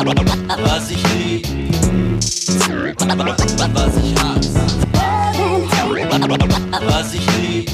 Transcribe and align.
Was 0.00 0.90
ich 0.90 1.02
lieb, 1.12 1.46
was 3.74 3.96
ich 3.96 4.14
hasse. 4.18 4.60
Was 6.86 7.12
ich 7.12 7.26
lieb, 7.36 7.70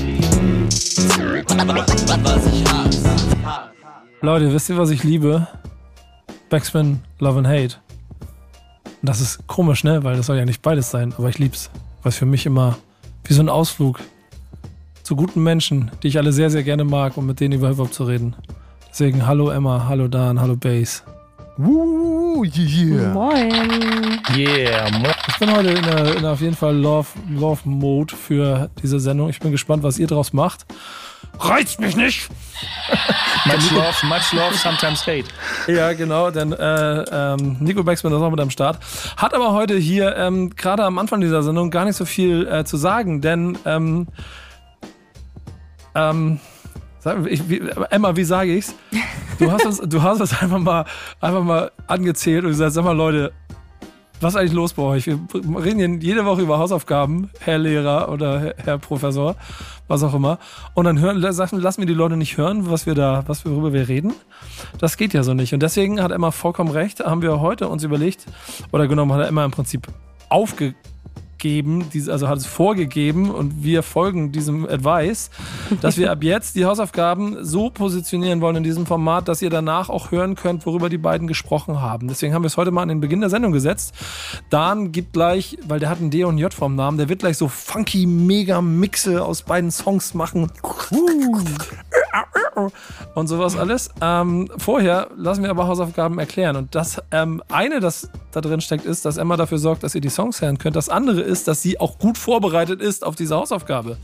was 2.24 2.46
ich 2.46 2.64
hasse. 2.64 3.10
Leute, 4.22 4.52
wisst 4.52 4.68
ihr, 4.68 4.76
was 4.76 4.90
ich 4.90 5.04
liebe? 5.04 5.46
Backspin, 6.48 6.98
Love 7.20 7.38
and 7.38 7.46
Hate. 7.46 7.76
Das 9.02 9.20
ist 9.20 9.46
komisch, 9.46 9.84
ne? 9.84 10.02
Weil 10.02 10.16
das 10.16 10.26
soll 10.26 10.36
ja 10.36 10.44
nicht 10.44 10.62
beides 10.62 10.90
sein, 10.90 11.14
aber 11.16 11.28
ich 11.28 11.38
lieb's. 11.38 11.70
Es 12.02 12.16
für 12.16 12.26
mich 12.26 12.44
immer 12.44 12.76
wie 13.22 13.34
so 13.34 13.42
ein 13.42 13.48
Ausflug 13.48 14.00
zu 15.04 15.14
guten 15.14 15.44
Menschen, 15.44 15.92
die 16.02 16.08
ich 16.08 16.18
alle 16.18 16.32
sehr, 16.32 16.50
sehr 16.50 16.64
gerne 16.64 16.82
mag, 16.82 17.16
um 17.16 17.26
mit 17.26 17.38
denen 17.38 17.54
über 17.54 17.68
Hip-Hop 17.68 17.92
zu 17.92 18.02
reden. 18.02 18.34
Deswegen 18.90 19.28
hallo 19.28 19.50
Emma, 19.50 19.86
hallo 19.88 20.08
Dan, 20.08 20.40
hallo 20.40 20.56
Bass. 20.56 21.04
Woo, 21.58 22.44
yeah. 22.44 23.14
Moin. 23.14 24.20
Yeah, 24.36 24.90
mo 24.98 25.08
Ich 25.26 25.38
bin 25.38 25.50
heute 25.56 25.70
in, 25.70 25.82
der, 25.82 26.16
in 26.16 26.22
der 26.22 26.32
auf 26.32 26.42
jeden 26.42 26.54
Fall 26.54 26.76
Love, 26.76 27.08
Love 27.30 27.60
Mode 27.64 28.14
für 28.14 28.68
diese 28.82 29.00
Sendung. 29.00 29.30
Ich 29.30 29.40
bin 29.40 29.52
gespannt, 29.52 29.82
was 29.82 29.98
ihr 29.98 30.06
draus 30.06 30.34
macht. 30.34 30.66
Reizt 31.38 31.80
mich 31.80 31.96
nicht! 31.96 32.28
much 33.46 33.70
love, 33.70 34.06
much 34.06 34.32
love, 34.32 34.54
sometimes 34.54 35.06
hate. 35.06 35.24
Ja, 35.66 35.94
genau, 35.94 36.30
denn 36.30 36.52
äh, 36.52 37.04
ähm, 37.10 37.56
Nico 37.60 37.82
Backspin 37.82 38.12
ist 38.12 38.20
auch 38.20 38.30
mit 38.30 38.40
am 38.40 38.50
Start. 38.50 38.78
Hat 39.16 39.32
aber 39.32 39.52
heute 39.52 39.78
hier 39.78 40.14
ähm, 40.14 40.50
gerade 40.50 40.84
am 40.84 40.98
Anfang 40.98 41.22
dieser 41.22 41.42
Sendung 41.42 41.70
gar 41.70 41.86
nicht 41.86 41.96
so 41.96 42.04
viel 42.04 42.46
äh, 42.46 42.64
zu 42.64 42.76
sagen, 42.76 43.22
denn 43.22 43.56
ähm, 43.64 44.08
ähm, 45.94 46.38
ich, 47.26 47.48
wie, 47.48 47.62
Emma, 47.90 48.16
wie 48.16 48.24
sage 48.24 48.56
ich's? 48.56 48.74
Du 49.38 49.50
hast 49.50 49.66
uns, 49.66 49.80
du 49.80 50.02
hast 50.02 50.20
uns 50.20 50.40
einfach 50.40 50.58
mal, 50.58 50.84
einfach 51.20 51.42
mal 51.42 51.70
angezählt 51.86 52.44
und 52.44 52.50
gesagt, 52.50 52.72
sag 52.72 52.84
mal 52.84 52.96
Leute, 52.96 53.32
was 54.20 54.32
ist 54.34 54.40
eigentlich 54.40 54.54
los 54.54 54.72
bei 54.72 54.82
euch? 54.82 55.06
Wir 55.06 55.18
reden 55.62 56.00
jede 56.00 56.24
Woche 56.24 56.40
über 56.40 56.58
Hausaufgaben, 56.58 57.30
Herr 57.40 57.58
Lehrer 57.58 58.10
oder 58.10 58.40
Herr, 58.40 58.54
Herr 58.56 58.78
Professor, 58.78 59.36
was 59.88 60.02
auch 60.02 60.14
immer. 60.14 60.38
Und 60.74 60.86
dann 60.86 60.98
hören, 60.98 61.18
lassen, 61.18 61.60
lassen 61.60 61.82
wir 61.82 61.86
die 61.86 61.94
Leute 61.94 62.16
nicht 62.16 62.38
hören, 62.38 62.70
was 62.70 62.86
wir 62.86 62.94
da, 62.94 63.24
was 63.26 63.44
wir, 63.44 63.52
worüber 63.52 63.74
wir 63.74 63.88
reden. 63.88 64.14
Das 64.78 64.96
geht 64.96 65.12
ja 65.12 65.22
so 65.22 65.34
nicht. 65.34 65.52
Und 65.52 65.62
deswegen 65.62 66.02
hat 66.02 66.12
Emma 66.12 66.30
vollkommen 66.30 66.70
recht, 66.70 67.00
haben 67.00 67.20
wir 67.20 67.40
heute 67.40 67.68
uns 67.68 67.84
überlegt, 67.84 68.24
oder 68.72 68.88
genommen 68.88 69.12
hat 69.12 69.20
er 69.20 69.28
Emma 69.28 69.44
im 69.44 69.50
Prinzip 69.50 69.86
aufgegeben, 70.30 70.76
diese- 71.42 72.12
also 72.12 72.28
hat 72.28 72.38
es 72.38 72.46
vorgegeben 72.46 73.30
und 73.30 73.62
wir 73.62 73.82
folgen 73.82 74.32
diesem 74.32 74.66
Advice, 74.68 75.30
dass 75.80 75.96
wir 75.96 76.10
ab 76.10 76.22
jetzt 76.22 76.56
die 76.56 76.64
Hausaufgaben 76.64 77.44
so 77.44 77.70
positionieren 77.70 78.40
wollen 78.40 78.56
in 78.56 78.62
diesem 78.64 78.86
Format, 78.86 79.28
dass 79.28 79.42
ihr 79.42 79.50
danach 79.50 79.88
auch 79.88 80.10
hören 80.10 80.34
könnt, 80.34 80.66
worüber 80.66 80.88
die 80.88 80.98
beiden 80.98 81.28
gesprochen 81.28 81.80
haben. 81.80 82.08
Deswegen 82.08 82.34
haben 82.34 82.42
wir 82.42 82.48
es 82.48 82.56
heute 82.56 82.70
mal 82.70 82.82
an 82.82 82.88
den 82.88 83.00
Beginn 83.00 83.20
der 83.20 83.30
Sendung 83.30 83.52
gesetzt. 83.52 83.94
Dan 84.50 84.92
gibt 84.92 85.12
gleich, 85.12 85.58
weil 85.68 85.78
der 85.80 85.90
hat 85.90 86.00
ein 86.00 86.10
D 86.10 86.24
und 86.24 86.38
J 86.38 86.52
vom 86.52 86.74
Namen, 86.74 86.98
der 86.98 87.08
wird 87.08 87.20
gleich 87.20 87.36
so 87.36 87.48
funky 87.48 88.06
mega 88.06 88.60
Mixe 88.60 89.24
aus 89.24 89.42
beiden 89.42 89.70
Songs 89.70 90.14
machen. 90.14 90.50
Und 93.14 93.26
sowas 93.26 93.56
alles. 93.56 93.90
Ähm, 94.00 94.48
vorher 94.56 95.08
lassen 95.16 95.42
wir 95.42 95.50
aber 95.50 95.66
Hausaufgaben 95.66 96.18
erklären. 96.18 96.56
Und 96.56 96.74
das 96.74 97.02
ähm, 97.10 97.42
eine, 97.50 97.80
das 97.80 98.08
da 98.32 98.40
drin 98.40 98.60
steckt, 98.60 98.84
ist, 98.84 99.04
dass 99.04 99.16
Emma 99.16 99.36
dafür 99.36 99.58
sorgt, 99.58 99.82
dass 99.82 99.94
ihr 99.94 100.00
die 100.00 100.08
Songs 100.08 100.40
hören 100.40 100.58
könnt. 100.58 100.76
Das 100.76 100.88
andere 100.88 101.20
ist, 101.20 101.48
dass 101.48 101.62
sie 101.62 101.78
auch 101.80 101.98
gut 101.98 102.18
vorbereitet 102.18 102.80
ist 102.80 103.04
auf 103.04 103.14
diese 103.14 103.36
Hausaufgabe. 103.36 103.98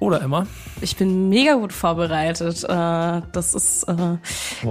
Oder 0.00 0.22
Emma? 0.22 0.46
Ich 0.80 0.96
bin 0.96 1.28
mega 1.28 1.54
gut 1.54 1.72
vorbereitet. 1.72 2.64
Äh, 2.64 3.22
Das 3.32 3.54
ist 3.54 3.84
äh, 3.84 4.18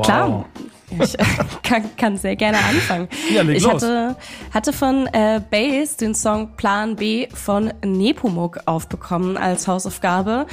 klar. 0.01 0.45
Ich 0.89 1.17
kann, 1.63 1.95
kann 1.97 2.17
sehr 2.17 2.35
gerne 2.35 2.57
anfangen. 2.59 3.09
Ja, 3.33 3.41
leg 3.41 3.57
ich 3.57 3.63
los. 3.63 3.73
hatte, 3.73 4.15
hatte 4.53 4.73
von 4.73 5.07
äh, 5.07 5.41
Bass 5.49 5.97
den 5.97 6.15
Song 6.15 6.55
Plan 6.55 6.95
B 6.95 7.27
von 7.33 7.73
Nepomuk 7.83 8.59
aufbekommen 8.65 9.37
als 9.37 9.67
Hausaufgabe. 9.67 10.47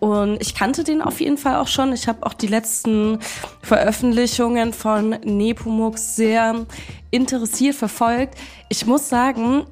Und 0.00 0.40
ich 0.40 0.54
kannte 0.54 0.82
den 0.82 1.02
auf 1.02 1.20
jeden 1.20 1.38
Fall 1.38 1.56
auch 1.56 1.68
schon. 1.68 1.92
Ich 1.92 2.08
habe 2.08 2.26
auch 2.26 2.34
die 2.34 2.48
letzten 2.48 3.18
Veröffentlichungen 3.62 4.72
von 4.72 5.10
Nepomuk 5.24 5.98
sehr 5.98 6.66
interessiert 7.10 7.76
verfolgt. 7.76 8.34
Ich 8.68 8.86
muss 8.86 9.08
sagen, 9.08 9.66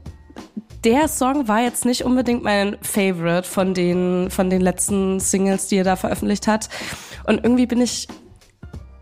der 0.85 1.09
Song 1.09 1.49
war 1.49 1.63
jetzt 1.63 1.85
nicht 1.87 2.05
unbedingt 2.05 2.45
mein 2.45 2.77
Favorite 2.83 3.49
von 3.49 3.75
den, 3.75 4.31
von 4.31 4.51
den 4.51 4.61
letzten 4.61 5.19
Singles, 5.19 5.67
die 5.67 5.79
er 5.79 5.85
da 5.85 5.97
veröffentlicht 5.97 6.47
hat. 6.47 6.69
Und 7.27 7.43
irgendwie 7.43 7.67
bin 7.67 7.81
ich 7.81 8.07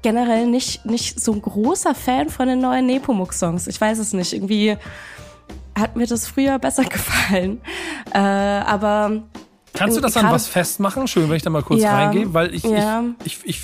generell 0.03 0.47
nicht, 0.47 0.85
nicht 0.85 1.21
so 1.21 1.33
ein 1.33 1.41
großer 1.41 1.95
Fan 1.95 2.29
von 2.29 2.49
den 2.49 2.61
neuen 2.61 2.87
Nepomuk-Songs. 2.87 3.67
Ich 3.67 3.81
weiß 3.81 3.99
es 3.99 4.13
nicht. 4.13 4.33
Irgendwie 4.33 4.77
hat 5.79 5.97
mir 5.97 6.07
das 6.07 6.27
früher 6.27 6.59
besser 6.59 6.85
gefallen. 6.91 7.61
Äh, 8.13 8.19
aber 8.19 9.23
Kannst 9.75 9.97
du 9.97 10.01
das 10.01 10.17
an 10.17 10.31
was 10.31 10.49
festmachen? 10.49 11.09
Schön, 11.09 11.29
wenn 11.31 11.37
ich 11.37 11.43
da 11.43 11.51
mal 11.51 11.63
kurz 11.63 11.81
Ja, 11.81 11.95
reingehe, 11.95 12.35
weil 12.35 12.55
ich, 12.55 12.63
ja. 12.63 13.05
ich, 13.25 13.39
ich, 13.45 13.57
ich, 13.57 13.61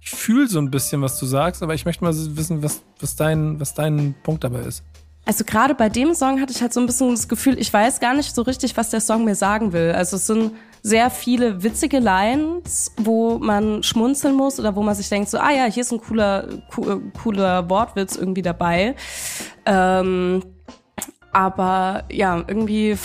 ich 0.00 0.10
fühle 0.10 0.48
so 0.48 0.58
ein 0.58 0.70
bisschen, 0.70 1.02
was 1.02 1.18
du 1.18 1.26
sagst, 1.26 1.62
aber 1.62 1.74
ich 1.74 1.84
möchte 1.84 2.04
mal 2.04 2.14
wissen, 2.14 2.62
was, 2.62 2.82
was, 3.00 3.16
dein, 3.16 3.60
was 3.60 3.74
dein 3.74 4.14
Punkt 4.22 4.44
dabei 4.44 4.60
ist. 4.60 4.82
Also 5.26 5.44
gerade 5.44 5.74
bei 5.74 5.88
dem 5.88 6.14
Song 6.14 6.40
hatte 6.40 6.52
ich 6.52 6.62
halt 6.62 6.72
so 6.72 6.78
ein 6.78 6.86
bisschen 6.86 7.10
das 7.10 7.28
Gefühl, 7.28 7.58
ich 7.58 7.72
weiß 7.72 7.98
gar 7.98 8.14
nicht 8.14 8.34
so 8.34 8.42
richtig, 8.42 8.76
was 8.76 8.90
der 8.90 9.00
Song 9.00 9.24
mir 9.24 9.34
sagen 9.34 9.72
will. 9.72 9.90
Also 9.92 10.16
es 10.16 10.26
sind 10.26 10.52
sehr 10.86 11.10
viele 11.10 11.64
witzige 11.64 11.98
Lines, 11.98 12.92
wo 12.96 13.38
man 13.38 13.82
schmunzeln 13.82 14.36
muss 14.36 14.60
oder 14.60 14.76
wo 14.76 14.84
man 14.84 14.94
sich 14.94 15.08
denkt, 15.08 15.28
so, 15.28 15.36
ah 15.38 15.50
ja, 15.50 15.64
hier 15.64 15.80
ist 15.80 15.90
ein 15.90 16.00
cooler, 16.00 16.46
co 16.72 17.00
cooler 17.20 17.68
Wortwitz 17.68 18.14
irgendwie 18.14 18.42
dabei. 18.42 18.94
Ähm, 19.64 20.44
aber 21.32 22.04
ja, 22.08 22.36
irgendwie 22.46 22.96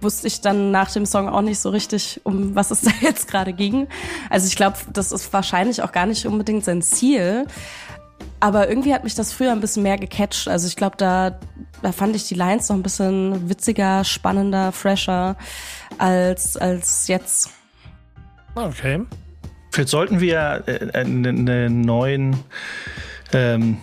wusste 0.00 0.26
ich 0.26 0.40
dann 0.40 0.72
nach 0.72 0.90
dem 0.90 1.06
Song 1.06 1.28
auch 1.28 1.42
nicht 1.42 1.60
so 1.60 1.70
richtig, 1.70 2.20
um 2.24 2.56
was 2.56 2.72
es 2.72 2.80
da 2.82 2.90
jetzt 3.00 3.28
gerade 3.28 3.52
ging. 3.52 3.86
Also 4.28 4.48
ich 4.48 4.56
glaube, 4.56 4.76
das 4.92 5.12
ist 5.12 5.32
wahrscheinlich 5.32 5.84
auch 5.84 5.92
gar 5.92 6.06
nicht 6.06 6.26
unbedingt 6.26 6.64
sein 6.64 6.82
Ziel. 6.82 7.46
Aber 8.40 8.68
irgendwie 8.68 8.92
hat 8.92 9.04
mich 9.04 9.14
das 9.14 9.32
früher 9.32 9.52
ein 9.52 9.60
bisschen 9.60 9.84
mehr 9.84 9.98
gecatcht. 9.98 10.48
Also 10.48 10.66
ich 10.66 10.74
glaube, 10.74 10.96
da, 10.96 11.38
da 11.82 11.92
fand 11.92 12.16
ich 12.16 12.28
die 12.28 12.34
Lines 12.34 12.68
noch 12.68 12.76
ein 12.76 12.82
bisschen 12.82 13.48
witziger, 13.48 14.04
spannender, 14.04 14.72
fresher 14.72 15.36
als, 15.98 16.56
als 16.56 17.08
jetzt. 17.08 17.50
Okay. 18.54 19.00
Vielleicht 19.70 19.88
sollten 19.88 20.20
wir 20.20 20.64
äh, 20.66 20.98
einen 20.98 21.48
eine 21.48 21.70
neuen, 21.70 22.36
ähm, 23.32 23.78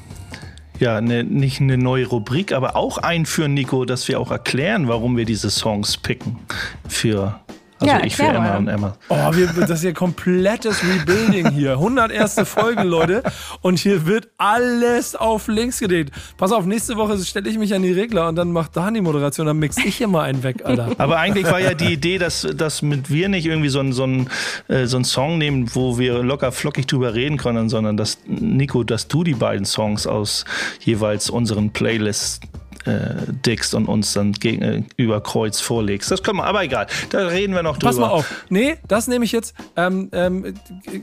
ja, 0.79 0.97
eine, 0.97 1.23
nicht 1.23 1.59
eine 1.61 1.77
neue 1.77 2.07
Rubrik, 2.07 2.53
aber 2.53 2.75
auch 2.75 2.99
einführen, 2.99 3.53
Nico, 3.53 3.85
dass 3.85 4.07
wir 4.07 4.19
auch 4.19 4.31
erklären, 4.31 4.88
warum 4.88 5.17
wir 5.17 5.25
diese 5.25 5.49
Songs 5.49 5.97
picken. 5.97 6.39
Für, 6.88 7.41
also 7.79 7.94
Ja, 7.94 8.03
ich 8.03 8.16
für 8.16 8.23
Emma 8.23 8.57
und 8.57 8.67
Emma. 8.67 8.95
Oh, 9.07 9.34
wir, 9.34 9.47
das 9.47 9.69
ist 9.69 9.81
hier 9.81 9.94
komplettes 9.94 10.81
Rebuilding 10.84 11.51
hier. 11.51 11.72
101. 11.73 12.41
Folge, 12.44 12.84
Leute. 12.84 13.23
Und 13.62 13.79
hier 13.79 14.06
wird 14.06 14.29
alles 14.38 15.16
auf 15.16 15.47
links 15.47 15.79
gedreht. 15.79 16.12
Pass 16.38 16.51
auf, 16.51 16.66
nächste 16.66 16.97
Woche 16.97 17.18
stelle 17.19 17.50
ich 17.50 17.57
mich 17.57 17.73
an 17.73 17.81
die 17.81 17.94
Regler 17.94 18.28
und 18.28 18.35
dann 18.35 18.51
macht 18.51 18.75
Dan 18.75 18.94
die 18.94 19.01
Moderation. 19.01 19.47
Dann 19.47 19.57
mix 19.57 19.78
ich 19.78 19.95
hier 19.95 20.07
mal 20.07 20.23
einen 20.23 20.44
weg, 20.44 20.66
Alter. 20.66 20.89
Aber 20.97 21.18
eigentlich 21.19 21.45
war 21.45 21.59
ja 21.59 21.73
die 21.73 21.94
Idee, 21.94 22.18
dass, 22.18 22.47
dass 22.56 22.81
mit 22.81 23.09
wir 23.09 23.29
nicht 23.29 23.45
irgendwie 23.45 23.69
so 23.69 23.79
einen 23.79 23.94
so 23.94 24.03
einen, 24.03 24.29
äh, 24.68 24.85
so 24.85 24.97
einen 24.97 25.06
Song 25.06 25.38
nehmen, 25.38 25.69
wo 25.73 25.97
wir 25.97 26.22
locker 26.23 26.51
flockig 26.51 26.88
drüber 26.88 27.13
reden 27.13 27.38
können, 27.38 27.69
sondern 27.69 27.95
dass 27.97 28.18
Nico, 28.28 28.84
dass 28.84 29.07
du 29.07 29.23
die 29.23 29.35
beiden 29.35 29.66
Songs 29.66 30.06
aus 30.06 30.45
jeweils 30.81 31.29
unseren 31.29 31.72
Playlists 31.72 32.41
äh, 32.85 33.16
dickst 33.45 33.73
und 33.75 33.88
uns 33.88 34.13
dann 34.13 34.31
gegenüber 34.31 35.22
Kreuz 35.22 35.59
vorlegst. 35.59 36.12
Das 36.12 36.23
können 36.23 36.38
wir, 36.38 36.45
aber 36.45 36.63
egal. 36.63 36.88
Da 37.09 37.28
reden 37.28 37.53
wir 37.53 37.63
noch 37.63 37.78
drüber. 37.78 37.90
Pass 37.90 38.00
mal 38.00 38.09
auf. 38.09 38.45
Nee, 38.50 38.78
das 38.88 39.07
nehme 39.07 39.25
ich 39.25 39.31
jetzt. 39.31 39.53
Ähm, 39.75 40.09
ähm, 40.12 40.53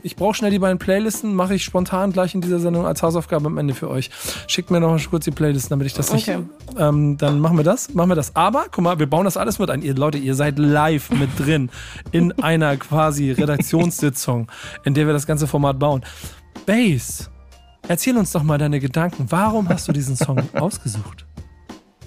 ich 0.03 0.15
brauche 0.15 0.33
schnell 0.33 0.51
die 0.51 0.59
beiden 0.59 0.79
Playlisten, 0.79 1.33
mache 1.33 1.55
ich 1.55 1.63
spontan 1.63 2.11
gleich 2.11 2.33
in 2.35 2.41
dieser 2.41 2.59
Sendung 2.59 2.85
als 2.85 3.03
Hausaufgabe 3.03 3.45
am 3.47 3.57
Ende 3.57 3.73
für 3.73 3.89
euch. 3.89 4.09
Schickt 4.47 4.71
mir 4.71 4.79
noch 4.79 4.89
mal 4.89 4.99
kurz 5.09 5.25
die 5.25 5.31
Playlisten, 5.31 5.69
damit 5.69 5.87
ich 5.87 5.93
das 5.93 6.11
nicht. 6.13 6.27
Okay. 6.27 6.43
Ähm, 6.77 7.17
dann 7.17 7.39
machen 7.39 7.57
wir 7.57 7.63
das. 7.63 7.93
Machen 7.93 8.09
wir 8.09 8.15
das. 8.15 8.35
Aber, 8.35 8.65
guck 8.71 8.83
mal, 8.83 8.99
wir 8.99 9.07
bauen 9.07 9.25
das 9.25 9.37
alles 9.37 9.59
mit 9.59 9.69
ein. 9.69 9.81
Ihr 9.81 9.95
Leute, 9.95 10.17
ihr 10.17 10.35
seid 10.35 10.59
live 10.59 11.11
mit 11.11 11.29
drin 11.37 11.69
in 12.11 12.31
einer 12.41 12.77
quasi 12.77 13.31
Redaktionssitzung, 13.31 14.51
in 14.83 14.93
der 14.93 15.05
wir 15.05 15.13
das 15.13 15.27
ganze 15.27 15.47
Format 15.47 15.79
bauen. 15.79 16.03
Bass, 16.65 17.29
erzähl 17.87 18.17
uns 18.17 18.31
doch 18.31 18.43
mal 18.43 18.57
deine 18.57 18.79
Gedanken. 18.79 19.27
Warum 19.29 19.69
hast 19.69 19.87
du 19.87 19.91
diesen 19.91 20.15
Song 20.15 20.41
ausgesucht? 20.53 21.26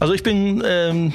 Also 0.01 0.15
ich 0.15 0.23
bin 0.23 0.63
ähm, 0.65 1.13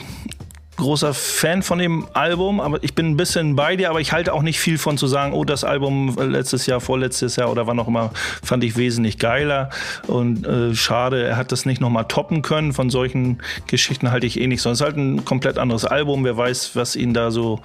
großer 0.78 1.14
Fan 1.14 1.64
von 1.64 1.80
dem 1.80 2.08
Album, 2.14 2.60
aber 2.60 2.84
ich 2.84 2.94
bin 2.94 3.12
ein 3.12 3.18
bisschen 3.18 3.56
bei 3.56 3.76
dir, 3.76 3.90
aber 3.90 4.02
ich 4.02 4.12
halte 4.12 4.34
auch 4.34 4.42
nicht 4.42 4.60
viel 4.60 4.78
von 4.78 4.98
zu 4.98 5.08
sagen, 5.08 5.34
oh, 5.34 5.46
das 5.46 5.64
Album 5.64 6.16
letztes 6.18 6.66
Jahr, 6.66 6.82
vorletztes 6.82 7.36
Jahr 7.36 7.52
oder 7.52 7.68
wann 7.68 7.80
auch 7.80 7.88
immer, 7.88 8.12
fand 8.44 8.64
ich 8.64 8.76
wesentlich 8.78 9.18
geiler 9.18 9.70
und 10.08 10.46
äh, 10.46 10.76
schade, 10.76 11.24
er 11.24 11.38
hat 11.38 11.52
das 11.52 11.66
nicht 11.66 11.82
nochmal 11.82 12.06
toppen 12.06 12.42
können. 12.42 12.74
Von 12.74 12.90
solchen 12.90 13.40
Geschichten 13.68 14.12
halte 14.12 14.28
ich 14.28 14.40
eh 14.40 14.48
nicht, 14.48 14.62
sondern 14.62 14.74
es 14.74 14.82
ist 14.82 14.86
halt 14.86 14.98
ein 14.98 15.26
komplett 15.26 15.58
anderes 15.58 15.86
Album. 15.86 16.24
Wer 16.24 16.38
weiß, 16.38 16.76
was 16.76 16.96
ihn 16.96 17.14
da 17.14 17.32
so, 17.32 17.62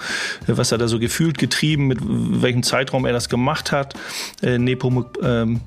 was 0.46 0.72
er 0.72 0.78
da 0.78 0.88
so 0.88 0.98
gefühlt 0.98 1.38
getrieben, 1.38 1.86
mit 1.86 1.98
welchem 2.02 2.62
Zeitraum 2.62 3.06
er 3.06 3.12
das 3.12 3.28
gemacht 3.28 3.72
hat. 3.72 3.94
Äh, 4.42 4.58
Nepo, 4.58 5.06
ähm, 5.22 5.60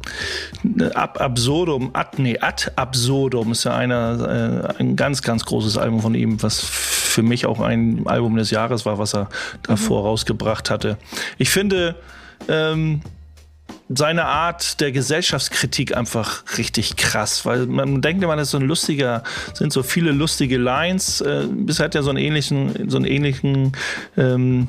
Ab 0.93 1.19
Absurdum, 1.19 1.91
ad, 1.93 2.21
nee, 2.21 2.37
Ad 2.39 2.71
Absurdum 2.75 3.51
ist 3.51 3.63
ja 3.63 3.75
einer, 3.75 4.73
äh, 4.77 4.81
ein 4.81 4.95
ganz, 4.95 5.21
ganz 5.21 5.45
großes 5.45 5.77
Album 5.77 6.01
von 6.01 6.15
ihm, 6.15 6.41
was 6.41 7.02
für 7.13 7.23
mich 7.23 7.45
auch 7.45 7.59
ein 7.59 8.05
Album 8.07 8.35
des 8.35 8.51
Jahres 8.51 8.85
war, 8.85 8.97
was 8.97 9.13
er 9.13 9.29
davor 9.63 10.01
mhm. 10.01 10.07
rausgebracht 10.07 10.69
hatte. 10.69 10.97
Ich 11.37 11.49
finde 11.49 11.95
ähm, 12.47 13.01
seine 13.89 14.25
Art 14.25 14.79
der 14.81 14.91
Gesellschaftskritik 14.91 15.95
einfach 15.95 16.43
richtig 16.57 16.95
krass, 16.95 17.45
weil 17.45 17.67
man 17.67 18.01
denkt 18.01 18.23
immer, 18.23 18.35
das 18.35 18.47
ist 18.47 18.51
so 18.51 18.57
ein 18.57 18.67
lustiger, 18.67 19.23
sind 19.53 19.71
so 19.71 19.83
viele 19.83 20.11
lustige 20.11 20.57
Lines. 20.57 21.21
Äh, 21.21 21.47
bisher 21.49 21.85
hat 21.85 21.95
er 21.95 22.03
so 22.03 22.09
einen 22.09 22.19
ähnlichen, 22.19 22.89
so 22.89 22.97
einen 22.97 23.05
ähnlichen 23.05 23.73
ähm, 24.17 24.67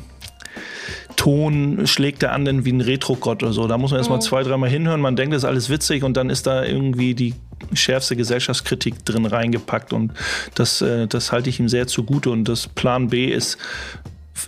Ton 1.16 1.86
schlägt 1.86 2.22
er 2.22 2.32
an 2.32 2.64
wie 2.64 2.72
ein 2.72 2.80
Retro-Gott 2.80 3.42
oder 3.42 3.52
so. 3.52 3.66
Da 3.66 3.78
muss 3.78 3.90
man 3.90 3.98
erstmal 3.98 4.18
mhm. 4.18 4.22
zwei, 4.22 4.42
dreimal 4.42 4.68
hinhören. 4.68 5.00
Man 5.00 5.16
denkt, 5.16 5.34
das 5.34 5.42
ist 5.42 5.48
alles 5.48 5.70
witzig 5.70 6.02
und 6.04 6.16
dann 6.16 6.30
ist 6.30 6.46
da 6.46 6.64
irgendwie 6.64 7.14
die 7.14 7.34
schärfste 7.72 8.16
Gesellschaftskritik 8.16 9.04
drin 9.04 9.26
reingepackt 9.26 9.92
und 9.92 10.12
das, 10.54 10.82
äh, 10.82 11.06
das 11.06 11.32
halte 11.32 11.48
ich 11.48 11.60
ihm 11.60 11.68
sehr 11.68 11.86
zugute 11.86 12.30
und 12.30 12.44
das 12.44 12.66
Plan 12.66 13.08
B 13.08 13.26
ist 13.26 13.58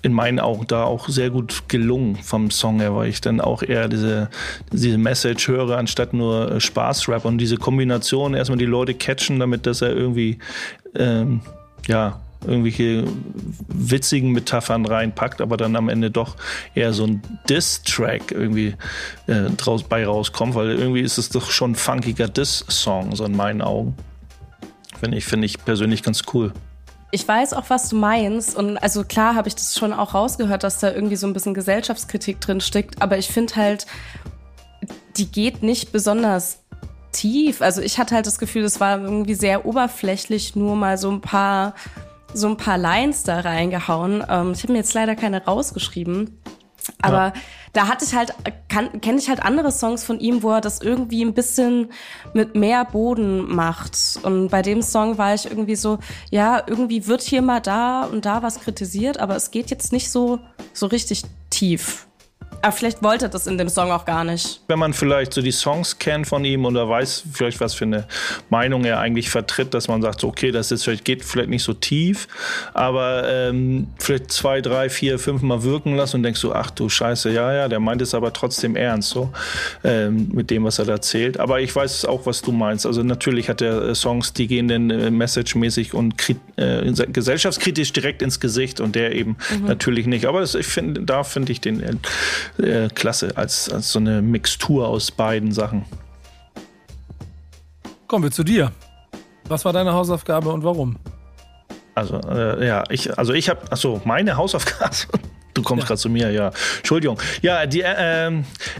in 0.02 0.12
meinen 0.12 0.40
Augen 0.40 0.66
da 0.66 0.84
auch 0.84 1.08
sehr 1.08 1.30
gut 1.30 1.68
gelungen 1.68 2.16
vom 2.16 2.50
Song 2.50 2.80
her, 2.80 2.94
weil 2.94 3.08
ich 3.08 3.20
dann 3.20 3.40
auch 3.40 3.62
eher 3.62 3.88
diese, 3.88 4.28
diese 4.72 4.98
Message 4.98 5.48
höre, 5.48 5.78
anstatt 5.78 6.12
nur 6.12 6.52
äh, 6.52 6.60
Spaßrap 6.60 7.24
und 7.24 7.38
diese 7.38 7.56
Kombination, 7.56 8.34
erstmal 8.34 8.58
die 8.58 8.66
Leute 8.66 8.94
catchen, 8.94 9.38
damit 9.38 9.66
dass 9.66 9.82
er 9.82 9.94
irgendwie 9.94 10.38
ähm, 10.96 11.40
ja, 11.86 12.20
irgendwelche 12.46 13.04
witzigen 13.68 14.32
Metaphern 14.32 14.86
reinpackt, 14.86 15.40
aber 15.40 15.56
dann 15.56 15.76
am 15.76 15.88
Ende 15.88 16.10
doch 16.10 16.36
eher 16.74 16.92
so 16.92 17.04
ein 17.04 17.22
Diss-Track 17.48 18.32
irgendwie 18.32 18.74
äh, 19.26 19.50
draus, 19.56 19.82
bei 19.82 20.06
rauskommt, 20.06 20.54
weil 20.54 20.70
irgendwie 20.70 21.00
ist 21.00 21.18
es 21.18 21.28
doch 21.28 21.50
schon 21.50 21.72
ein 21.72 21.74
funkiger 21.74 22.28
Diss-Song, 22.28 23.14
so 23.14 23.24
in 23.24 23.36
meinen 23.36 23.62
Augen. 23.62 23.94
Finde 24.98 25.18
ich, 25.18 25.26
finde 25.26 25.46
ich 25.46 25.64
persönlich 25.64 26.02
ganz 26.02 26.22
cool. 26.32 26.52
Ich 27.12 27.26
weiß 27.26 27.52
auch, 27.52 27.64
was 27.68 27.88
du 27.88 27.96
meinst. 27.96 28.56
Und 28.56 28.78
also 28.78 29.04
klar 29.04 29.34
habe 29.34 29.48
ich 29.48 29.54
das 29.54 29.78
schon 29.78 29.92
auch 29.92 30.14
rausgehört, 30.14 30.64
dass 30.64 30.80
da 30.80 30.92
irgendwie 30.92 31.16
so 31.16 31.26
ein 31.26 31.32
bisschen 31.32 31.54
Gesellschaftskritik 31.54 32.40
drin 32.40 32.60
steckt. 32.60 33.00
Aber 33.00 33.16
ich 33.18 33.28
finde 33.28 33.56
halt, 33.56 33.86
die 35.16 35.30
geht 35.30 35.62
nicht 35.62 35.92
besonders 35.92 36.58
tief. 37.12 37.62
Also 37.62 37.80
ich 37.80 37.98
hatte 37.98 38.14
halt 38.14 38.26
das 38.26 38.38
Gefühl, 38.38 38.64
es 38.64 38.80
war 38.80 39.00
irgendwie 39.00 39.34
sehr 39.34 39.66
oberflächlich, 39.66 40.56
nur 40.56 40.76
mal 40.76 40.98
so 40.98 41.10
ein 41.10 41.20
paar 41.20 41.74
so 42.34 42.48
ein 42.48 42.56
paar 42.56 42.78
Lines 42.78 43.22
da 43.22 43.40
reingehauen. 43.40 44.24
Ähm, 44.28 44.52
ich 44.52 44.62
habe 44.62 44.72
mir 44.72 44.78
jetzt 44.78 44.94
leider 44.94 45.16
keine 45.16 45.44
rausgeschrieben. 45.44 46.40
Aber 47.02 47.16
ja. 47.16 47.32
da 47.72 47.88
hatte 47.88 48.04
ich 48.04 48.14
halt, 48.14 48.34
kenne 48.68 49.18
ich 49.18 49.28
halt 49.28 49.42
andere 49.42 49.72
Songs 49.72 50.04
von 50.04 50.20
ihm, 50.20 50.42
wo 50.42 50.52
er 50.52 50.60
das 50.60 50.80
irgendwie 50.80 51.24
ein 51.24 51.34
bisschen 51.34 51.90
mit 52.32 52.54
mehr 52.54 52.84
Boden 52.84 53.52
macht. 53.52 53.96
Und 54.22 54.48
bei 54.48 54.62
dem 54.62 54.82
Song 54.82 55.18
war 55.18 55.34
ich 55.34 55.46
irgendwie 55.46 55.76
so, 55.76 55.98
ja, 56.30 56.62
irgendwie 56.66 57.06
wird 57.06 57.22
hier 57.22 57.42
mal 57.42 57.60
da 57.60 58.04
und 58.04 58.24
da 58.24 58.42
was 58.42 58.60
kritisiert, 58.60 59.18
aber 59.18 59.36
es 59.36 59.50
geht 59.50 59.70
jetzt 59.70 59.92
nicht 59.92 60.10
so, 60.10 60.38
so 60.72 60.86
richtig 60.86 61.24
tief. 61.50 62.05
Aber 62.66 62.72
vielleicht 62.72 63.02
wollte 63.02 63.26
er 63.26 63.28
das 63.28 63.46
in 63.46 63.58
dem 63.58 63.68
Song 63.68 63.92
auch 63.92 64.04
gar 64.04 64.24
nicht. 64.24 64.60
Wenn 64.66 64.80
man 64.80 64.92
vielleicht 64.92 65.32
so 65.32 65.40
die 65.40 65.52
Songs 65.52 65.98
kennt 66.00 66.26
von 66.26 66.44
ihm 66.44 66.64
oder 66.64 66.88
weiß 66.88 67.22
vielleicht, 67.32 67.60
was 67.60 67.74
für 67.74 67.84
eine 67.84 68.08
Meinung 68.50 68.84
er 68.84 68.98
eigentlich 68.98 69.30
vertritt, 69.30 69.72
dass 69.72 69.86
man 69.86 70.02
sagt, 70.02 70.20
so, 70.20 70.26
okay, 70.28 70.50
das 70.50 70.72
ist 70.72 70.82
vielleicht, 70.82 71.04
geht 71.04 71.24
vielleicht 71.24 71.48
nicht 71.48 71.62
so 71.62 71.74
tief, 71.74 72.26
aber 72.74 73.22
ähm, 73.28 73.86
vielleicht 73.98 74.32
zwei, 74.32 74.60
drei, 74.60 74.90
vier, 74.90 75.20
fünf 75.20 75.42
Mal 75.42 75.62
wirken 75.62 75.94
lassen 75.94 76.16
und 76.16 76.22
denkst 76.24 76.40
so, 76.40 76.52
ach 76.52 76.70
du 76.70 76.88
Scheiße, 76.88 77.30
ja, 77.30 77.52
ja, 77.52 77.68
der 77.68 77.78
meint 77.78 78.02
es 78.02 78.14
aber 78.14 78.32
trotzdem 78.32 78.74
ernst, 78.74 79.10
so, 79.10 79.30
ähm, 79.84 80.30
mit 80.32 80.50
dem, 80.50 80.64
was 80.64 80.80
er 80.80 80.86
da 80.86 80.94
erzählt. 80.94 81.38
Aber 81.38 81.60
ich 81.60 81.74
weiß 81.74 82.04
auch, 82.06 82.26
was 82.26 82.42
du 82.42 82.50
meinst. 82.50 82.84
Also 82.84 83.04
natürlich 83.04 83.48
hat 83.48 83.60
er 83.60 83.82
äh, 83.82 83.94
Songs, 83.94 84.32
die 84.32 84.48
gehen 84.48 84.66
dann 84.66 84.90
äh, 84.90 85.10
messagemäßig 85.12 85.94
und 85.94 86.14
äh, 86.56 86.92
gesellschaftskritisch 87.12 87.92
direkt 87.92 88.22
ins 88.22 88.40
Gesicht 88.40 88.80
und 88.80 88.96
der 88.96 89.14
eben 89.14 89.36
mhm. 89.56 89.66
natürlich 89.66 90.06
nicht. 90.06 90.26
Aber 90.26 90.40
das, 90.40 90.56
ich 90.56 90.66
finde, 90.66 91.02
da 91.02 91.22
finde 91.22 91.52
ich 91.52 91.60
den 91.60 92.00
äh, 92.58 92.88
klasse, 92.88 93.36
als, 93.36 93.70
als 93.70 93.92
so 93.92 93.98
eine 93.98 94.22
Mixtur 94.22 94.88
aus 94.88 95.10
beiden 95.10 95.52
Sachen. 95.52 95.84
Kommen 98.06 98.24
wir 98.24 98.30
zu 98.30 98.44
dir. 98.44 98.72
Was 99.48 99.64
war 99.64 99.72
deine 99.72 99.92
Hausaufgabe 99.92 100.50
und 100.50 100.64
warum? 100.64 100.96
Also, 101.94 102.20
äh, 102.28 102.66
ja, 102.66 102.84
ich, 102.90 103.16
also 103.18 103.32
ich 103.32 103.48
habe, 103.48 103.60
achso, 103.70 104.00
meine 104.04 104.36
Hausaufgabe. 104.36 104.94
Du 105.56 105.62
kommst 105.62 105.84
ja. 105.84 105.86
gerade 105.86 106.00
zu 106.00 106.10
mir, 106.10 106.30
ja. 106.32 106.50
Entschuldigung. 106.76 107.18
Ja, 107.40 107.64
die 107.64 107.80
äh, 107.80 108.30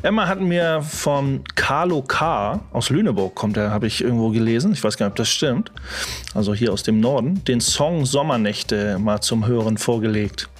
Emma 0.03 0.29
hat 0.29 0.43
mir 0.43 0.83
von 0.83 1.43
Carlo 1.55 2.03
K. 2.03 2.61
aus 2.71 2.91
Lüneburg 2.91 3.35
kommt, 3.35 3.57
der 3.57 3.71
habe 3.71 3.87
ich 3.87 4.05
irgendwo 4.05 4.29
gelesen. 4.29 4.75
Ich 4.75 4.85
weiß 4.85 4.99
gar 4.99 5.07
nicht, 5.07 5.13
ob 5.13 5.17
das 5.17 5.31
stimmt. 5.31 5.73
Also 6.35 6.53
hier 6.53 6.75
aus 6.75 6.83
dem 6.83 7.01
Norden, 7.01 7.43
den 7.45 7.63
Song 7.63 8.05
Sommernächte 8.05 8.99
mal 8.99 9.23
zum 9.23 9.47
Hören 9.47 9.79
vorgelegt. 9.79 10.51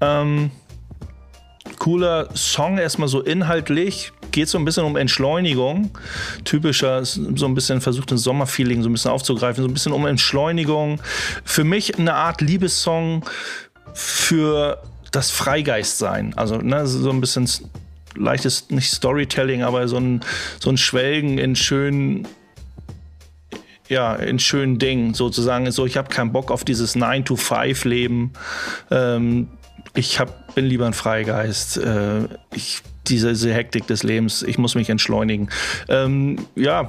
Ähm, 0.00 0.50
cooler 1.78 2.28
Song, 2.34 2.78
erstmal 2.78 3.08
so 3.08 3.20
inhaltlich. 3.20 4.12
Geht 4.32 4.48
so 4.48 4.58
ein 4.58 4.64
bisschen 4.64 4.84
um 4.84 4.96
Entschleunigung. 4.96 5.90
Typischer, 6.44 7.04
so 7.04 7.46
ein 7.46 7.54
bisschen 7.54 7.80
versucht, 7.80 8.12
ein 8.12 8.18
Sommerfeeling 8.18 8.82
so 8.82 8.88
ein 8.88 8.92
bisschen 8.92 9.10
aufzugreifen. 9.10 9.62
So 9.62 9.68
ein 9.68 9.74
bisschen 9.74 9.92
um 9.92 10.06
Entschleunigung. 10.06 11.00
Für 11.44 11.64
mich 11.64 11.98
eine 11.98 12.14
Art 12.14 12.40
Liebessong 12.40 13.24
für 13.94 14.82
das 15.12 15.30
Freigeistsein. 15.30 16.34
Also 16.36 16.56
ne, 16.56 16.86
so 16.86 17.10
ein 17.10 17.20
bisschen 17.20 17.48
leichtes, 18.14 18.70
nicht 18.70 18.90
Storytelling, 18.90 19.62
aber 19.62 19.88
so 19.88 19.96
ein, 19.96 20.20
so 20.60 20.70
ein 20.70 20.76
Schwelgen 20.76 21.38
in 21.38 21.56
schönen 21.56 22.26
ja, 23.88 24.14
in 24.14 24.38
schönen 24.38 24.78
Dingen 24.78 25.14
sozusagen. 25.14 25.70
So, 25.70 25.86
ich 25.86 25.96
habe 25.96 26.08
keinen 26.08 26.32
Bock 26.32 26.50
auf 26.50 26.64
dieses 26.64 26.96
9-to-5-Leben. 26.96 28.32
Ähm, 28.90 29.48
ich 29.94 30.20
hab, 30.20 30.54
bin 30.54 30.66
lieber 30.66 30.86
ein 30.86 30.92
Freigeist. 30.92 31.78
Äh, 31.78 32.24
ich 32.54 32.82
diese, 33.08 33.32
diese 33.32 33.54
Hektik 33.54 33.86
des 33.86 34.02
Lebens, 34.02 34.42
ich 34.42 34.58
muss 34.58 34.74
mich 34.74 34.90
entschleunigen. 34.90 35.48
Ähm, 35.88 36.38
ja, 36.54 36.82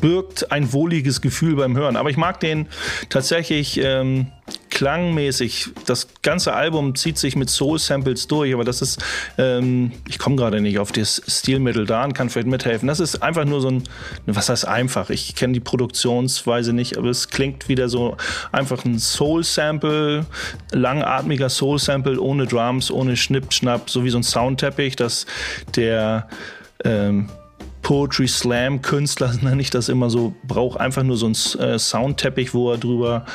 birgt 0.00 0.50
ein 0.52 0.72
wohliges 0.72 1.20
Gefühl 1.20 1.56
beim 1.56 1.76
Hören. 1.76 1.96
Aber 1.96 2.10
ich 2.10 2.16
mag 2.16 2.40
den 2.40 2.66
tatsächlich 3.08 3.80
ähm, 3.82 4.26
klangmäßig. 4.74 5.68
Das 5.86 6.08
ganze 6.22 6.52
Album 6.52 6.94
zieht 6.96 7.16
sich 7.16 7.36
mit 7.36 7.48
Soul-Samples 7.48 8.26
durch, 8.26 8.52
aber 8.52 8.64
das 8.64 8.82
ist, 8.82 9.02
ähm, 9.38 9.92
ich 10.08 10.18
komme 10.18 10.36
gerade 10.36 10.60
nicht 10.60 10.78
auf 10.78 10.92
das 10.92 11.22
Stilmittel 11.26 11.86
da 11.86 12.04
und 12.04 12.12
kann 12.12 12.28
vielleicht 12.28 12.48
mithelfen. 12.48 12.88
Das 12.88 13.00
ist 13.00 13.22
einfach 13.22 13.44
nur 13.44 13.60
so 13.60 13.68
ein, 13.70 13.84
was 14.26 14.48
heißt 14.48 14.66
einfach? 14.66 15.10
Ich 15.10 15.36
kenne 15.36 15.52
die 15.54 15.60
Produktionsweise 15.60 16.72
nicht, 16.72 16.98
aber 16.98 17.08
es 17.08 17.28
klingt 17.28 17.68
wieder 17.68 17.88
so 17.88 18.16
einfach 18.50 18.84
ein 18.84 18.98
Soul-Sample, 18.98 20.26
langatmiger 20.72 21.48
Soul-Sample 21.48 22.20
ohne 22.20 22.46
Drums, 22.46 22.90
ohne 22.90 23.16
Schnipp, 23.16 23.52
Schnapp, 23.52 23.88
so 23.88 24.04
wie 24.04 24.10
so 24.10 24.18
ein 24.18 24.24
Soundteppich, 24.24 24.96
dass 24.96 25.24
der 25.76 26.28
ähm, 26.84 27.28
Poetry 27.84 28.26
Slam 28.26 28.82
Künstler, 28.82 29.32
nenne 29.42 29.60
ich 29.60 29.70
das 29.70 29.88
immer 29.88 30.10
so, 30.10 30.34
braucht 30.48 30.80
einfach 30.80 31.04
nur 31.04 31.16
so 31.16 31.26
einen 31.26 31.36
äh, 31.60 31.78
Soundteppich, 31.78 32.54
wo 32.54 32.72
er 32.72 32.78
drüber 32.78 33.26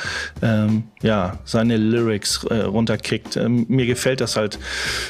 ähm, 0.42 0.82
ja, 1.02 1.38
seine 1.44 1.76
Lyrics 1.76 2.44
äh, 2.44 2.62
runterkickt. 2.62 3.36
Ähm, 3.36 3.64
mir 3.68 3.86
gefällt 3.86 4.20
das 4.20 4.36
halt 4.36 4.58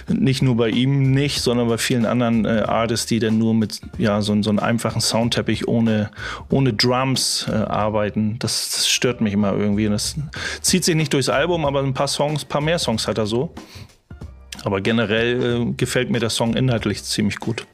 nicht 0.09 0.43
nur 0.43 0.57
bei 0.57 0.69
ihm 0.69 1.11
nicht, 1.11 1.41
sondern 1.41 1.69
bei 1.69 1.79
vielen 1.79 2.05
anderen 2.05 2.45
äh, 2.45 2.65
Artists, 2.67 3.07
die 3.07 3.19
dann 3.19 3.39
nur 3.39 3.55
mit 3.55 3.81
ja, 3.99 4.21
so, 4.21 4.41
so 4.43 4.51
einem 4.51 4.59
einfachen 4.59 5.01
Soundteppich 5.01 5.67
ohne, 5.67 6.11
ohne 6.51 6.75
Drums 6.75 7.47
äh, 7.49 7.53
arbeiten. 7.53 8.37
Das, 8.39 8.71
das, 8.71 8.89
stört 8.91 9.23
mich 9.23 9.33
immer 9.33 9.55
irgendwie. 9.55 9.89
Das 9.89 10.17
zieht 10.61 10.85
sich 10.85 10.95
nicht 10.95 11.15
durchs 11.15 11.31
Album, 11.31 11.65
aber 11.65 11.83
ein 11.83 11.95
paar 11.95 12.09
Songs, 12.09 12.45
paar 12.45 12.61
mehr 12.61 12.79
Songs 12.79 13.09
hat 13.09 13.17
er 13.17 13.27
so. 13.27 13.55
Aber 14.65 14.83
generell 14.83 15.63
äh, 15.71 15.73
gefällt 15.79 16.11
mir 16.11 16.21
der 16.21 16.29
Song 16.29 16.55
inhaltlich 16.55 17.03
ziemlich 17.03 17.37
gut. 17.37 17.65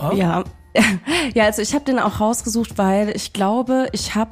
Emma? 0.00 0.14
Ja. 0.14 0.44
ja, 1.34 1.44
also 1.44 1.62
ich 1.62 1.74
habe 1.74 1.84
den 1.84 1.98
auch 1.98 2.20
rausgesucht, 2.20 2.78
weil 2.78 3.10
ich 3.10 3.32
glaube, 3.32 3.88
ich 3.92 4.14
habe 4.14 4.30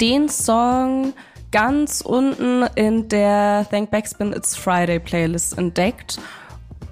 den 0.00 0.28
Song 0.28 1.12
ganz 1.50 2.00
unten 2.00 2.64
in 2.74 3.08
der 3.08 3.66
Thank 3.70 3.90
Backspin 3.90 4.32
It's 4.32 4.56
Friday 4.56 4.98
Playlist 4.98 5.58
entdeckt. 5.58 6.18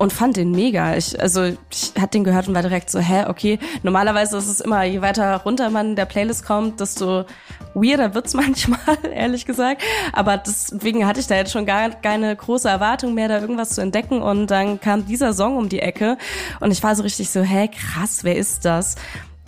Und 0.00 0.14
fand 0.14 0.38
den 0.38 0.52
mega. 0.52 0.96
Ich, 0.96 1.20
also 1.20 1.44
ich 1.44 1.92
hatte 1.98 2.12
den 2.12 2.24
gehört 2.24 2.48
und 2.48 2.54
war 2.54 2.62
direkt 2.62 2.88
so, 2.88 3.00
hä, 3.00 3.26
okay. 3.28 3.58
Normalerweise 3.82 4.38
ist 4.38 4.48
es 4.48 4.60
immer, 4.60 4.82
je 4.82 5.02
weiter 5.02 5.36
runter 5.44 5.68
man 5.68 5.90
in 5.90 5.96
der 5.96 6.06
Playlist 6.06 6.46
kommt, 6.46 6.80
desto 6.80 7.26
weirder 7.74 8.14
wird's 8.14 8.32
manchmal, 8.34 8.80
ehrlich 9.12 9.44
gesagt. 9.44 9.82
Aber 10.14 10.38
deswegen 10.38 11.06
hatte 11.06 11.20
ich 11.20 11.26
da 11.26 11.34
jetzt 11.34 11.52
schon 11.52 11.66
gar 11.66 11.90
keine 11.90 12.34
große 12.34 12.66
Erwartung 12.66 13.12
mehr, 13.12 13.28
da 13.28 13.40
irgendwas 13.40 13.70
zu 13.70 13.82
entdecken. 13.82 14.22
Und 14.22 14.46
dann 14.46 14.80
kam 14.80 15.04
dieser 15.04 15.34
Song 15.34 15.58
um 15.58 15.68
die 15.68 15.80
Ecke 15.80 16.16
und 16.60 16.70
ich 16.70 16.82
war 16.82 16.96
so 16.96 17.02
richtig 17.02 17.28
so, 17.28 17.42
hä, 17.42 17.68
krass, 17.68 18.24
wer 18.24 18.36
ist 18.36 18.64
das? 18.64 18.94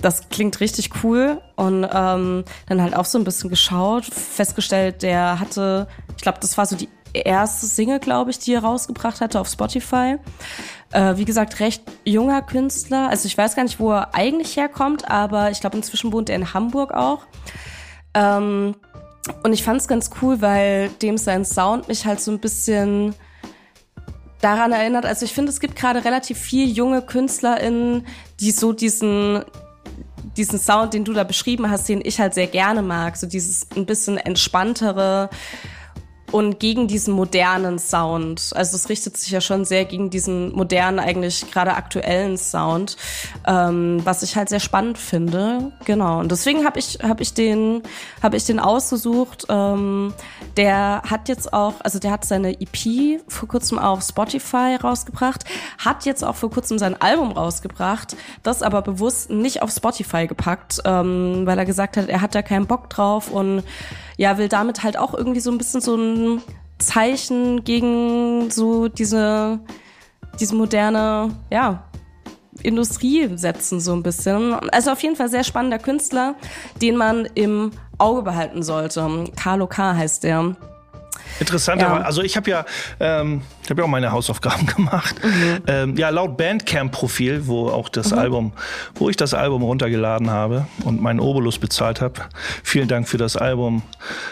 Das 0.02 0.28
klingt 0.28 0.60
richtig 0.60 0.90
cool 1.02 1.40
und 1.56 1.88
ähm, 1.90 2.44
dann 2.66 2.82
halt 2.82 2.94
auch 2.94 3.06
so 3.06 3.16
ein 3.16 3.24
bisschen 3.24 3.48
geschaut, 3.48 4.04
festgestellt, 4.04 5.02
der 5.02 5.40
hatte, 5.40 5.88
ich 6.14 6.22
glaube, 6.22 6.40
das 6.42 6.58
war 6.58 6.66
so 6.66 6.76
die 6.76 6.90
erste 7.12 7.66
Single, 7.66 7.98
glaube 7.98 8.30
ich, 8.30 8.38
die 8.38 8.54
er 8.54 8.62
rausgebracht 8.62 9.20
hatte 9.20 9.40
auf 9.40 9.48
Spotify. 9.48 10.16
Äh, 10.92 11.16
wie 11.16 11.24
gesagt, 11.24 11.60
recht 11.60 11.82
junger 12.04 12.42
Künstler. 12.42 13.08
Also 13.08 13.26
ich 13.26 13.36
weiß 13.36 13.56
gar 13.56 13.64
nicht, 13.64 13.80
wo 13.80 13.92
er 13.92 14.14
eigentlich 14.14 14.56
herkommt, 14.56 15.10
aber 15.10 15.50
ich 15.50 15.60
glaube, 15.60 15.76
inzwischen 15.76 16.12
wohnt 16.12 16.30
er 16.30 16.36
in 16.36 16.54
Hamburg 16.54 16.92
auch. 16.92 17.20
Ähm, 18.14 18.74
und 19.42 19.52
ich 19.52 19.62
fand 19.62 19.80
es 19.80 19.88
ganz 19.88 20.10
cool, 20.20 20.40
weil 20.40 20.88
dem 21.00 21.16
sein 21.16 21.44
Sound 21.44 21.88
mich 21.88 22.06
halt 22.06 22.20
so 22.20 22.30
ein 22.30 22.40
bisschen 22.40 23.14
daran 24.40 24.72
erinnert. 24.72 25.06
Also 25.06 25.24
ich 25.24 25.32
finde, 25.32 25.50
es 25.50 25.60
gibt 25.60 25.76
gerade 25.76 26.04
relativ 26.04 26.38
viel 26.38 26.68
junge 26.68 27.02
KünstlerInnen, 27.02 28.06
die 28.40 28.50
so 28.50 28.72
diesen 28.72 29.44
diesen 30.36 30.58
Sound, 30.58 30.94
den 30.94 31.04
du 31.04 31.12
da 31.12 31.24
beschrieben 31.24 31.70
hast, 31.70 31.88
den 31.88 32.00
ich 32.02 32.18
halt 32.20 32.34
sehr 32.34 32.46
gerne 32.46 32.82
mag, 32.82 33.16
so 33.16 33.26
dieses 33.26 33.66
ein 33.76 33.86
bisschen 33.86 34.16
entspanntere, 34.16 35.28
und 36.32 36.58
gegen 36.58 36.88
diesen 36.88 37.14
modernen 37.14 37.78
Sound. 37.78 38.50
Also 38.54 38.76
es 38.76 38.88
richtet 38.88 39.16
sich 39.16 39.30
ja 39.30 39.40
schon 39.40 39.64
sehr 39.64 39.84
gegen 39.84 40.10
diesen 40.10 40.52
modernen, 40.52 40.98
eigentlich 40.98 41.50
gerade 41.50 41.74
aktuellen 41.74 42.36
Sound, 42.36 42.96
ähm, 43.46 44.00
was 44.04 44.22
ich 44.22 44.36
halt 44.36 44.48
sehr 44.48 44.60
spannend 44.60 44.98
finde. 44.98 45.72
Genau. 45.84 46.20
Und 46.20 46.32
deswegen 46.32 46.64
habe 46.64 46.78
ich 46.78 46.98
habe 47.02 47.22
ich 47.22 47.34
den 47.34 47.82
habe 48.22 48.36
ich 48.36 48.44
den 48.44 48.58
ausgesucht. 48.58 49.46
Ähm, 49.48 50.14
der 50.56 51.02
hat 51.08 51.28
jetzt 51.28 51.52
auch, 51.52 51.74
also 51.80 51.98
der 51.98 52.10
hat 52.10 52.24
seine 52.24 52.60
EP 52.60 53.20
vor 53.28 53.48
kurzem 53.48 53.78
auf 53.78 54.02
Spotify 54.02 54.76
rausgebracht, 54.82 55.44
hat 55.78 56.04
jetzt 56.04 56.24
auch 56.24 56.36
vor 56.36 56.50
kurzem 56.50 56.78
sein 56.78 57.00
Album 57.00 57.32
rausgebracht, 57.32 58.16
das 58.42 58.62
aber 58.62 58.82
bewusst 58.82 59.30
nicht 59.30 59.62
auf 59.62 59.70
Spotify 59.70 60.26
gepackt, 60.26 60.80
ähm, 60.84 61.42
weil 61.44 61.58
er 61.58 61.66
gesagt 61.66 61.96
hat, 61.96 62.08
er 62.08 62.20
hat 62.20 62.34
da 62.34 62.42
keinen 62.42 62.66
Bock 62.66 62.90
drauf 62.90 63.30
und 63.30 63.62
ja, 64.16 64.38
will 64.38 64.48
damit 64.48 64.82
halt 64.82 64.98
auch 64.98 65.14
irgendwie 65.14 65.40
so 65.40 65.50
ein 65.50 65.58
bisschen 65.58 65.80
so 65.80 65.96
ein 65.96 66.42
Zeichen 66.78 67.64
gegen 67.64 68.50
so 68.50 68.88
diese, 68.88 69.60
diese 70.40 70.54
moderne, 70.54 71.30
ja, 71.50 71.84
Industrie 72.62 73.30
setzen, 73.36 73.80
so 73.80 73.92
ein 73.94 74.02
bisschen. 74.02 74.54
Also 74.70 74.92
auf 74.92 75.02
jeden 75.02 75.16
Fall 75.16 75.28
sehr 75.28 75.42
spannender 75.44 75.78
Künstler, 75.78 76.34
den 76.80 76.96
man 76.96 77.26
im 77.34 77.72
Auge 77.98 78.22
behalten 78.22 78.62
sollte. 78.62 79.24
Carlo 79.36 79.66
K. 79.66 79.94
heißt 79.96 80.24
der. 80.24 80.54
Interessanterweise, 81.40 82.00
Ja. 82.00 82.04
also 82.06 82.22
ich 82.22 82.36
habe 82.36 82.50
ja, 82.50 82.64
ähm, 83.00 83.42
ich 83.62 83.70
habe 83.70 83.80
ja 83.80 83.84
auch 83.84 83.90
meine 83.90 84.12
Hausaufgaben 84.12 84.66
gemacht. 84.76 85.16
Ähm, 85.66 85.96
ja, 85.96 86.08
laut 86.08 86.36
Bandcamp-Profil, 86.36 87.46
wo 87.46 87.68
auch 87.68 87.88
das 87.88 88.12
Album, 88.12 88.52
wo 88.94 89.08
ich 89.08 89.16
das 89.16 89.34
Album 89.34 89.62
runtergeladen 89.62 90.30
habe 90.30 90.66
und 90.84 91.00
meinen 91.00 91.20
Obolus 91.20 91.58
bezahlt 91.58 92.00
habe. 92.00 92.22
Vielen 92.64 92.88
Dank 92.88 93.08
für 93.08 93.18
das 93.18 93.36
Album 93.36 93.82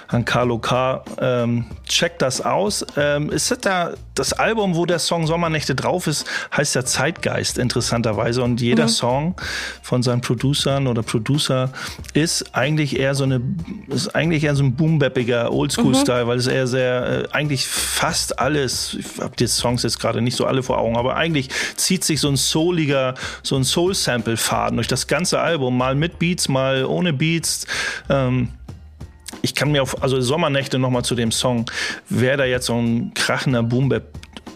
an 0.08 0.24
Carlo 0.24 0.58
K. 0.58 1.04
Ähm, 1.20 1.66
checkt 1.86 2.22
das 2.22 2.40
aus. 2.40 2.84
Ähm, 2.96 3.30
ist 3.30 3.50
das 3.50 3.60
da 3.60 3.92
das 4.20 4.34
Album, 4.34 4.76
wo 4.76 4.84
der 4.84 4.98
Song 4.98 5.26
Sommernächte 5.26 5.74
drauf 5.74 6.06
ist, 6.06 6.26
heißt 6.54 6.74
ja 6.74 6.84
Zeitgeist 6.84 7.56
interessanterweise 7.56 8.42
und 8.42 8.60
jeder 8.60 8.86
Song 8.88 9.34
von 9.82 10.02
seinen 10.02 10.20
Producern 10.20 10.86
oder 10.86 11.02
Producer 11.02 11.70
ist 12.12 12.54
eigentlich 12.54 12.98
eher 12.98 13.14
so 13.14 13.24
eine, 13.24 13.40
ist 13.88 14.14
eigentlich 14.14 14.44
eher 14.44 14.54
so 14.54 14.62
ein 14.62 14.74
boombappiger 14.74 15.50
Oldschool-Style, 15.50 16.26
weil 16.26 16.36
es 16.36 16.48
eher 16.48 16.66
sehr, 16.66 17.06
äh, 17.06 17.28
eigentlich 17.32 17.66
fast 17.66 18.38
alles, 18.38 18.98
habe 19.20 19.36
die 19.36 19.46
Songs 19.46 19.82
jetzt 19.82 19.98
gerade 19.98 20.20
nicht 20.20 20.36
so 20.36 20.46
alle 20.46 20.62
vor 20.62 20.78
Augen, 20.78 20.96
aber 20.96 21.16
eigentlich 21.16 21.48
zieht 21.76 22.04
sich 22.04 22.20
so 22.20 22.28
ein 22.28 22.36
souliger, 22.36 23.14
so 23.42 23.56
ein 23.56 23.64
Soul-Sample-Faden 23.64 24.76
durch 24.76 24.88
das 24.88 25.06
ganze 25.06 25.40
Album, 25.40 25.76
mal 25.76 25.94
mit 25.94 26.18
Beats, 26.18 26.48
mal 26.48 26.84
ohne 26.84 27.12
Beats. 27.12 27.66
Ähm, 28.08 28.48
ich 29.42 29.54
kann 29.54 29.72
mir 29.72 29.82
auf, 29.82 30.02
also 30.02 30.20
Sommernächte 30.20 30.78
nochmal 30.78 31.04
zu 31.04 31.14
dem 31.14 31.32
Song, 31.32 31.70
wäre 32.08 32.38
da 32.38 32.44
jetzt 32.44 32.66
so 32.66 32.74
ein 32.74 33.14
krachender 33.14 33.62
Boombap 33.62 34.04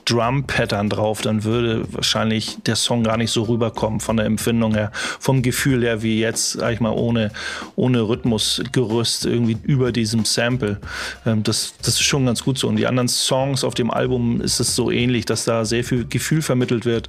Drum-Pattern 0.04 0.90
drauf, 0.90 1.20
dann 1.20 1.44
würde 1.44 1.84
wahrscheinlich 1.92 2.58
der 2.66 2.76
Song 2.76 3.02
gar 3.04 3.16
nicht 3.16 3.30
so 3.30 3.42
rüberkommen 3.42 4.00
von 4.00 4.16
der 4.16 4.26
Empfindung 4.26 4.74
her, 4.74 4.90
vom 5.18 5.42
Gefühl 5.42 5.82
her, 5.82 6.02
wie 6.02 6.20
jetzt, 6.20 6.52
sag 6.52 6.72
ich 6.72 6.80
mal, 6.80 6.92
ohne, 6.92 7.30
ohne 7.76 8.02
Rhythmusgerüst 8.02 9.26
irgendwie 9.26 9.56
über 9.62 9.92
diesem 9.92 10.24
Sample. 10.24 10.80
Ähm, 11.26 11.42
das, 11.42 11.74
das 11.78 11.88
ist 11.88 12.02
schon 12.02 12.26
ganz 12.26 12.44
gut 12.44 12.58
so. 12.58 12.68
Und 12.68 12.76
die 12.76 12.86
anderen 12.86 13.08
Songs 13.08 13.64
auf 13.64 13.74
dem 13.74 13.90
Album 13.90 14.40
ist 14.40 14.60
es 14.60 14.74
so 14.74 14.90
ähnlich, 14.90 15.24
dass 15.24 15.44
da 15.44 15.64
sehr 15.64 15.84
viel 15.84 16.06
Gefühl 16.06 16.42
vermittelt 16.42 16.84
wird 16.84 17.08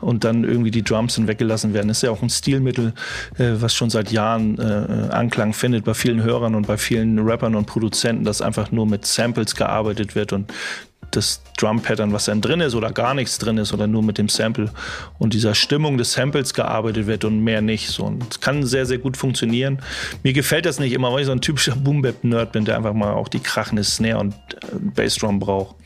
und 0.00 0.24
dann 0.24 0.44
irgendwie 0.44 0.70
die 0.70 0.82
Drums 0.82 1.14
sind 1.14 1.26
weggelassen 1.26 1.74
werden. 1.74 1.90
Ist 1.90 2.02
ja 2.02 2.10
auch 2.10 2.22
ein 2.22 2.30
Stilmittel, 2.30 2.92
äh, 3.38 3.52
was 3.54 3.74
schon 3.74 3.90
seit 3.90 4.12
Jahren 4.12 4.58
äh, 4.58 5.12
Anklang 5.12 5.52
findet 5.52 5.84
bei 5.84 5.94
vielen 5.94 6.22
Hörern 6.22 6.54
und 6.54 6.66
bei 6.66 6.78
vielen 6.78 7.18
Rappern 7.18 7.54
und 7.54 7.66
Produzenten, 7.66 8.24
dass 8.24 8.42
einfach 8.42 8.70
nur 8.70 8.86
mit 8.86 9.06
Samples 9.06 9.54
gearbeitet 9.54 10.14
wird 10.14 10.32
und 10.32 10.52
das 11.16 11.42
Drum-Pattern, 11.56 12.12
was 12.12 12.26
dann 12.26 12.40
drin 12.40 12.60
ist 12.60 12.74
oder 12.74 12.92
gar 12.92 13.14
nichts 13.14 13.38
drin 13.38 13.58
ist 13.58 13.72
oder 13.72 13.86
nur 13.86 14.02
mit 14.02 14.18
dem 14.18 14.28
Sample 14.28 14.70
und 15.18 15.34
dieser 15.34 15.54
Stimmung 15.54 15.98
des 15.98 16.12
Samples 16.12 16.54
gearbeitet 16.54 17.06
wird 17.06 17.24
und 17.24 17.40
mehr 17.40 17.62
nicht. 17.62 17.88
So, 17.88 18.04
und 18.04 18.24
es 18.30 18.40
kann 18.40 18.64
sehr, 18.64 18.86
sehr 18.86 18.98
gut 18.98 19.16
funktionieren. 19.16 19.80
Mir 20.22 20.32
gefällt 20.32 20.66
das 20.66 20.78
nicht 20.78 20.92
immer, 20.92 21.12
weil 21.12 21.20
ich 21.20 21.26
so 21.26 21.32
ein 21.32 21.40
typischer 21.40 21.76
Boom-Bap-Nerd 21.76 22.52
bin, 22.52 22.64
der 22.64 22.76
einfach 22.76 22.94
mal 22.94 23.12
auch 23.14 23.28
die 23.28 23.40
krachende 23.40 23.84
Snare 23.84 24.18
und 24.18 24.34
äh, 24.34 24.78
Bassdrum 24.94 25.38
braucht. 25.38 25.76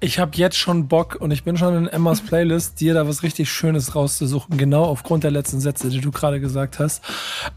Ich 0.00 0.18
habe 0.18 0.32
jetzt 0.36 0.58
schon 0.58 0.86
Bock 0.86 1.16
und 1.18 1.30
ich 1.30 1.44
bin 1.44 1.56
schon 1.56 1.74
in 1.74 1.86
Emmas 1.86 2.20
Playlist, 2.20 2.78
dir 2.78 2.92
da 2.92 3.08
was 3.08 3.22
richtig 3.22 3.50
Schönes 3.50 3.94
rauszusuchen, 3.94 4.58
genau 4.58 4.84
aufgrund 4.84 5.24
der 5.24 5.30
letzten 5.30 5.60
Sätze, 5.60 5.88
die 5.88 6.00
du 6.00 6.10
gerade 6.10 6.40
gesagt 6.40 6.78
hast. 6.78 7.02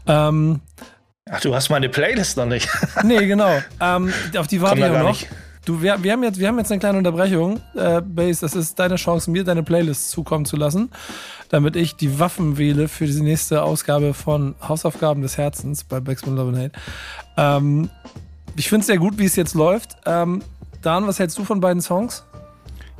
Ähm, 0.06 0.60
Ach, 1.30 1.40
du 1.42 1.54
hast 1.54 1.68
meine 1.68 1.90
Playlist 1.90 2.38
noch 2.38 2.46
nicht. 2.46 2.68
nee, 3.04 3.26
genau. 3.26 3.60
Ähm, 3.80 4.12
auf 4.36 4.46
die 4.46 4.60
warte 4.60 4.80
ich 4.80 4.92
noch. 4.92 5.08
nicht. 5.08 5.28
Du, 5.68 5.82
wir, 5.82 6.02
wir, 6.02 6.12
haben 6.12 6.22
jetzt, 6.22 6.38
wir 6.38 6.48
haben 6.48 6.56
jetzt 6.56 6.72
eine 6.72 6.78
kleine 6.78 6.96
Unterbrechung. 6.96 7.60
Äh, 7.74 8.00
Base, 8.00 8.40
das 8.40 8.56
ist 8.56 8.78
deine 8.78 8.96
Chance, 8.96 9.30
mir 9.30 9.44
deine 9.44 9.62
Playlist 9.62 10.08
zukommen 10.08 10.46
zu 10.46 10.56
lassen, 10.56 10.88
damit 11.50 11.76
ich 11.76 11.94
die 11.94 12.18
Waffen 12.18 12.56
wähle 12.56 12.88
für 12.88 13.04
die 13.04 13.20
nächste 13.20 13.62
Ausgabe 13.62 14.14
von 14.14 14.54
Hausaufgaben 14.66 15.20
des 15.20 15.36
Herzens 15.36 15.84
bei 15.84 16.00
Backspin 16.00 16.36
Love 16.36 16.56
and 16.56 16.58
Hate. 16.58 16.72
Ähm, 17.36 17.90
ich 18.56 18.70
finde 18.70 18.80
es 18.80 18.86
sehr 18.86 18.96
gut, 18.96 19.18
wie 19.18 19.26
es 19.26 19.36
jetzt 19.36 19.52
läuft. 19.52 19.94
Ähm, 20.06 20.40
Dan, 20.80 21.06
was 21.06 21.18
hältst 21.18 21.36
du 21.36 21.44
von 21.44 21.60
beiden 21.60 21.82
Songs? 21.82 22.24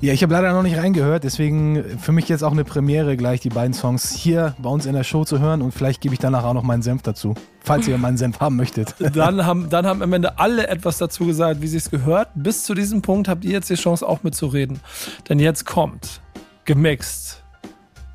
Ja, 0.03 0.13
ich 0.13 0.23
habe 0.23 0.35
leider 0.35 0.53
noch 0.53 0.63
nicht 0.63 0.77
reingehört, 0.77 1.25
deswegen 1.25 1.99
für 1.99 2.13
mich 2.13 2.29
jetzt 2.29 2.45
auch 2.45 2.53
eine 2.53 2.65
Premiere, 2.65 3.17
gleich 3.17 3.41
die 3.41 3.49
beiden 3.49 3.73
Songs 3.73 4.13
hier 4.13 4.55
bei 4.59 4.69
uns 4.69 4.85
in 4.85 4.93
der 4.93 5.05
Show 5.05 5.25
zu 5.25 5.41
hören 5.41 5.63
und 5.63 5.73
vielleicht 5.73 6.03
gebe 6.03 6.13
ich 6.13 6.21
danach 6.21 6.45
auch 6.45 6.55
noch 6.55 6.65
meinen 6.65 6.83
Senf 6.83 7.01
dazu, 7.01 7.35
falls 7.69 7.87
ihr 7.87 7.97
meinen 7.99 8.17
Senf 8.17 8.41
haben 8.41 8.57
möchtet. 8.57 8.95
Dann 9.15 9.47
haben, 9.47 9.69
dann 9.71 9.87
haben 9.87 10.03
am 10.03 10.13
Ende 10.13 10.39
alle 10.39 10.67
etwas 10.67 10.99
dazu 10.99 11.27
gesagt, 11.27 11.63
wie 11.63 11.69
sie 11.69 11.77
es 11.77 11.91
gehört. 11.91 12.29
Bis 12.35 12.65
zu 12.65 12.75
diesem 12.75 13.03
Punkt 13.03 13.29
habt 13.29 13.45
ihr 13.45 13.53
jetzt 13.53 13.71
die 13.71 13.75
Chance, 13.77 14.07
auch 14.07 14.23
mitzureden. 14.25 14.81
Denn 15.29 15.39
jetzt 15.39 15.65
kommt 15.67 16.21
gemixt 16.65 17.43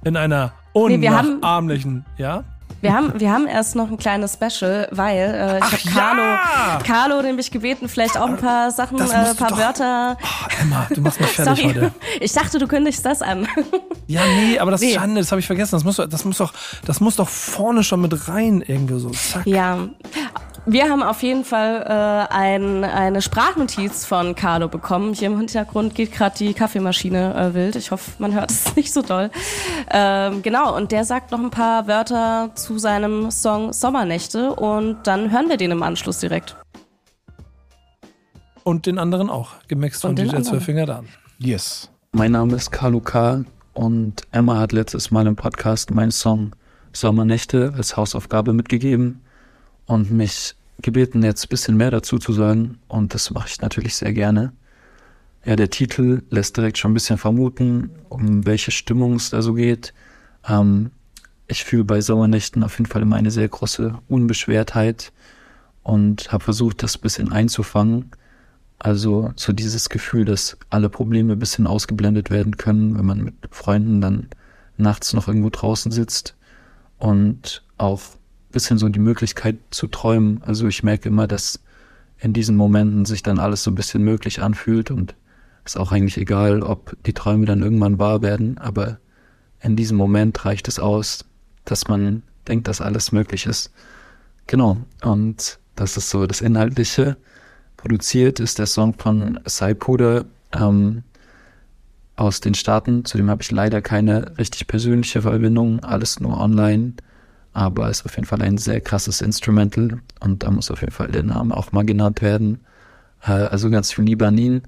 in 0.03 0.17
einer 0.17 0.53
Nee, 0.75 0.99
wir 1.01 1.15
haben- 1.15 1.35
unnachahmlichen, 1.35 2.03
ja? 2.17 2.43
Wir 2.83 2.93
haben, 2.93 3.17
wir 3.17 3.31
haben 3.31 3.47
erst 3.47 3.77
noch 3.77 3.89
ein 3.89 3.95
kleines 3.97 4.33
Special, 4.33 4.89
weil 4.91 5.17
äh, 5.17 5.57
ich 5.57 5.63
habe 5.63 5.89
Carlo, 5.93 6.21
ja! 6.21 6.79
Carlo 6.85 7.21
nämlich 7.21 7.49
gebeten, 7.49 7.87
vielleicht 7.87 8.17
auch 8.17 8.27
ein 8.27 8.35
paar 8.35 8.71
Sachen, 8.71 8.99
äh, 8.99 9.03
ein 9.03 9.35
paar 9.37 9.57
Wörter. 9.57 10.17
Oh, 10.21 10.61
Emma, 10.61 10.87
du 10.93 10.99
machst 10.99 11.21
mich 11.21 11.29
fertig 11.29 11.63
Sorry, 11.63 11.73
heute. 11.75 11.93
ich 12.19 12.33
dachte, 12.33 12.59
du 12.59 12.67
kündigst 12.67 13.05
das 13.05 13.21
an. 13.21 13.47
Ja, 14.07 14.19
nee, 14.25 14.59
aber 14.59 14.71
das 14.71 14.81
ist 14.81 14.89
Nee. 14.89 14.95
Schande, 14.95 15.21
das 15.21 15.31
habe 15.31 15.39
ich 15.39 15.47
vergessen. 15.47 15.77
Das 15.77 15.85
muss, 15.85 15.95
das, 15.95 16.25
muss 16.25 16.37
doch, 16.39 16.51
das 16.85 16.99
muss 16.99 17.15
doch 17.15 17.29
vorne 17.29 17.85
schon 17.85 18.01
mit 18.01 18.27
rein 18.27 18.61
irgendwie 18.67 18.99
so. 18.99 19.11
Zack. 19.11 19.47
Ja. 19.47 19.87
Wir 20.65 20.89
haben 20.89 21.03
auf 21.03 21.21
jeden 21.23 21.43
Fall 21.43 21.81
äh, 21.81 22.33
ein, 22.33 22.85
eine 22.85 23.21
Sprachnotiz 23.21 24.05
von 24.05 24.33
Carlo 24.33 24.69
bekommen. 24.69 25.13
Hier 25.13 25.27
im 25.27 25.37
Hintergrund 25.37 25.93
geht 25.93 26.13
gerade 26.13 26.37
die 26.37 26.53
Kaffeemaschine 26.53 27.35
äh, 27.35 27.53
wild. 27.53 27.75
Ich 27.75 27.91
hoffe, 27.91 28.11
man 28.19 28.33
hört 28.33 28.49
es 28.49 28.73
nicht 28.77 28.93
so 28.93 29.01
doll. 29.01 29.29
Ähm, 29.91 30.41
genau, 30.41 30.73
und 30.75 30.93
der 30.93 31.03
sagt 31.03 31.31
noch 31.31 31.39
ein 31.39 31.49
paar 31.49 31.87
Wörter 31.87 32.51
zu 32.55 32.77
seinem 32.77 33.29
Song 33.29 33.73
Sommernächte 33.73 34.53
und 34.53 35.05
dann 35.05 35.31
hören 35.31 35.49
wir 35.49 35.57
den 35.57 35.71
im 35.71 35.83
Anschluss 35.83 36.19
direkt. 36.19 36.55
Und 38.63 38.85
den 38.85 38.99
anderen 38.99 39.29
auch. 39.29 39.55
Gemixt 39.67 40.03
von 40.03 40.15
DJ 40.15 40.21
anderen. 40.21 40.43
Zwölfinger 40.45 40.85
Dan. 40.85 41.07
Yes. 41.39 41.89
Mein 42.13 42.31
Name 42.31 42.55
ist 42.55 42.71
Carlo 42.71 43.01
K. 43.01 43.43
und 43.73 44.21
Emma 44.31 44.59
hat 44.59 44.71
letztes 44.71 45.11
Mal 45.11 45.27
im 45.27 45.35
Podcast 45.35 45.91
meinen 45.91 46.11
Song 46.11 46.53
Sommernächte 46.93 47.73
als 47.75 47.97
Hausaufgabe 47.97 48.53
mitgegeben 48.53 49.22
und 49.93 50.11
mich 50.11 50.55
gebeten, 50.81 51.23
jetzt 51.23 51.45
ein 51.45 51.49
bisschen 51.49 51.77
mehr 51.77 51.91
dazu 51.91 52.17
zu 52.17 52.33
sagen 52.33 52.79
und 52.87 53.13
das 53.13 53.31
mache 53.31 53.47
ich 53.47 53.61
natürlich 53.61 53.95
sehr 53.95 54.13
gerne. 54.13 54.53
ja, 55.45 55.55
der 55.55 55.69
Titel 55.69 56.23
lässt 56.29 56.57
direkt 56.57 56.77
schon 56.77 56.91
ein 56.91 56.93
bisschen 56.93 57.17
vermuten, 57.17 57.91
um 58.09 58.45
welche 58.45 58.71
Stimmung 58.71 59.15
es 59.15 59.29
da 59.29 59.41
so 59.41 59.53
geht. 59.53 59.93
Ähm, 60.47 60.91
ich 61.47 61.63
fühle 61.65 61.83
bei 61.83 62.01
Sommernächten 62.01 62.63
auf 62.63 62.77
jeden 62.79 62.89
Fall 62.89 63.01
immer 63.01 63.17
eine 63.17 63.31
sehr 63.31 63.47
große 63.47 63.99
Unbeschwertheit 64.07 65.11
und 65.83 66.31
habe 66.31 66.43
versucht, 66.43 66.81
das 66.81 66.95
ein 66.97 67.01
bisschen 67.01 67.31
einzufangen. 67.31 68.11
Also 68.79 69.31
so 69.35 69.53
dieses 69.53 69.89
Gefühl, 69.89 70.25
dass 70.25 70.57
alle 70.69 70.89
Probleme 70.89 71.33
ein 71.33 71.39
bisschen 71.39 71.67
ausgeblendet 71.67 72.31
werden 72.31 72.57
können, 72.57 72.97
wenn 72.97 73.05
man 73.05 73.23
mit 73.23 73.35
Freunden 73.51 74.01
dann 74.01 74.29
nachts 74.77 75.13
noch 75.13 75.27
irgendwo 75.27 75.49
draußen 75.49 75.91
sitzt 75.91 76.35
und 76.97 77.63
auch 77.77 78.01
bisschen 78.53 78.77
so 78.77 78.87
die 78.87 78.99
Möglichkeit 78.99 79.57
zu 79.71 79.87
träumen. 79.87 80.41
Also 80.43 80.67
ich 80.67 80.83
merke 80.83 81.09
immer, 81.09 81.27
dass 81.27 81.59
in 82.19 82.31
diesen 82.31 82.55
Momenten 82.55 83.03
sich 83.03 83.21
dann 83.21 83.39
alles 83.39 83.63
so 83.63 83.71
ein 83.71 83.75
bisschen 83.75 84.03
möglich 84.03 84.41
anfühlt 84.41 84.91
und 84.91 85.15
ist 85.65 85.77
auch 85.77 85.91
eigentlich 85.91 86.17
egal, 86.17 86.61
ob 86.61 86.95
die 87.05 87.13
Träume 87.13 87.45
dann 87.45 87.61
irgendwann 87.61 87.99
wahr 87.99 88.21
werden, 88.21 88.57
aber 88.57 88.99
in 89.61 89.75
diesem 89.75 89.97
Moment 89.97 90.45
reicht 90.45 90.67
es 90.67 90.79
aus, 90.79 91.25
dass 91.65 91.87
man 91.87 92.23
denkt, 92.47 92.67
dass 92.67 92.81
alles 92.81 93.11
möglich 93.11 93.45
ist. 93.45 93.71
Genau. 94.47 94.77
Und 95.01 95.59
das 95.75 95.97
ist 95.97 96.09
so 96.09 96.25
das 96.25 96.41
Inhaltliche. 96.41 97.17
Produziert 97.77 98.39
ist 98.39 98.59
der 98.59 98.65
Song 98.65 98.93
von 98.93 99.39
Saipuder 99.45 100.25
ähm, 100.53 101.03
aus 102.15 102.41
den 102.41 102.53
Staaten. 102.53 103.05
Zudem 103.05 103.29
habe 103.29 103.41
ich 103.41 103.51
leider 103.51 103.81
keine 103.81 104.37
richtig 104.37 104.67
persönliche 104.67 105.21
Verbindung, 105.21 105.79
alles 105.81 106.19
nur 106.19 106.39
online. 106.39 106.93
Aber 107.53 107.89
ist 107.89 108.05
auf 108.05 108.15
jeden 108.15 108.25
Fall 108.25 108.41
ein 108.41 108.57
sehr 108.57 108.81
krasses 108.81 109.21
Instrumental 109.21 109.99
und 110.19 110.43
da 110.43 110.51
muss 110.51 110.71
auf 110.71 110.81
jeden 110.81 110.91
Fall 110.91 111.09
der 111.09 111.23
Name 111.23 111.55
auch 111.55 111.71
mal 111.71 111.85
genannt 111.85 112.21
werden. 112.21 112.61
Äh, 113.23 113.31
also 113.31 113.69
ganz 113.69 113.93
viel 113.93 114.05
Liebe 114.05 114.27
an 114.27 114.37
ihn. 114.37 114.63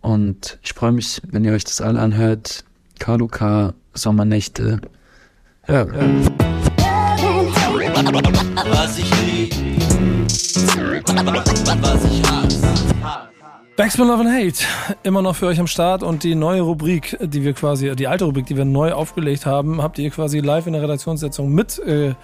Und 0.00 0.58
ich 0.62 0.72
freue 0.72 0.92
mich, 0.92 1.20
wenn 1.28 1.44
ihr 1.44 1.52
euch 1.52 1.64
das 1.64 1.80
alle 1.80 2.00
anhört. 2.00 2.64
Carlo 2.98 3.28
K. 3.28 3.74
Sommernächte. 3.94 4.80
Ja, 5.68 5.84
ja. 5.84 5.92
Was 8.70 8.98
ich 8.98 9.10
lieb. 9.22 9.54
Was 11.80 12.04
ich 12.04 12.22
hasse. 12.22 13.29
Backspin 13.76 14.08
Love 14.08 14.20
and 14.20 14.30
Hate, 14.30 14.64
immer 15.04 15.22
noch 15.22 15.36
für 15.36 15.46
euch 15.46 15.58
am 15.58 15.66
Start 15.66 16.02
und 16.02 16.22
die 16.22 16.34
neue 16.34 16.60
Rubrik, 16.60 17.16
die 17.20 17.44
wir 17.44 17.54
quasi, 17.54 17.94
die 17.96 18.08
alte 18.08 18.26
Rubrik, 18.26 18.44
die 18.44 18.56
wir 18.56 18.66
neu 18.66 18.92
aufgelegt 18.92 19.46
haben, 19.46 19.80
habt 19.80 19.98
ihr 19.98 20.10
quasi 20.10 20.40
live 20.40 20.66
in 20.66 20.74
der 20.74 20.82
Redaktionssitzung 20.82 21.50
mit 21.54 21.78
äh, 21.78 22.14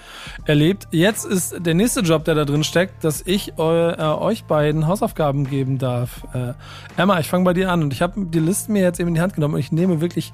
erlebt. 0.45 0.89
Jetzt 0.91 1.25
ist 1.25 1.65
der 1.65 1.75
nächste 1.75 2.01
Job, 2.01 2.25
der 2.25 2.35
da 2.35 2.45
drin 2.45 2.63
steckt, 2.63 3.05
dass 3.05 3.23
ich 3.25 3.59
eu, 3.59 3.91
äh, 3.91 3.97
euch 3.97 4.45
beiden 4.45 4.87
Hausaufgaben 4.87 5.49
geben 5.49 5.79
darf. 5.79 6.25
Äh, 6.35 6.53
Emma, 7.01 7.21
ich 7.21 7.29
fange 7.29 7.45
bei 7.45 7.55
dir 7.55 7.71
an 7.71 7.83
und 7.83 7.93
ich 7.93 8.03
habe 8.03 8.27
die 8.27 8.41
Liste 8.41 8.71
mir 8.71 8.83
jetzt 8.83 9.01
eben 9.01 9.09
in 9.09 9.15
die 9.15 9.21
Hand 9.23 9.35
genommen 9.35 9.55
und 9.55 9.61
ich 9.61 9.73
nehme 9.73 10.03
wirklich, 10.03 10.33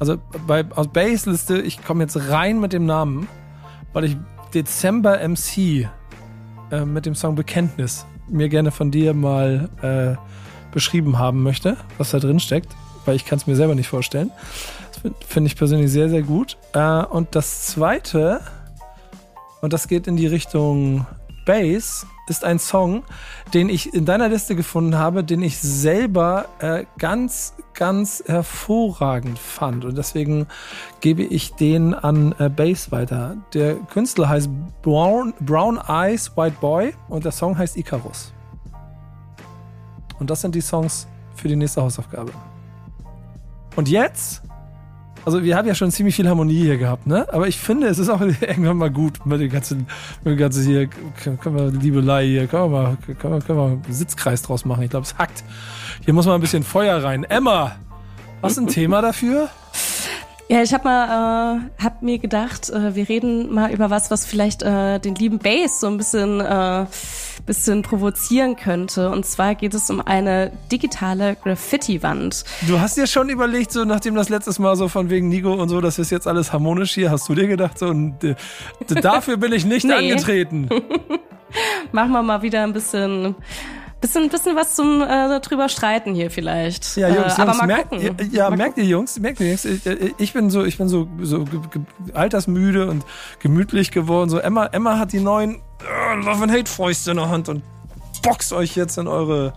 also 0.00 0.16
bei 0.48 0.64
aus 0.74 0.88
Base-Liste, 0.88 1.60
ich 1.60 1.84
komme 1.84 2.02
jetzt 2.02 2.30
rein 2.30 2.58
mit 2.58 2.72
dem 2.72 2.86
Namen, 2.86 3.28
weil 3.92 4.04
ich 4.04 4.16
Dezember 4.52 5.18
MC 5.28 5.88
äh, 6.72 6.84
mit 6.84 7.06
dem 7.06 7.14
Song 7.14 7.36
Bekenntnis 7.36 8.04
mir 8.28 8.48
gerne 8.48 8.70
von 8.70 8.90
dir 8.90 9.14
mal 9.14 9.68
äh, 9.82 10.16
beschrieben 10.76 11.18
haben 11.18 11.42
möchte, 11.42 11.78
was 11.96 12.10
da 12.10 12.18
drin 12.18 12.38
steckt, 12.38 12.76
weil 13.06 13.16
ich 13.16 13.24
kann 13.24 13.38
es 13.38 13.46
mir 13.46 13.56
selber 13.56 13.74
nicht 13.74 13.88
vorstellen. 13.88 14.30
Das 14.92 15.00
finde 15.00 15.18
find 15.26 15.46
ich 15.46 15.56
persönlich 15.56 15.90
sehr, 15.90 16.10
sehr 16.10 16.20
gut. 16.20 16.58
Äh, 16.74 17.02
und 17.02 17.34
das 17.34 17.64
zweite, 17.64 18.42
und 19.62 19.72
das 19.72 19.88
geht 19.88 20.06
in 20.06 20.16
die 20.16 20.26
Richtung 20.26 21.06
Bass, 21.46 22.06
ist 22.28 22.44
ein 22.44 22.58
Song, 22.58 23.04
den 23.54 23.70
ich 23.70 23.94
in 23.94 24.04
deiner 24.04 24.28
Liste 24.28 24.54
gefunden 24.54 24.98
habe, 24.98 25.24
den 25.24 25.40
ich 25.40 25.56
selber 25.58 26.44
äh, 26.58 26.84
ganz, 26.98 27.54
ganz 27.72 28.22
hervorragend 28.26 29.38
fand. 29.38 29.86
Und 29.86 29.96
deswegen 29.96 30.46
gebe 31.00 31.22
ich 31.22 31.54
den 31.54 31.94
an 31.94 32.34
äh, 32.38 32.50
Bass 32.50 32.92
weiter. 32.92 33.38
Der 33.54 33.76
Künstler 33.76 34.28
heißt 34.28 34.50
Brown, 34.82 35.32
Brown 35.40 35.80
Eyes 35.88 36.36
White 36.36 36.56
Boy 36.60 36.94
und 37.08 37.24
der 37.24 37.32
Song 37.32 37.56
heißt 37.56 37.78
Icarus. 37.78 38.34
Und 40.18 40.30
das 40.30 40.40
sind 40.40 40.54
die 40.54 40.60
Songs 40.60 41.06
für 41.34 41.48
die 41.48 41.56
nächste 41.56 41.82
Hausaufgabe. 41.82 42.32
Und 43.76 43.88
jetzt, 43.88 44.42
also 45.24 45.42
wir 45.42 45.56
haben 45.56 45.68
ja 45.68 45.74
schon 45.74 45.90
ziemlich 45.90 46.16
viel 46.16 46.28
Harmonie 46.28 46.62
hier 46.62 46.78
gehabt, 46.78 47.06
ne? 47.06 47.26
Aber 47.32 47.46
ich 47.46 47.58
finde, 47.58 47.88
es 47.88 47.98
ist 47.98 48.08
auch 48.08 48.20
irgendwann 48.40 48.78
mal 48.78 48.90
gut 48.90 49.26
mit 49.26 49.40
dem 49.40 49.50
ganzen, 49.50 49.86
mit 50.24 50.32
dem 50.34 50.38
ganzen 50.38 50.64
hier, 50.64 50.88
können 50.88 51.56
wir 51.56 51.70
Liebelei 51.70 52.26
hier, 52.26 52.46
können 52.46 52.72
wir 52.72 52.82
mal, 52.82 52.96
können 53.18 53.34
wir, 53.34 53.40
können 53.40 53.58
wir 53.58 53.66
einen 53.66 53.84
Sitzkreis 53.88 54.42
draus 54.42 54.64
machen. 54.64 54.82
Ich 54.82 54.90
glaube, 54.90 55.04
es 55.04 55.18
hackt. 55.18 55.44
Hier 56.04 56.14
muss 56.14 56.26
mal 56.26 56.34
ein 56.34 56.40
bisschen 56.40 56.62
Feuer 56.62 57.02
rein. 57.02 57.24
Emma, 57.24 57.76
hast 58.42 58.56
du 58.56 58.62
ein 58.62 58.66
Thema 58.68 59.02
dafür? 59.02 59.50
Ja, 60.48 60.62
ich 60.62 60.72
habe 60.72 60.84
mal, 60.84 61.56
äh, 61.56 61.82
hab 61.82 62.02
mir 62.02 62.18
gedacht, 62.18 62.70
äh, 62.70 62.94
wir 62.94 63.08
reden 63.08 63.52
mal 63.52 63.72
über 63.72 63.90
was, 63.90 64.12
was 64.12 64.24
vielleicht 64.24 64.62
äh, 64.62 65.00
den 65.00 65.16
lieben 65.16 65.40
Bass 65.40 65.80
so 65.80 65.88
ein 65.88 65.96
bisschen, 65.96 66.40
äh, 66.40 66.86
bisschen 67.46 67.82
provozieren 67.82 68.54
könnte. 68.54 69.10
Und 69.10 69.26
zwar 69.26 69.56
geht 69.56 69.74
es 69.74 69.90
um 69.90 70.00
eine 70.00 70.52
digitale 70.70 71.36
Graffiti-Wand. 71.42 72.44
Du 72.68 72.78
hast 72.78 72.96
dir 72.96 73.08
schon 73.08 73.28
überlegt, 73.28 73.72
so 73.72 73.84
nachdem 73.84 74.14
das 74.14 74.28
letztes 74.28 74.60
Mal 74.60 74.76
so 74.76 74.86
von 74.86 75.10
wegen 75.10 75.28
Nico 75.28 75.52
und 75.52 75.68
so, 75.68 75.80
das 75.80 75.98
ist 75.98 76.10
jetzt 76.10 76.28
alles 76.28 76.52
harmonisch 76.52 76.94
hier, 76.94 77.10
hast 77.10 77.28
du 77.28 77.34
dir 77.34 77.48
gedacht, 77.48 77.78
so 77.78 77.86
und, 77.86 78.22
äh, 78.22 78.36
dafür 79.02 79.38
bin 79.38 79.52
ich 79.52 79.64
nicht 79.64 79.90
angetreten. 79.90 80.68
Machen 81.92 82.12
wir 82.12 82.22
mal 82.22 82.42
wieder 82.42 82.62
ein 82.62 82.72
bisschen, 82.72 83.34
bisschen, 84.00 84.28
bisschen 84.28 84.56
was 84.56 84.74
zum 84.74 85.02
äh, 85.02 85.40
drüber 85.40 85.68
streiten 85.68 86.14
hier 86.14 86.30
vielleicht. 86.30 86.96
Ja, 86.96 87.08
Jungs, 87.08 87.38
äh, 87.38 87.42
aber 87.42 87.52
Jungs, 87.52 87.58
mal 87.58 87.66
merkt, 87.66 87.90
gucken. 87.90 88.16
ja, 88.30 88.44
ja 88.44 88.50
mal 88.50 88.56
merkt 88.56 88.78
ihr 88.78 88.84
Jungs, 88.84 89.18
merkt 89.18 89.40
ihr 89.40 89.48
Jungs, 89.48 89.64
ich, 89.64 89.80
ich 90.18 90.32
bin 90.32 90.50
so, 90.50 90.64
ich 90.64 90.78
bin 90.78 90.88
so, 90.88 91.08
so 91.22 91.44
altersmüde 92.14 92.88
und 92.88 93.04
gemütlich 93.40 93.90
geworden. 93.90 94.30
So 94.30 94.38
Emma, 94.38 94.66
Emma 94.66 94.98
hat 94.98 95.12
die 95.12 95.20
neuen 95.20 95.56
äh, 95.80 96.14
Love 96.16 96.44
and 96.44 96.52
Hate 96.52 96.70
Fäuste 96.70 97.10
in 97.10 97.16
der 97.16 97.28
Hand 97.28 97.48
und 97.48 97.62
boxt 98.22 98.52
euch 98.52 98.76
jetzt 98.76 98.98
in 98.98 99.08
eure 99.08 99.52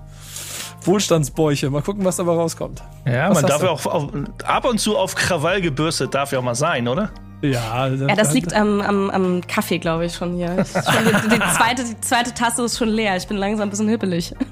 Wohlstandsbäuche. 0.83 1.69
Mal 1.69 1.81
gucken, 1.81 2.05
was 2.05 2.17
dabei 2.17 2.33
rauskommt. 2.33 2.81
Ja, 3.05 3.29
Was 3.29 3.41
man 3.41 3.49
darf 3.49 3.59
du? 3.59 3.65
ja 3.65 3.71
auch 3.71 3.85
auf, 3.85 4.09
ab 4.45 4.65
und 4.65 4.79
zu 4.79 4.97
auf 4.97 5.15
Krawall 5.15 5.61
gebürstet, 5.61 6.13
darf 6.13 6.31
ja 6.31 6.39
auch 6.39 6.43
mal 6.43 6.55
sein, 6.55 6.87
oder? 6.87 7.11
Ja, 7.41 7.87
Ja, 7.87 8.15
das 8.15 8.33
liegt 8.33 8.53
am, 8.53 8.81
am, 8.81 9.09
am 9.09 9.41
Kaffee, 9.47 9.79
glaube 9.79 10.05
ich, 10.05 10.13
schon 10.13 10.35
hier. 10.35 10.57
Ich, 10.59 10.71
schon 10.71 11.05
die, 11.05 11.29
die, 11.29 11.39
zweite, 11.57 11.83
die 11.83 12.01
zweite 12.01 12.33
Tasse 12.33 12.63
ist 12.63 12.77
schon 12.77 12.89
leer. 12.89 13.15
Ich 13.15 13.27
bin 13.27 13.37
langsam 13.37 13.67
ein 13.67 13.69
bisschen 13.69 13.89
hippelig. 13.89 14.33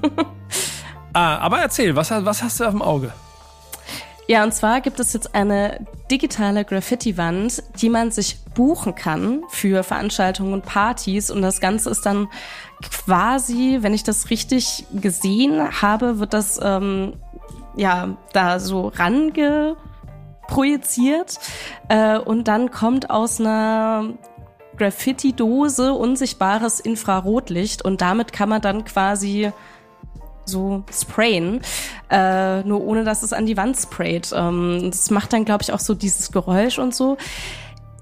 Ah, 1.14 1.38
aber 1.38 1.58
erzähl, 1.58 1.96
was, 1.96 2.10
was 2.10 2.42
hast 2.42 2.60
du 2.60 2.64
auf 2.64 2.70
dem 2.70 2.82
Auge? 2.82 3.12
Ja, 4.28 4.44
und 4.44 4.52
zwar 4.52 4.82
gibt 4.82 5.00
es 5.00 5.14
jetzt 5.14 5.34
eine 5.34 5.80
digitale 6.10 6.64
Graffiti-Wand, 6.66 7.62
die 7.80 7.88
man 7.88 8.10
sich 8.10 8.38
buchen 8.54 8.94
kann 8.94 9.42
für 9.48 9.82
Veranstaltungen 9.82 10.52
und 10.52 10.66
Partys. 10.66 11.30
Und 11.30 11.40
das 11.40 11.60
Ganze 11.60 11.88
ist 11.88 12.04
dann 12.04 12.28
quasi, 13.06 13.78
wenn 13.80 13.94
ich 13.94 14.04
das 14.04 14.28
richtig 14.28 14.84
gesehen 14.92 15.80
habe, 15.80 16.18
wird 16.18 16.34
das 16.34 16.60
ähm, 16.62 17.14
ja 17.74 18.16
da 18.34 18.60
so 18.60 18.88
range 18.88 19.76
projiziert 20.48 21.38
äh, 21.88 22.18
und 22.18 22.48
dann 22.48 22.72
kommt 22.72 23.10
aus 23.10 23.38
einer 23.38 24.14
Graffiti-Dose 24.76 25.92
unsichtbares 25.92 26.80
Infrarotlicht 26.80 27.84
und 27.84 28.00
damit 28.00 28.32
kann 28.32 28.48
man 28.48 28.60
dann 28.60 28.84
quasi 28.84 29.52
so 30.44 30.82
sprayen, 30.90 31.60
äh, 32.10 32.62
nur 32.62 32.82
ohne 32.82 33.04
dass 33.04 33.22
es 33.22 33.32
an 33.32 33.46
die 33.46 33.56
Wand 33.56 33.76
sprayt. 33.76 34.32
Ähm, 34.34 34.88
das 34.90 35.10
macht 35.10 35.32
dann, 35.32 35.44
glaube 35.44 35.62
ich, 35.62 35.72
auch 35.72 35.78
so 35.78 35.94
dieses 35.94 36.32
Geräusch 36.32 36.78
und 36.78 36.94
so. 36.94 37.16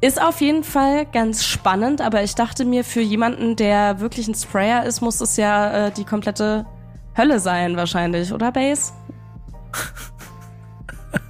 Ist 0.00 0.22
auf 0.22 0.40
jeden 0.40 0.62
Fall 0.62 1.06
ganz 1.06 1.44
spannend, 1.44 2.00
aber 2.00 2.22
ich 2.22 2.34
dachte 2.34 2.64
mir, 2.64 2.84
für 2.84 3.00
jemanden, 3.00 3.56
der 3.56 3.98
wirklich 3.98 4.28
ein 4.28 4.34
Sprayer 4.34 4.84
ist, 4.84 5.00
muss 5.00 5.20
es 5.20 5.36
ja 5.36 5.86
äh, 5.86 5.90
die 5.90 6.04
komplette 6.04 6.66
Hölle 7.16 7.40
sein, 7.40 7.76
wahrscheinlich, 7.76 8.32
oder 8.32 8.52
Base? 8.52 8.92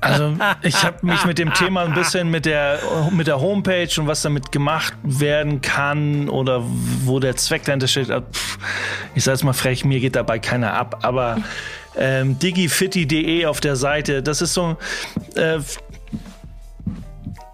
Also 0.06 0.36
ich 0.62 0.84
habe 0.84 0.98
mich 1.02 1.24
mit 1.24 1.38
dem 1.38 1.52
Thema 1.52 1.82
ein 1.82 1.94
bisschen 1.94 2.30
mit 2.30 2.46
der, 2.46 2.78
mit 3.10 3.26
der 3.26 3.40
Homepage 3.40 3.88
und 3.98 4.06
was 4.06 4.22
damit 4.22 4.52
gemacht 4.52 4.94
werden 5.02 5.60
kann 5.60 6.28
oder 6.28 6.62
wo 7.04 7.18
der 7.20 7.36
Zweck 7.36 7.64
dahinter 7.64 7.88
steht. 7.88 8.10
äh, 8.10 8.20
pff, 8.20 8.58
Ich 9.14 9.24
sage 9.24 9.36
jetzt 9.36 9.44
mal 9.44 9.52
frech, 9.52 9.84
mir 9.84 10.00
geht 10.00 10.16
dabei 10.16 10.38
keiner 10.38 10.74
ab. 10.74 11.00
Aber 11.02 11.38
ähm, 11.96 12.38
digifitti.de 12.38 13.46
auf 13.46 13.60
der 13.60 13.76
Seite, 13.76 14.22
das 14.22 14.42
ist 14.42 14.54
so... 14.54 14.76
Äh, 15.34 15.58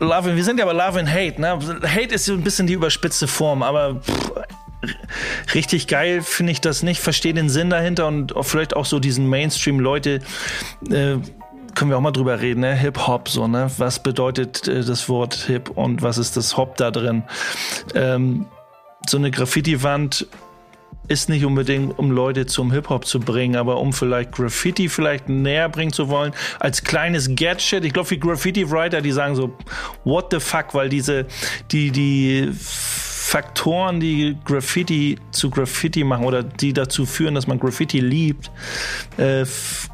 Love 0.00 0.30
and, 0.30 0.36
wir 0.36 0.44
sind 0.44 0.58
ja 0.58 0.64
bei 0.64 0.72
Love 0.72 0.98
and 0.98 1.08
Hate, 1.08 1.40
ne? 1.40 1.58
Hate 1.84 2.14
ist 2.14 2.24
so 2.24 2.32
ein 2.32 2.42
bisschen 2.42 2.66
die 2.66 2.72
überspitzte 2.72 3.28
Form, 3.28 3.62
aber 3.62 4.00
pff, 4.00 4.32
richtig 5.54 5.86
geil 5.86 6.22
finde 6.22 6.50
ich 6.50 6.60
das 6.60 6.82
nicht. 6.82 7.00
Verstehe 7.00 7.34
den 7.34 7.48
Sinn 7.48 7.70
dahinter 7.70 8.08
und 8.08 8.34
vielleicht 8.42 8.74
auch 8.74 8.84
so 8.84 8.98
diesen 8.98 9.28
Mainstream-Leute, 9.28 10.20
äh, 10.90 11.18
können 11.74 11.90
wir 11.90 11.96
auch 11.96 12.02
mal 12.02 12.12
drüber 12.12 12.40
reden, 12.40 12.60
ne? 12.60 12.74
Hip-Hop, 12.74 13.28
so, 13.28 13.48
ne? 13.48 13.70
Was 13.78 14.02
bedeutet 14.02 14.68
äh, 14.68 14.84
das 14.84 15.08
Wort 15.08 15.34
Hip 15.46 15.70
und 15.70 16.02
was 16.02 16.18
ist 16.18 16.36
das 16.36 16.56
Hop 16.56 16.76
da 16.76 16.90
drin? 16.90 17.24
Ähm, 17.94 18.46
so 19.06 19.18
eine 19.18 19.30
Graffiti-Wand 19.30 20.26
ist 21.08 21.28
nicht 21.28 21.44
unbedingt, 21.44 21.98
um 21.98 22.10
Leute 22.10 22.46
zum 22.46 22.72
Hip-Hop 22.72 23.06
zu 23.06 23.20
bringen, 23.20 23.56
aber 23.56 23.78
um 23.78 23.92
vielleicht 23.92 24.32
Graffiti 24.32 24.88
vielleicht 24.88 25.28
näher 25.28 25.68
bringen 25.68 25.92
zu 25.92 26.08
wollen, 26.08 26.32
als 26.60 26.84
kleines 26.84 27.34
Gadget. 27.34 27.84
Ich 27.84 27.92
glaube, 27.92 28.08
für 28.08 28.18
Graffiti-Writer, 28.18 29.00
die 29.00 29.12
sagen 29.12 29.34
so, 29.34 29.52
what 30.04 30.26
the 30.30 30.40
fuck, 30.40 30.74
weil 30.74 30.88
diese, 30.88 31.26
die, 31.70 31.90
die 31.90 32.50
Faktoren, 33.24 34.00
die 34.00 34.36
Graffiti 34.44 35.16
zu 35.30 35.48
Graffiti 35.48 36.02
machen 36.02 36.24
oder 36.24 36.42
die 36.42 36.72
dazu 36.72 37.06
führen, 37.06 37.36
dass 37.36 37.46
man 37.46 37.60
Graffiti 37.60 38.00
liebt, 38.00 38.50
äh, 39.16 39.46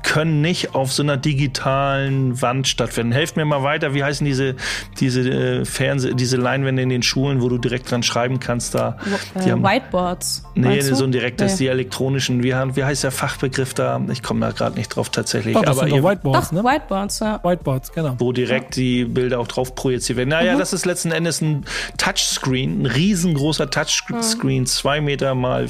können 0.02 0.40
nicht 0.40 0.74
auf 0.74 0.92
so 0.92 1.02
einer 1.02 1.18
digitalen 1.18 2.40
Wand 2.40 2.66
stattfinden. 2.66 3.12
Helft 3.12 3.36
mir 3.36 3.44
mal 3.44 3.62
weiter, 3.62 3.92
wie 3.92 4.02
heißen 4.02 4.24
diese, 4.24 4.56
diese 4.98 5.20
äh, 5.20 5.64
Fernseh, 5.66 6.14
diese 6.14 6.38
Leinwände 6.38 6.82
in 6.82 6.88
den 6.88 7.02
Schulen, 7.02 7.42
wo 7.42 7.50
du 7.50 7.58
direkt 7.58 7.90
dran 7.90 8.02
schreiben 8.02 8.40
kannst 8.40 8.74
da? 8.74 8.96
Äh, 9.34 9.62
Whiteboards. 9.62 10.44
Nee, 10.54 10.80
so 10.80 11.04
ein 11.04 11.12
direktes, 11.12 11.52
nee. 11.52 11.58
die 11.58 11.66
elektronischen, 11.68 12.42
wie, 12.42 12.54
wie 12.54 12.84
heißt 12.84 13.04
der 13.04 13.12
Fachbegriff 13.12 13.74
da? 13.74 14.00
Ich 14.10 14.22
komme 14.22 14.40
da 14.40 14.52
gerade 14.52 14.76
nicht 14.76 14.88
drauf 14.88 15.10
tatsächlich. 15.10 15.54
Doch, 15.54 15.62
das 15.62 15.78
aber 15.78 15.86
sind 15.86 15.96
ihr, 15.96 16.02
Whiteboards, 16.02 16.48
Doch, 16.48 16.52
ne? 16.52 16.64
Whiteboards, 16.64 17.20
ja. 17.20 17.40
Whiteboards, 17.44 17.92
genau. 17.92 18.16
Wo 18.18 18.32
direkt 18.32 18.76
ja. 18.76 18.82
die 18.82 19.04
Bilder 19.04 19.38
auch 19.38 19.48
drauf 19.48 19.74
projiziert 19.74 20.16
werden. 20.16 20.30
Naja, 20.30 20.54
mhm. 20.54 20.58
das 20.58 20.72
ist 20.72 20.86
letzten 20.86 21.12
Endes 21.12 21.42
ein 21.42 21.66
Touchscreen, 21.98 22.82
ein 22.82 22.86
riesengroßer 23.18 23.70
Touchscreen, 23.70 24.61
mhm. 24.61 24.66
zwei 24.66 25.00
Meter 25.00 25.35
mal 25.35 25.68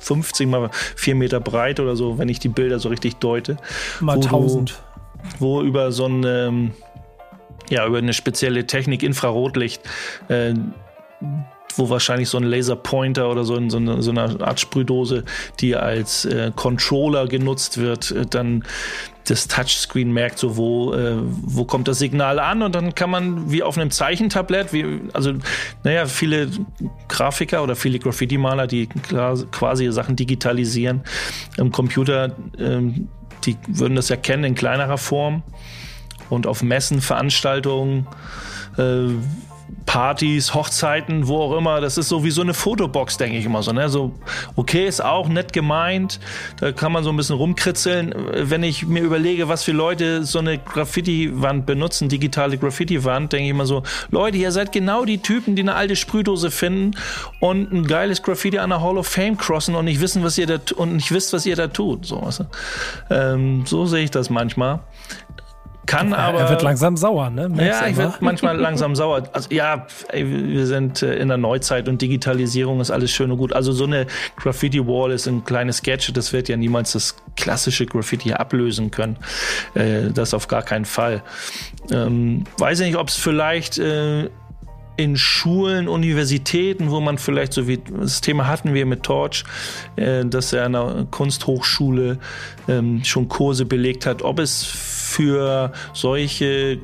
50 0.00 0.48
mal 0.48 0.70
4 0.96 1.14
Meter 1.14 1.40
breit 1.40 1.80
oder 1.80 1.96
so, 1.96 2.18
wenn 2.18 2.28
ich 2.28 2.38
die 2.38 2.48
Bilder 2.48 2.78
so 2.78 2.88
richtig 2.88 3.16
deute. 3.16 3.56
Mal 4.00 4.16
1000. 4.16 4.70
Du, 4.70 4.74
wo 5.38 5.62
über 5.62 5.92
so 5.92 6.06
ein, 6.06 6.24
ähm, 6.24 6.72
ja, 7.70 7.86
über 7.86 7.98
eine 7.98 8.12
spezielle 8.12 8.66
Technik, 8.66 9.02
Infrarotlicht, 9.02 9.82
äh, 10.28 10.54
wo 11.76 11.88
wahrscheinlich 11.88 12.28
so 12.28 12.38
ein 12.38 12.44
Laserpointer 12.44 13.30
oder 13.30 13.44
so, 13.44 13.54
in, 13.56 13.70
so, 13.70 13.78
eine, 13.78 14.02
so 14.02 14.10
eine 14.10 14.40
Art 14.40 14.60
Sprühdose, 14.60 15.24
die 15.60 15.76
als 15.76 16.24
äh, 16.24 16.50
Controller 16.54 17.28
genutzt 17.28 17.78
wird, 17.78 18.10
äh, 18.10 18.26
dann 18.26 18.64
das 19.24 19.48
Touchscreen 19.48 20.12
merkt, 20.12 20.38
so 20.38 20.56
wo, 20.56 20.94
äh, 20.94 21.16
wo 21.20 21.64
kommt 21.64 21.88
das 21.88 21.98
Signal 21.98 22.38
an 22.38 22.62
und 22.62 22.74
dann 22.74 22.94
kann 22.94 23.10
man 23.10 23.50
wie 23.50 23.62
auf 23.62 23.78
einem 23.78 23.90
Zeichentablett, 23.90 24.72
wie, 24.72 25.00
also 25.12 25.32
naja, 25.84 26.06
viele 26.06 26.50
Grafiker 27.08 27.62
oder 27.62 27.76
viele 27.76 27.98
Graffiti-Maler, 27.98 28.66
die 28.66 28.88
quasi 28.88 29.90
Sachen 29.92 30.16
digitalisieren 30.16 31.02
im 31.56 31.70
Computer, 31.70 32.34
ähm, 32.58 33.08
die 33.44 33.56
würden 33.68 33.96
das 33.96 34.10
erkennen 34.10 34.44
in 34.44 34.54
kleinerer 34.54 34.98
Form. 34.98 35.42
Und 36.30 36.46
auf 36.46 36.62
Messen, 36.62 37.02
Veranstaltungen, 37.02 38.06
äh, 38.78 39.08
Partys, 39.86 40.54
Hochzeiten, 40.54 41.28
wo 41.28 41.38
auch 41.38 41.56
immer. 41.56 41.80
Das 41.80 41.98
ist 41.98 42.08
so 42.08 42.24
wie 42.24 42.30
so 42.30 42.40
eine 42.40 42.54
Fotobox, 42.54 43.18
denke 43.18 43.38
ich 43.38 43.44
immer 43.44 43.62
so. 43.62 43.72
Ne? 43.72 43.88
So, 43.88 44.14
okay, 44.56 44.86
ist 44.86 45.04
auch 45.04 45.28
nett 45.28 45.52
gemeint. 45.52 46.20
Da 46.60 46.72
kann 46.72 46.92
man 46.92 47.04
so 47.04 47.10
ein 47.10 47.16
bisschen 47.16 47.36
rumkritzeln. 47.36 48.14
Wenn 48.34 48.62
ich 48.62 48.86
mir 48.86 49.02
überlege, 49.02 49.48
was 49.48 49.64
für 49.64 49.72
Leute 49.72 50.24
so 50.24 50.38
eine 50.38 50.58
Graffiti-Wand 50.58 51.66
benutzen, 51.66 52.08
digitale 52.08 52.58
Graffiti-Wand, 52.58 53.32
denke 53.32 53.44
ich 53.44 53.50
immer 53.50 53.66
so, 53.66 53.82
Leute, 54.10 54.38
ihr 54.38 54.52
seid 54.52 54.72
genau 54.72 55.04
die 55.04 55.18
Typen, 55.18 55.56
die 55.56 55.62
eine 55.62 55.74
alte 55.74 55.96
Sprühdose 55.96 56.50
finden 56.50 56.96
und 57.40 57.72
ein 57.72 57.86
geiles 57.86 58.22
Graffiti 58.22 58.58
an 58.58 58.70
der 58.70 58.80
Hall 58.82 58.98
of 58.98 59.06
Fame 59.06 59.36
crossen 59.36 59.74
und 59.74 59.84
nicht 59.84 60.00
wissen, 60.00 60.22
was 60.22 60.38
ihr 60.38 60.46
da 60.46 60.58
und 60.76 60.96
nicht 60.96 61.12
wisst, 61.12 61.32
was 61.32 61.44
ihr 61.46 61.56
da 61.56 61.66
tut. 61.66 62.06
So, 62.06 62.28
ähm, 63.10 63.64
so 63.66 63.86
sehe 63.86 64.04
ich 64.04 64.10
das 64.10 64.30
manchmal. 64.30 64.80
Kann 65.86 66.12
aber. 66.12 66.40
Er 66.40 66.50
wird 66.50 66.62
langsam 66.62 66.96
sauer, 66.96 67.30
ne? 67.30 67.48
Merkst 67.48 67.80
ja, 67.80 67.88
ich 67.88 67.96
werde 67.96 68.14
manchmal 68.20 68.56
langsam 68.56 68.94
sauer. 68.94 69.24
Also, 69.32 69.48
ja, 69.52 69.86
wir 70.12 70.66
sind 70.66 71.02
äh, 71.02 71.14
in 71.16 71.28
der 71.28 71.38
Neuzeit 71.38 71.88
und 71.88 72.00
Digitalisierung 72.00 72.80
ist 72.80 72.90
alles 72.90 73.10
schön 73.10 73.30
und 73.30 73.38
gut. 73.38 73.52
Also, 73.52 73.72
so 73.72 73.84
eine 73.84 74.06
Graffiti-Wall 74.36 75.10
ist 75.10 75.26
ein 75.26 75.44
kleines 75.44 75.82
Gadget. 75.82 76.16
Das 76.16 76.32
wird 76.32 76.48
ja 76.48 76.56
niemals 76.56 76.92
das 76.92 77.16
klassische 77.36 77.86
Graffiti 77.86 78.32
ablösen 78.32 78.90
können. 78.90 79.16
Äh, 79.74 80.10
das 80.14 80.34
auf 80.34 80.48
gar 80.48 80.62
keinen 80.62 80.84
Fall. 80.84 81.22
Ähm, 81.90 82.44
weiß 82.58 82.80
ich 82.80 82.86
nicht, 82.86 82.96
ob 82.96 83.08
es 83.08 83.16
vielleicht 83.16 83.78
äh, 83.78 84.30
in 85.02 85.16
Schulen, 85.16 85.88
Universitäten, 85.88 86.90
wo 86.90 87.00
man 87.00 87.18
vielleicht 87.18 87.52
so 87.52 87.66
wie 87.66 87.78
das 87.78 88.20
Thema 88.20 88.46
hatten 88.46 88.72
wir 88.72 88.86
mit 88.86 89.02
Torch, 89.02 89.44
äh, 89.96 90.24
dass 90.24 90.52
er 90.52 90.66
an 90.66 90.74
einer 90.76 91.06
Kunsthochschule 91.10 92.18
ähm, 92.68 93.02
schon 93.04 93.28
Kurse 93.28 93.64
belegt 93.64 94.06
hat, 94.06 94.22
ob 94.22 94.38
es 94.38 94.64
für 94.64 95.72
solche 95.92 96.78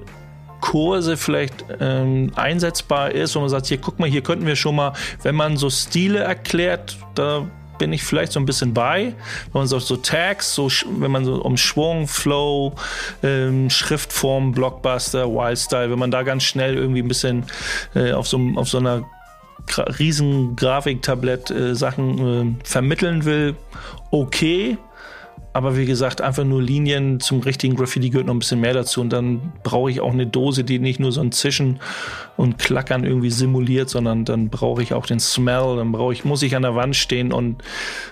Kurse 0.60 1.16
vielleicht 1.16 1.64
ähm, 1.80 2.32
einsetzbar 2.34 3.12
ist, 3.12 3.36
wo 3.36 3.40
man 3.40 3.48
sagt, 3.48 3.66
hier 3.66 3.78
guck 3.78 4.00
mal, 4.00 4.08
hier 4.08 4.22
könnten 4.22 4.46
wir 4.46 4.56
schon 4.56 4.74
mal, 4.74 4.92
wenn 5.22 5.36
man 5.36 5.56
so 5.56 5.70
Stile 5.70 6.18
erklärt, 6.18 6.98
da 7.14 7.48
bin 7.78 7.92
ich 7.92 8.02
vielleicht 8.02 8.32
so 8.32 8.40
ein 8.40 8.46
bisschen 8.46 8.74
bei. 8.74 9.14
Wenn 9.52 9.60
man 9.60 9.66
so, 9.66 9.78
so 9.78 9.96
Tags, 9.96 10.54
so, 10.54 10.68
wenn 10.98 11.10
man 11.10 11.24
so 11.24 11.42
um 11.42 11.56
Schwung, 11.56 12.06
Flow, 12.06 12.74
ähm, 13.22 13.70
Schriftform, 13.70 14.52
Blockbuster, 14.52 15.28
Wildstyle, 15.28 15.90
wenn 15.90 15.98
man 15.98 16.10
da 16.10 16.22
ganz 16.22 16.44
schnell 16.44 16.76
irgendwie 16.76 17.02
ein 17.02 17.08
bisschen 17.08 17.44
äh, 17.94 18.12
auf, 18.12 18.28
so, 18.28 18.40
auf 18.56 18.68
so 18.68 18.78
einer 18.78 19.04
riesen 19.98 20.56
Grafiktablett 20.56 21.50
äh, 21.50 21.74
Sachen 21.74 22.58
äh, 22.60 22.64
vermitteln 22.64 23.24
will, 23.24 23.56
okay. 24.10 24.78
Aber 25.58 25.76
wie 25.76 25.86
gesagt, 25.86 26.20
einfach 26.20 26.44
nur 26.44 26.62
Linien 26.62 27.18
zum 27.18 27.40
richtigen 27.40 27.74
Graffiti 27.74 28.10
gehört 28.10 28.28
noch 28.28 28.34
ein 28.34 28.38
bisschen 28.38 28.60
mehr 28.60 28.74
dazu. 28.74 29.00
Und 29.00 29.12
dann 29.12 29.52
brauche 29.64 29.90
ich 29.90 30.00
auch 30.00 30.12
eine 30.12 30.24
Dose, 30.24 30.62
die 30.62 30.78
nicht 30.78 31.00
nur 31.00 31.10
so 31.10 31.20
ein 31.20 31.32
Zischen 31.32 31.80
und 32.36 32.58
Klackern 32.58 33.02
irgendwie 33.02 33.30
simuliert, 33.32 33.90
sondern 33.90 34.24
dann 34.24 34.50
brauche 34.50 34.84
ich 34.84 34.94
auch 34.94 35.04
den 35.04 35.18
Smell. 35.18 35.74
Dann 35.74 35.90
brauche 35.90 36.12
ich, 36.12 36.24
muss 36.24 36.44
ich 36.44 36.54
an 36.54 36.62
der 36.62 36.76
Wand 36.76 36.94
stehen 36.94 37.32
und 37.32 37.56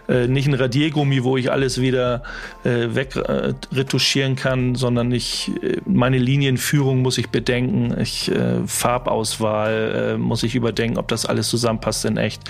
äh, 0.09 0.27
nicht 0.27 0.49
ein 0.49 0.55
Radiergummi, 0.55 1.23
wo 1.23 1.37
ich 1.37 1.53
alles 1.53 1.81
wieder 1.81 2.25
äh, 2.65 2.89
wegretuschieren 2.97 4.33
äh, 4.33 4.35
kann, 4.35 4.75
sondern 4.75 5.13
ich, 5.13 5.53
äh, 5.63 5.77
meine 5.87 6.19
Linienführung 6.19 7.01
muss 7.01 7.17
ich 7.17 7.29
bedenken. 7.29 7.97
Ich, 8.01 8.29
äh, 8.29 8.67
Farbauswahl 8.67 10.15
äh, 10.15 10.19
muss 10.19 10.43
ich 10.43 10.57
überdenken, 10.57 10.99
ob 10.99 11.07
das 11.07 11.27
alles 11.27 11.49
zusammenpasst 11.49 12.07
in 12.07 12.17
echt. 12.17 12.43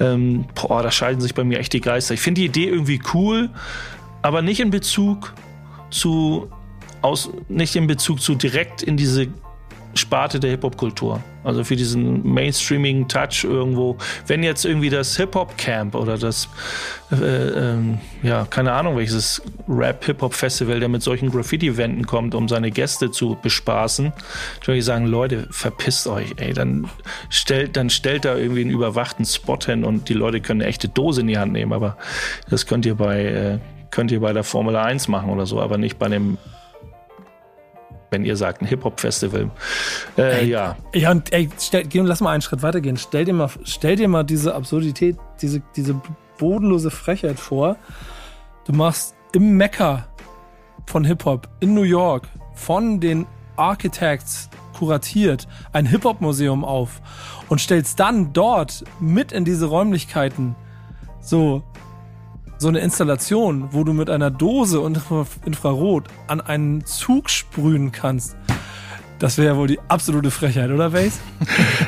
Ähm, 0.00 0.46
boah, 0.56 0.82
da 0.82 0.90
scheiden 0.90 1.20
sich 1.20 1.34
bei 1.34 1.44
mir 1.44 1.60
echt 1.60 1.72
die 1.72 1.80
Geister. 1.80 2.14
Ich 2.14 2.20
finde 2.20 2.40
die 2.40 2.46
Idee 2.46 2.68
irgendwie 2.68 3.00
cool 3.14 3.50
aber 4.22 4.42
nicht 4.42 4.60
in 4.60 4.70
Bezug 4.70 5.34
zu 5.90 6.50
aus, 7.02 7.30
nicht 7.48 7.76
in 7.76 7.86
Bezug 7.86 8.20
zu 8.20 8.34
direkt 8.34 8.82
in 8.82 8.96
diese 8.96 9.28
Sparte 9.94 10.38
der 10.38 10.50
Hip-Hop-Kultur. 10.50 11.20
Also 11.42 11.64
für 11.64 11.74
diesen 11.74 12.22
mainstreamigen 12.22 13.08
Touch 13.08 13.44
irgendwo. 13.44 13.96
Wenn 14.26 14.42
jetzt 14.42 14.64
irgendwie 14.64 14.90
das 14.90 15.16
Hip-Hop-Camp 15.16 15.94
oder 15.96 16.16
das, 16.16 16.48
äh, 17.10 17.16
ähm, 17.16 17.98
ja, 18.22 18.44
keine 18.44 18.72
Ahnung, 18.72 18.96
welches 18.96 19.42
Rap-Hip-Hop-Festival, 19.68 20.78
der 20.78 20.88
mit 20.88 21.02
solchen 21.02 21.30
Graffiti-Wänden 21.30 22.06
kommt, 22.06 22.34
um 22.34 22.48
seine 22.48 22.70
Gäste 22.70 23.10
zu 23.10 23.36
bespaßen, 23.42 24.12
würde 24.64 24.78
ich 24.78 24.84
sagen, 24.84 25.06
Leute, 25.06 25.48
verpisst 25.50 26.06
euch, 26.06 26.34
ey. 26.36 26.52
Dann 26.52 26.88
stellt, 27.28 27.76
dann 27.76 27.90
stellt 27.90 28.24
da 28.24 28.36
irgendwie 28.36 28.60
einen 28.60 28.70
überwachten 28.70 29.24
Spot 29.24 29.58
hin 29.58 29.82
und 29.82 30.08
die 30.08 30.14
Leute 30.14 30.40
können 30.40 30.60
eine 30.60 30.68
echte 30.68 30.88
Dose 30.88 31.22
in 31.22 31.26
die 31.26 31.38
Hand 31.38 31.52
nehmen. 31.52 31.72
Aber 31.72 31.96
das 32.48 32.66
könnt 32.66 32.86
ihr 32.86 32.94
bei 32.94 33.24
äh, 33.24 33.58
könnt 33.90 34.10
ihr 34.10 34.20
bei 34.20 34.32
der 34.32 34.44
Formel 34.44 34.76
1 34.76 35.08
machen 35.08 35.30
oder 35.30 35.46
so, 35.46 35.60
aber 35.60 35.78
nicht 35.78 35.98
bei 35.98 36.08
dem, 36.08 36.38
wenn 38.10 38.24
ihr 38.24 38.36
sagt, 38.36 38.62
ein 38.62 38.66
Hip-Hop-Festival. 38.66 39.50
Äh, 40.18 40.46
ja. 40.46 40.76
Ja, 40.94 41.10
und 41.10 41.32
ey, 41.32 41.48
stell, 41.58 41.86
lass 41.92 42.20
mal 42.20 42.32
einen 42.32 42.42
Schritt 42.42 42.62
weitergehen. 42.62 42.96
Stell 42.96 43.24
dir 43.24 43.34
mal, 43.34 43.50
stell 43.64 43.96
dir 43.96 44.08
mal 44.08 44.24
diese 44.24 44.54
Absurdität, 44.54 45.16
diese, 45.40 45.62
diese 45.76 46.00
bodenlose 46.38 46.90
Frechheit 46.90 47.38
vor. 47.38 47.76
Du 48.64 48.72
machst 48.72 49.14
im 49.32 49.56
Mekka 49.56 50.06
von 50.86 51.04
Hip-Hop 51.04 51.48
in 51.60 51.74
New 51.74 51.82
York 51.82 52.26
von 52.54 53.00
den 53.00 53.26
Architects 53.56 54.50
kuratiert 54.74 55.46
ein 55.72 55.86
Hip-Hop-Museum 55.86 56.64
auf 56.64 57.00
und 57.48 57.60
stellst 57.60 58.00
dann 58.00 58.32
dort 58.32 58.84
mit 58.98 59.30
in 59.30 59.44
diese 59.44 59.66
Räumlichkeiten 59.66 60.56
so 61.20 61.62
so 62.60 62.68
eine 62.68 62.80
Installation, 62.80 63.68
wo 63.72 63.84
du 63.84 63.94
mit 63.94 64.10
einer 64.10 64.30
Dose 64.30 64.80
und 64.80 65.00
Infrarot 65.46 66.04
an 66.26 66.42
einen 66.42 66.84
Zug 66.84 67.30
sprühen 67.30 67.90
kannst. 67.90 68.36
Das 69.20 69.36
wäre 69.36 69.48
ja 69.48 69.56
wohl 69.56 69.68
die 69.68 69.78
absolute 69.86 70.30
Frechheit, 70.30 70.70
oder 70.70 70.88
Base? 70.88 71.18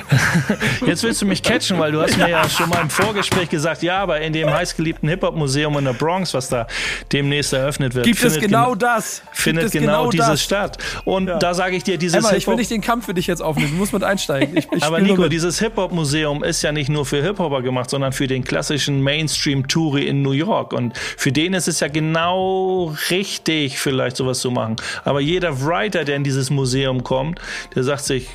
Jetzt 0.86 1.02
willst 1.02 1.22
du 1.22 1.26
mich 1.26 1.42
catchen, 1.42 1.78
weil 1.78 1.90
du 1.90 2.02
hast 2.02 2.18
mir 2.18 2.28
ja 2.28 2.46
schon 2.48 2.68
mal 2.68 2.82
im 2.82 2.90
Vorgespräch 2.90 3.48
gesagt, 3.48 3.82
ja, 3.82 4.00
aber 4.00 4.20
in 4.20 4.34
dem 4.34 4.52
heißgeliebten 4.52 5.08
Hip-Hop-Museum 5.08 5.78
in 5.78 5.86
der 5.86 5.94
Bronx, 5.94 6.34
was 6.34 6.50
da 6.50 6.66
demnächst 7.10 7.54
eröffnet 7.54 7.94
wird, 7.94 8.04
gibt 8.04 8.22
es 8.22 8.38
genau 8.38 8.74
das. 8.74 9.22
Findet 9.32 9.64
es 9.64 9.72
genau, 9.72 9.86
genau 9.86 10.10
dieses 10.10 10.26
das. 10.26 10.42
statt. 10.42 10.78
Und 11.06 11.28
ja. 11.28 11.38
da 11.38 11.54
sage 11.54 11.74
ich 11.74 11.84
dir, 11.84 11.96
dieses 11.96 12.18
Emma, 12.18 12.34
ich 12.34 12.46
will 12.46 12.56
nicht 12.56 12.70
den 12.70 12.82
Kampf 12.82 13.06
für 13.06 13.14
dich 13.14 13.26
jetzt 13.26 13.40
aufnehmen, 13.40 13.70
du 13.70 13.76
musst 13.78 13.94
mit 13.94 14.04
einsteigen. 14.04 14.54
Ich, 14.54 14.70
ich 14.70 14.82
aber 14.84 15.00
Nico, 15.00 15.26
dieses 15.28 15.58
Hip-Hop-Museum 15.58 16.44
ist 16.44 16.60
ja 16.60 16.70
nicht 16.70 16.90
nur 16.90 17.06
für 17.06 17.22
Hip-Hopper 17.22 17.62
gemacht, 17.62 17.88
sondern 17.88 18.12
für 18.12 18.26
den 18.26 18.44
klassischen 18.44 19.00
Mainstream-Touri 19.00 20.06
in 20.06 20.20
New 20.20 20.32
York. 20.32 20.74
Und 20.74 20.98
für 21.16 21.32
den 21.32 21.54
ist 21.54 21.66
es 21.66 21.80
ja 21.80 21.88
genau 21.88 22.94
richtig, 23.08 23.78
vielleicht 23.78 24.18
sowas 24.18 24.40
zu 24.40 24.50
machen. 24.50 24.76
Aber 25.04 25.20
jeder 25.20 25.64
Writer, 25.64 26.04
der 26.04 26.16
in 26.16 26.24
dieses 26.24 26.50
Museum 26.50 27.02
kommt, 27.02 27.21
der 27.74 27.84
sagt 27.84 28.04
sich, 28.04 28.28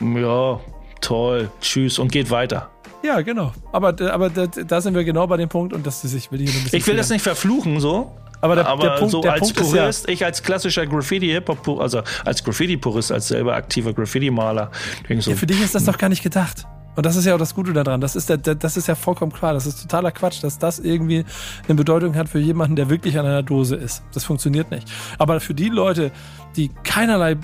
ja, 0.00 0.60
toll, 1.00 1.50
tschüss 1.60 1.98
und 1.98 2.12
geht 2.12 2.30
weiter. 2.30 2.70
Ja, 3.02 3.20
genau. 3.20 3.52
Aber, 3.72 3.94
aber 4.10 4.30
da, 4.30 4.80
sind 4.80 4.94
wir 4.94 5.04
genau 5.04 5.26
bei 5.26 5.36
dem 5.36 5.48
Punkt 5.48 5.72
und 5.72 5.86
das 5.86 6.04
ist, 6.04 6.14
ich 6.14 6.32
will 6.32 6.40
hier 6.40 6.48
ein 6.48 6.62
bisschen. 6.64 6.78
Ich 6.78 6.86
will 6.86 6.96
das 6.96 7.10
nicht 7.10 7.22
verfluchen, 7.22 7.78
so. 7.80 8.12
Aber 8.40 8.54
der, 8.54 8.66
aber 8.66 8.82
der 8.82 8.96
Punkt, 8.96 9.12
so 9.12 9.20
der 9.20 9.32
als 9.32 9.40
Punkt 9.40 9.60
ist 9.60 9.72
ja, 9.72 9.82
Purist, 9.82 10.08
ich 10.08 10.24
als 10.24 10.42
klassischer 10.42 10.86
Graffiti-Hip-Hop, 10.86 11.80
also 11.80 12.02
als 12.24 12.44
Graffiti-Purist, 12.44 13.12
als 13.12 13.28
selber 13.28 13.54
aktiver 13.54 13.92
Graffiti-Maler, 13.92 14.70
so, 15.18 15.30
ja, 15.30 15.36
für 15.36 15.46
dich 15.46 15.62
ist 15.62 15.74
das 15.74 15.84
doch 15.84 15.96
gar 15.96 16.08
nicht 16.08 16.22
gedacht. 16.22 16.66
Und 16.96 17.04
das 17.04 17.16
ist 17.16 17.26
ja 17.26 17.34
auch 17.34 17.38
das 17.38 17.54
Gute 17.54 17.72
daran. 17.72 18.00
Das 18.00 18.16
ist, 18.16 18.28
der, 18.30 18.38
der, 18.38 18.54
das 18.54 18.76
ist 18.76 18.88
ja 18.88 18.94
vollkommen 18.94 19.32
klar. 19.32 19.52
Das 19.52 19.66
ist 19.66 19.82
totaler 19.82 20.10
Quatsch, 20.10 20.42
dass 20.42 20.58
das 20.58 20.78
irgendwie 20.78 21.24
eine 21.68 21.74
Bedeutung 21.74 22.16
hat 22.16 22.28
für 22.28 22.38
jemanden, 22.38 22.74
der 22.74 22.88
wirklich 22.88 23.18
an 23.18 23.26
einer 23.26 23.42
Dose 23.42 23.76
ist. 23.76 24.02
Das 24.14 24.24
funktioniert 24.24 24.70
nicht. 24.70 24.88
Aber 25.18 25.38
für 25.40 25.54
die 25.54 25.68
Leute, 25.68 26.10
die 26.56 26.70
keinerlei 26.84 27.36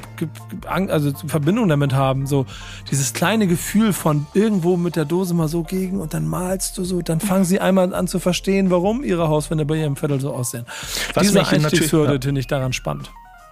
also 0.67 1.13
Verbindung 1.27 1.69
damit 1.69 1.93
haben, 1.93 2.27
so 2.27 2.47
dieses 2.91 3.13
kleine 3.13 3.47
Gefühl 3.47 3.93
von 3.93 4.27
irgendwo 4.33 4.79
mit 4.79 4.97
der 4.97 5.05
Dose 5.05 5.35
mal 5.35 5.49
so 5.49 5.63
gegen 5.63 6.01
und 6.01 6.15
dann 6.15 6.27
malst 6.27 6.79
du 6.79 6.85
so, 6.85 7.03
dann 7.03 7.21
fangen 7.21 7.45
sie 7.45 7.61
einmal 7.61 7.95
an 7.95 8.09
zu 8.09 8.19
verstehen, 8.19 8.71
warum 8.71 9.05
ihre 9.05 9.29
Hauswände 9.29 9.67
bei 9.67 9.77
ihrem 9.77 9.97
Viertel 9.97 10.19
so 10.19 10.33
aussehen. 10.33 10.65
Was 11.13 11.25
Diese 11.25 11.47
Einstiegshürde 11.47 12.15
ja. 12.15 12.21
finde 12.21 12.41
ich 12.41 12.47
daran 12.47 12.73
spannend. 12.73 13.11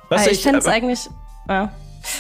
was 0.09 0.27
Äh, 0.27 0.31
ich 0.31 0.43
finde 0.43 0.61
es 0.61 0.67
eigentlich. 0.67 1.11
Ja. 1.49 1.71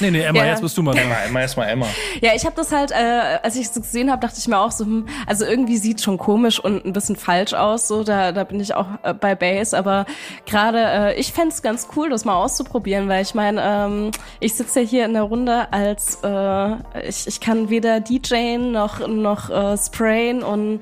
Nee, 0.01 0.11
nee, 0.11 0.21
Emma, 0.23 0.39
Ja. 0.41 0.47
jetzt 0.47 0.61
bist 0.63 0.77
du 0.77 0.83
mal 0.83 0.93
dran. 0.95 1.05
Emma, 1.05 1.17
Emma, 1.27 1.41
erstmal 1.41 1.69
Emma. 1.69 1.87
Ja, 2.21 2.33
ich 2.35 2.45
habe 2.45 2.55
das 2.57 2.73
halt, 2.73 2.91
äh, 2.91 3.39
als 3.43 3.57
ich 3.57 3.67
es 3.67 3.73
gesehen 3.75 4.11
habe, 4.11 4.21
dachte 4.21 4.37
ich 4.39 4.47
mir 4.49 4.59
auch 4.59 4.71
so, 4.73 4.85
hm, 4.85 5.07
also 5.27 5.45
irgendwie 5.45 5.77
sieht 5.79 6.01
schon 6.01 6.19
komisch 6.19 6.59
und 6.61 6.85
ein 6.85 6.93
bisschen 6.93 7.17
falsch 7.17 7.55
aus, 7.55 7.89
so 7.89 8.05
da, 8.05 8.33
da 8.33 8.45
bin 8.45 8.61
ich 8.61 8.75
auch 8.75 8.87
äh, 9.03 9.15
bei 9.15 9.35
Base, 9.35 9.77
aber 9.77 10.07
gerade 10.47 10.79
äh, 11.15 11.15
ich 11.21 11.33
fänd's 11.33 11.57
es 11.57 11.63
ganz 11.63 11.89
cool, 11.97 12.11
das 12.11 12.25
mal 12.25 12.35
auszuprobieren, 12.35 13.09
weil 13.09 13.23
ich 13.23 13.35
meine, 13.35 13.61
ähm, 13.63 14.11
ich 14.39 14.55
sitze 14.55 14.81
ja 14.81 14.87
hier 14.87 15.05
in 15.07 15.15
der 15.15 15.23
Runde 15.23 15.73
als, 15.73 16.19
äh, 16.23 17.09
ich, 17.09 17.27
ich 17.27 17.41
kann 17.41 17.71
weder 17.71 18.01
DJen 18.01 18.73
noch, 18.73 19.07
noch 19.09 19.51
äh, 19.51 19.77
sprayen 19.77 20.43
und 20.43 20.81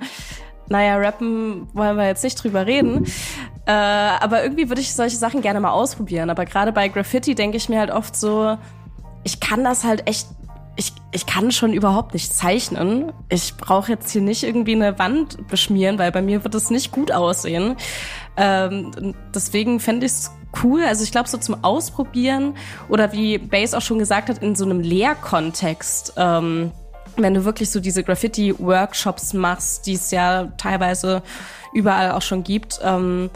naja, 0.71 0.97
rappen 0.97 1.67
wollen 1.73 1.97
wir 1.97 2.07
jetzt 2.07 2.23
nicht 2.25 2.43
drüber 2.43 2.67
reden. 2.67 3.07
Äh, 3.65 3.71
aber 3.73 4.43
irgendwie 4.43 4.69
würde 4.69 4.83
ich 4.83 4.95
solche 4.95 5.17
Sachen 5.17 5.41
gerne 5.41 5.61
mal 5.61 5.71
ausprobieren. 5.71 6.29
Aber 6.29 6.45
gerade 6.45 6.73
bei 6.73 6.89
Graffiti 6.89 7.35
denke 7.35 7.57
ich 7.57 7.71
mir 7.71 7.79
halt 7.79 7.91
oft 7.91 8.15
so, 8.15 8.59
ich 9.25 9.41
kann 9.41 9.65
das 9.65 9.85
halt 9.85 10.07
echt, 10.07 10.29
ich, 10.77 10.93
ich 11.13 11.27
kann 11.27 11.51
schon 11.51 11.73
überhaupt 11.73 12.15
nicht 12.15 12.33
zeichnen. 12.33 13.13
Ich 13.29 13.57
brauche 13.57 13.93
jetzt 13.93 14.11
hier 14.11 14.23
nicht 14.23 14.45
irgendwie 14.45 14.75
eine 14.75 14.99
Wand 14.99 15.49
beschmieren, 15.49 15.99
weil 15.99 16.13
bei 16.13 16.23
mir 16.23 16.45
wird 16.45 16.55
es 16.55 16.71
nicht 16.71 16.93
gut 16.93 17.11
aussehen. 17.11 17.77
Ähm, 18.37 19.15
deswegen 19.35 19.81
fände 19.81 20.07
ich 20.07 20.13
es 20.13 20.31
cool. 20.63 20.85
Also 20.85 21.03
ich 21.03 21.11
glaube, 21.11 21.29
so 21.29 21.39
zum 21.39 21.65
Ausprobieren 21.65 22.55
oder 22.89 23.13
wie 23.13 23.39
Base 23.39 23.77
auch 23.77 23.83
schon 23.83 23.99
gesagt 23.99 24.29
hat, 24.29 24.43
in 24.43 24.55
so 24.55 24.65
einem 24.65 24.81
Lehrkontext. 24.81 26.15
Ähm, 26.17 26.73
wenn 27.17 27.35
du 27.35 27.45
wirklich 27.45 27.71
so 27.71 27.81
diese 27.81 28.05
Graffiti-Workshops 28.05 29.35
machst, 29.35 29.87
die 29.87 29.95
es 29.95 30.11
ja 30.11 30.53
teilweise 30.57 31.23
überall 31.75 32.13
auch 32.13 32.23
schon 32.23 32.45
gibt, 32.45 32.81
ähm, 32.83 33.31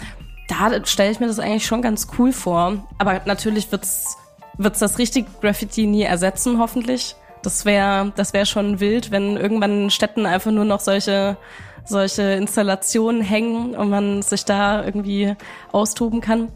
da 0.48 0.84
stelle 0.84 1.10
ich 1.10 1.20
mir 1.20 1.26
das 1.26 1.38
eigentlich 1.38 1.66
schon 1.66 1.82
ganz 1.82 2.08
cool 2.18 2.32
vor. 2.32 2.88
Aber 2.98 3.20
natürlich 3.24 3.72
wird's 3.72 4.16
wird's 4.58 4.78
das 4.78 4.98
richtige 4.98 5.28
Graffiti 5.40 5.86
nie 5.86 6.02
ersetzen, 6.02 6.58
hoffentlich. 6.58 7.16
Das 7.42 7.64
wäre 7.64 8.12
das 8.16 8.32
wär 8.32 8.46
schon 8.46 8.78
wild, 8.80 9.10
wenn 9.10 9.36
irgendwann 9.36 9.84
in 9.84 9.90
Städten 9.90 10.26
einfach 10.26 10.50
nur 10.52 10.64
noch 10.64 10.80
solche 10.80 11.36
solche 11.84 12.22
Installationen 12.22 13.22
hängen 13.22 13.74
und 13.74 13.90
man 13.90 14.22
sich 14.22 14.44
da 14.44 14.84
irgendwie 14.84 15.34
austoben 15.72 16.20
kann. 16.20 16.48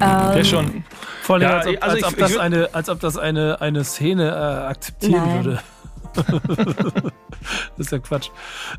Der 0.00 0.36
Ähm, 0.36 0.44
schon. 0.44 0.84
Vor 1.22 1.36
allem, 1.36 1.42
Ja, 1.44 1.56
als 1.56 1.66
ob, 1.66 1.82
also 1.82 1.86
als 1.86 1.96
ich- 1.98 2.04
ob 2.04 2.12
ich 2.12 2.18
das, 2.18 2.36
eine, 2.38 2.68
als 2.74 2.88
ob 2.90 3.00
das 3.00 3.16
eine, 3.16 3.60
eine 3.62 3.84
Szene 3.84 4.28
äh, 4.28 4.68
akzeptieren 4.68 5.24
Nein. 5.26 5.44
würde. 5.44 5.60
das 7.76 7.86
ist 7.86 7.92
ja 7.92 7.98
Quatsch. 7.98 8.28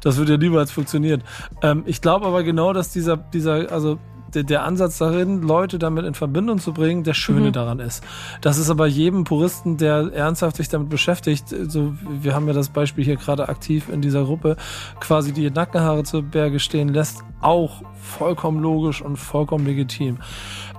Das 0.01 0.17
würde 0.17 0.33
ja 0.33 0.37
niemals 0.37 0.71
funktionieren. 0.71 1.23
Ähm, 1.61 1.83
ich 1.85 2.01
glaube 2.01 2.27
aber 2.27 2.43
genau, 2.43 2.71
dass 2.73 2.91
dieser, 2.91 3.17
dieser, 3.17 3.71
also 3.71 3.97
der, 4.35 4.43
der 4.43 4.63
Ansatz 4.63 4.97
darin, 4.97 5.41
Leute 5.41 5.79
damit 5.79 6.05
in 6.05 6.13
Verbindung 6.13 6.59
zu 6.59 6.73
bringen, 6.73 7.03
der 7.03 7.13
Schöne 7.13 7.47
Mhm. 7.47 7.53
daran 7.53 7.79
ist. 7.79 8.03
Das 8.41 8.57
ist 8.57 8.69
aber 8.69 8.85
jedem 8.87 9.23
Puristen, 9.23 9.77
der 9.77 10.11
ernsthaft 10.13 10.57
sich 10.57 10.69
damit 10.69 10.89
beschäftigt, 10.89 11.45
so, 11.67 11.93
wir 12.21 12.35
haben 12.35 12.47
ja 12.47 12.53
das 12.53 12.69
Beispiel 12.69 13.03
hier 13.03 13.15
gerade 13.15 13.49
aktiv 13.49 13.89
in 13.89 14.01
dieser 14.01 14.23
Gruppe, 14.25 14.57
quasi 14.99 15.31
die 15.31 15.49
Nackenhaare 15.49 16.03
zu 16.03 16.21
Berge 16.21 16.59
stehen 16.59 16.89
lässt, 16.89 17.23
auch 17.41 17.81
vollkommen 18.01 18.61
logisch 18.61 19.01
und 19.01 19.17
vollkommen 19.17 19.65
legitim. 19.65 20.17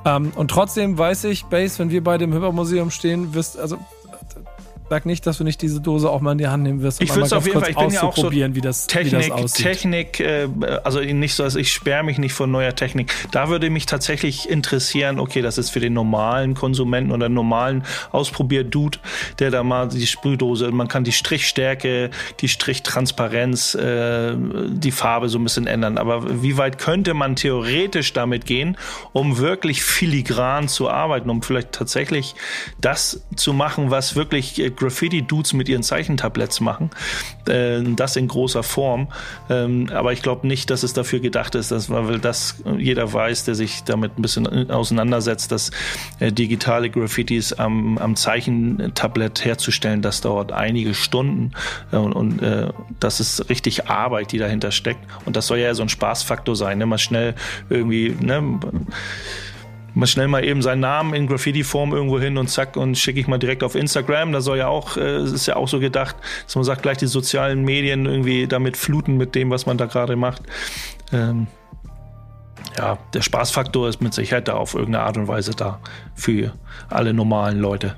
Ähm, 0.04 0.32
und 0.36 0.50
trotzdem 0.50 0.96
weiß 0.96 1.24
ich, 1.24 1.44
Base, 1.46 1.78
wenn 1.78 1.90
wir 1.90 2.04
beide 2.04 2.24
im 2.24 2.32
Hip-Hop-Museum 2.32 2.90
stehen, 2.90 3.34
wirst, 3.34 3.58
also 3.58 3.78
sag 4.88 5.06
nicht, 5.06 5.26
dass 5.26 5.38
du 5.38 5.44
nicht 5.44 5.62
diese 5.62 5.80
Dose 5.80 6.10
auch 6.10 6.20
mal 6.20 6.32
in 6.32 6.38
die 6.38 6.46
Hand 6.48 6.62
nehmen 6.62 6.82
wirst, 6.82 7.00
um 7.00 7.04
Ich 7.04 7.14
würd's 7.14 7.32
einmal 7.32 7.38
auf 7.38 7.46
jeden 7.46 7.60
Fall- 7.60 7.70
ich 7.70 7.76
bin 7.76 7.90
ja 7.90 8.02
auch 8.02 8.16
so 8.16 8.30
wie, 8.30 8.40
das, 8.40 8.54
wie 8.54 8.60
das 8.60 8.86
Technik, 8.86 9.32
aussieht. 9.32 9.66
Technik, 9.66 10.20
äh, 10.20 10.48
also 10.84 11.00
nicht 11.00 11.34
so, 11.34 11.42
dass 11.42 11.56
ich 11.56 11.72
sperre 11.72 12.04
mich 12.04 12.18
nicht 12.18 12.32
vor 12.32 12.46
neuer 12.46 12.74
Technik. 12.74 13.12
Da 13.32 13.48
würde 13.48 13.70
mich 13.70 13.86
tatsächlich 13.86 14.48
interessieren, 14.48 15.18
okay, 15.18 15.42
das 15.42 15.58
ist 15.58 15.70
für 15.70 15.80
den 15.80 15.92
normalen 15.92 16.54
Konsumenten 16.54 17.12
oder 17.12 17.28
normalen 17.28 17.84
Ausprobier-Dude, 18.12 18.98
der 19.38 19.50
da 19.50 19.62
mal 19.62 19.88
die 19.88 20.06
Sprühdose, 20.06 20.70
man 20.70 20.88
kann 20.88 21.04
die 21.04 21.12
Strichstärke, 21.12 22.10
die 22.40 22.48
Strichtransparenz, 22.48 23.74
äh, 23.74 24.34
die 24.36 24.90
Farbe 24.92 25.28
so 25.28 25.38
ein 25.38 25.44
bisschen 25.44 25.66
ändern. 25.66 25.98
Aber 25.98 26.42
wie 26.42 26.56
weit 26.56 26.78
könnte 26.78 27.14
man 27.14 27.36
theoretisch 27.36 28.12
damit 28.12 28.46
gehen, 28.46 28.76
um 29.12 29.38
wirklich 29.38 29.82
filigran 29.82 30.68
zu 30.68 30.88
arbeiten, 30.88 31.30
um 31.30 31.42
vielleicht 31.42 31.72
tatsächlich 31.72 32.34
das 32.80 33.26
zu 33.34 33.52
machen, 33.52 33.90
was 33.90 34.16
wirklich 34.16 34.58
äh, 34.60 34.70
Graffiti-Dudes 34.76 35.52
mit 35.52 35.68
ihren 35.68 35.82
Zeichentabletts 35.82 36.60
machen. 36.60 36.90
Äh, 37.48 37.82
das 37.82 38.16
in 38.16 38.28
großer 38.28 38.62
Form. 38.62 39.08
Ähm, 39.48 39.90
aber 39.92 40.12
ich 40.12 40.22
glaube 40.22 40.46
nicht, 40.46 40.70
dass 40.70 40.82
es 40.82 40.92
dafür 40.92 41.20
gedacht 41.20 41.54
ist, 41.54 41.70
dass, 41.70 41.90
weil 41.90 42.18
das 42.18 42.62
jeder 42.78 43.12
weiß, 43.12 43.44
der 43.44 43.54
sich 43.54 43.84
damit 43.84 44.18
ein 44.18 44.22
bisschen 44.22 44.70
auseinandersetzt, 44.70 45.52
dass 45.52 45.70
äh, 46.20 46.32
digitale 46.32 46.90
Graffitis 46.90 47.52
am, 47.52 47.98
am 47.98 48.16
Zeichentablett 48.16 49.44
herzustellen, 49.44 50.02
das 50.02 50.20
dauert 50.20 50.52
einige 50.52 50.94
Stunden 50.94 51.52
äh, 51.92 51.96
und, 51.96 52.12
und 52.12 52.42
äh, 52.42 52.68
das 53.00 53.20
ist 53.20 53.48
richtig 53.48 53.88
Arbeit, 53.88 54.32
die 54.32 54.38
dahinter 54.38 54.70
steckt. 54.70 55.00
Und 55.24 55.36
das 55.36 55.46
soll 55.46 55.58
ja 55.58 55.74
so 55.74 55.82
ein 55.82 55.88
Spaßfaktor 55.88 56.56
sein, 56.56 56.78
ne? 56.78 56.86
mal 56.86 56.98
schnell 56.98 57.34
irgendwie, 57.68 58.16
ne? 58.20 58.60
Mal 59.96 60.06
schnell 60.06 60.28
mal 60.28 60.44
eben 60.44 60.60
seinen 60.60 60.80
Namen 60.80 61.14
in 61.14 61.26
Graffiti-Form 61.26 61.92
irgendwo 61.92 62.20
hin 62.20 62.36
und 62.36 62.48
zack 62.48 62.76
und 62.76 62.98
schicke 62.98 63.18
ich 63.18 63.28
mal 63.28 63.38
direkt 63.38 63.62
auf 63.62 63.74
Instagram. 63.74 64.30
Da 64.30 64.42
soll 64.42 64.58
ja 64.58 64.68
auch, 64.68 64.98
äh, 64.98 65.24
ist 65.24 65.46
ja 65.46 65.56
auch 65.56 65.68
so 65.68 65.80
gedacht, 65.80 66.16
dass 66.44 66.54
man 66.54 66.64
sagt, 66.64 66.82
gleich 66.82 66.98
die 66.98 67.06
sozialen 67.06 67.64
Medien 67.64 68.04
irgendwie 68.04 68.46
damit 68.46 68.76
fluten 68.76 69.16
mit 69.16 69.34
dem, 69.34 69.50
was 69.50 69.64
man 69.64 69.78
da 69.78 69.86
gerade 69.86 70.14
macht. 70.14 70.42
Ähm, 71.12 71.46
ja, 72.76 72.98
der 73.14 73.22
Spaßfaktor 73.22 73.88
ist 73.88 74.02
mit 74.02 74.12
Sicherheit 74.12 74.48
da 74.48 74.54
auf 74.54 74.74
irgendeine 74.74 75.04
Art 75.04 75.16
und 75.16 75.28
Weise 75.28 75.52
da 75.52 75.80
für 76.14 76.52
alle 76.90 77.14
normalen 77.14 77.58
Leute. 77.58 77.96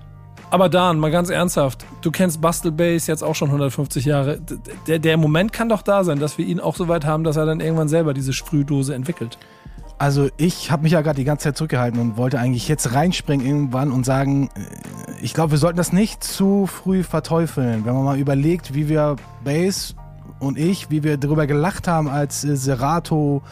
Aber 0.50 0.68
Dan, 0.68 1.00
mal 1.00 1.11
ganz 1.11 1.30
ernsthaft, 1.30 1.84
du 2.00 2.12
kennst 2.12 2.40
Bustle 2.40 2.70
Base 2.70 3.11
jetzt 3.11 3.22
auch 3.22 3.34
schon 3.34 3.48
150 3.48 4.04
Jahre. 4.04 4.40
Der, 4.87 5.00
der 5.00 5.16
Moment 5.16 5.52
kann 5.52 5.68
doch 5.68 5.82
da 5.82 6.04
sein, 6.04 6.20
dass 6.20 6.38
wir 6.38 6.46
ihn 6.46 6.61
auch 6.61 6.76
so 6.76 6.87
weit 6.87 7.04
haben, 7.04 7.24
dass 7.24 7.37
er 7.37 7.44
dann 7.44 7.61
irgendwann 7.61 7.88
selber 7.88 8.14
diese 8.14 8.32
Sprühdose 8.32 8.94
entwickelt. 8.94 9.37
Also 9.98 10.28
ich 10.37 10.70
habe 10.70 10.84
mich 10.84 10.92
ja 10.92 11.00
gerade 11.00 11.16
die 11.16 11.24
ganze 11.24 11.44
Zeit 11.44 11.56
zurückgehalten 11.56 12.00
und 12.00 12.16
wollte 12.16 12.38
eigentlich 12.38 12.68
jetzt 12.68 12.94
reinspringen 12.94 13.44
irgendwann 13.44 13.90
und 13.90 14.06
sagen, 14.06 14.48
äh, 14.54 14.61
ich 15.20 15.34
glaube, 15.34 15.52
wir 15.52 15.58
sollten 15.58 15.76
das 15.76 15.92
nicht 15.92 16.22
zu 16.22 16.66
früh 16.66 17.02
verteufeln. 17.02 17.84
Wenn 17.84 17.94
man 17.94 18.04
mal 18.04 18.18
überlegt, 18.18 18.74
wie 18.74 18.88
wir 18.88 19.16
Bass 19.42 19.96
und 20.38 20.56
ich, 20.56 20.90
wie 20.90 21.02
wir 21.02 21.16
darüber 21.16 21.48
gelacht 21.48 21.88
haben, 21.88 22.08
als 22.08 22.44
äh, 22.44 22.56
Serato 22.56 23.42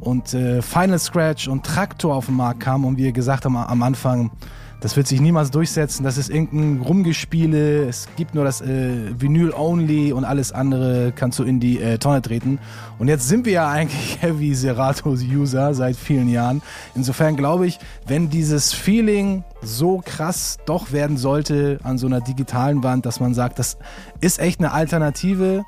und 0.00 0.34
äh, 0.34 0.60
Final 0.60 0.98
Scratch 0.98 1.46
und 1.46 1.64
Traktor 1.64 2.16
auf 2.16 2.26
den 2.26 2.34
Markt 2.34 2.60
kamen 2.60 2.84
und 2.84 2.98
wir 2.98 3.12
gesagt 3.12 3.44
haben 3.44 3.56
am 3.56 3.82
Anfang, 3.82 4.32
das 4.80 4.96
wird 4.96 5.06
sich 5.06 5.20
niemals 5.20 5.50
durchsetzen, 5.50 6.04
das 6.04 6.18
ist 6.18 6.30
irgendein 6.30 6.82
Rumgespiele, 6.82 7.88
es 7.88 8.08
gibt 8.16 8.34
nur 8.34 8.44
das 8.44 8.60
äh, 8.60 9.18
Vinyl 9.18 9.52
Only 9.52 10.12
und 10.12 10.24
alles 10.24 10.52
andere 10.52 11.12
kannst 11.16 11.38
du 11.38 11.44
in 11.44 11.60
die 11.60 11.80
äh, 11.80 11.98
Tonne 11.98 12.22
treten. 12.22 12.58
Und 12.98 13.08
jetzt 13.08 13.26
sind 13.26 13.46
wir 13.46 13.52
ja 13.52 13.68
eigentlich 13.68 14.18
Heavy 14.20 14.54
Seratos 14.54 15.22
User 15.22 15.74
seit 15.74 15.96
vielen 15.96 16.28
Jahren. 16.28 16.62
Insofern 16.94 17.36
glaube 17.36 17.66
ich, 17.66 17.78
wenn 18.06 18.28
dieses 18.28 18.72
Feeling 18.72 19.44
so 19.62 20.02
krass 20.04 20.58
doch 20.66 20.92
werden 20.92 21.16
sollte 21.16 21.78
an 21.82 21.98
so 21.98 22.06
einer 22.06 22.20
digitalen 22.20 22.82
Wand, 22.82 23.06
dass 23.06 23.20
man 23.20 23.34
sagt, 23.34 23.58
das 23.58 23.78
ist 24.20 24.38
echt 24.38 24.60
eine 24.60 24.72
Alternative. 24.72 25.64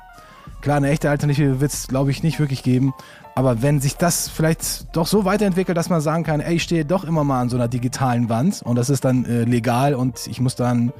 Klar, 0.61 0.77
eine 0.77 0.89
echte 0.89 1.09
Alternative 1.09 1.61
wird 1.61 1.71
es, 1.71 1.87
glaube 1.87 2.11
ich, 2.11 2.21
nicht 2.21 2.39
wirklich 2.39 2.63
geben. 2.63 2.93
Aber 3.39 3.61
wenn 3.61 3.79
sich 3.79 3.95
das 3.95 4.27
vielleicht 4.27 4.93
doch 4.93 5.07
so 5.07 5.23
weiterentwickelt, 5.23 5.77
dass 5.77 5.89
man 5.89 6.01
sagen 6.01 6.25
kann, 6.25 6.41
ey, 6.41 6.55
ich 6.55 6.63
stehe 6.63 6.83
doch 6.83 7.05
immer 7.05 7.23
mal 7.23 7.39
an 7.39 7.47
so 7.47 7.55
einer 7.55 7.69
digitalen 7.69 8.27
Wand 8.27 8.61
und 8.63 8.75
das 8.75 8.89
ist 8.89 9.05
dann 9.05 9.23
äh, 9.23 9.45
legal 9.45 9.95
und 9.95 10.27
ich 10.27 10.41
muss 10.41 10.57
dann 10.57 10.91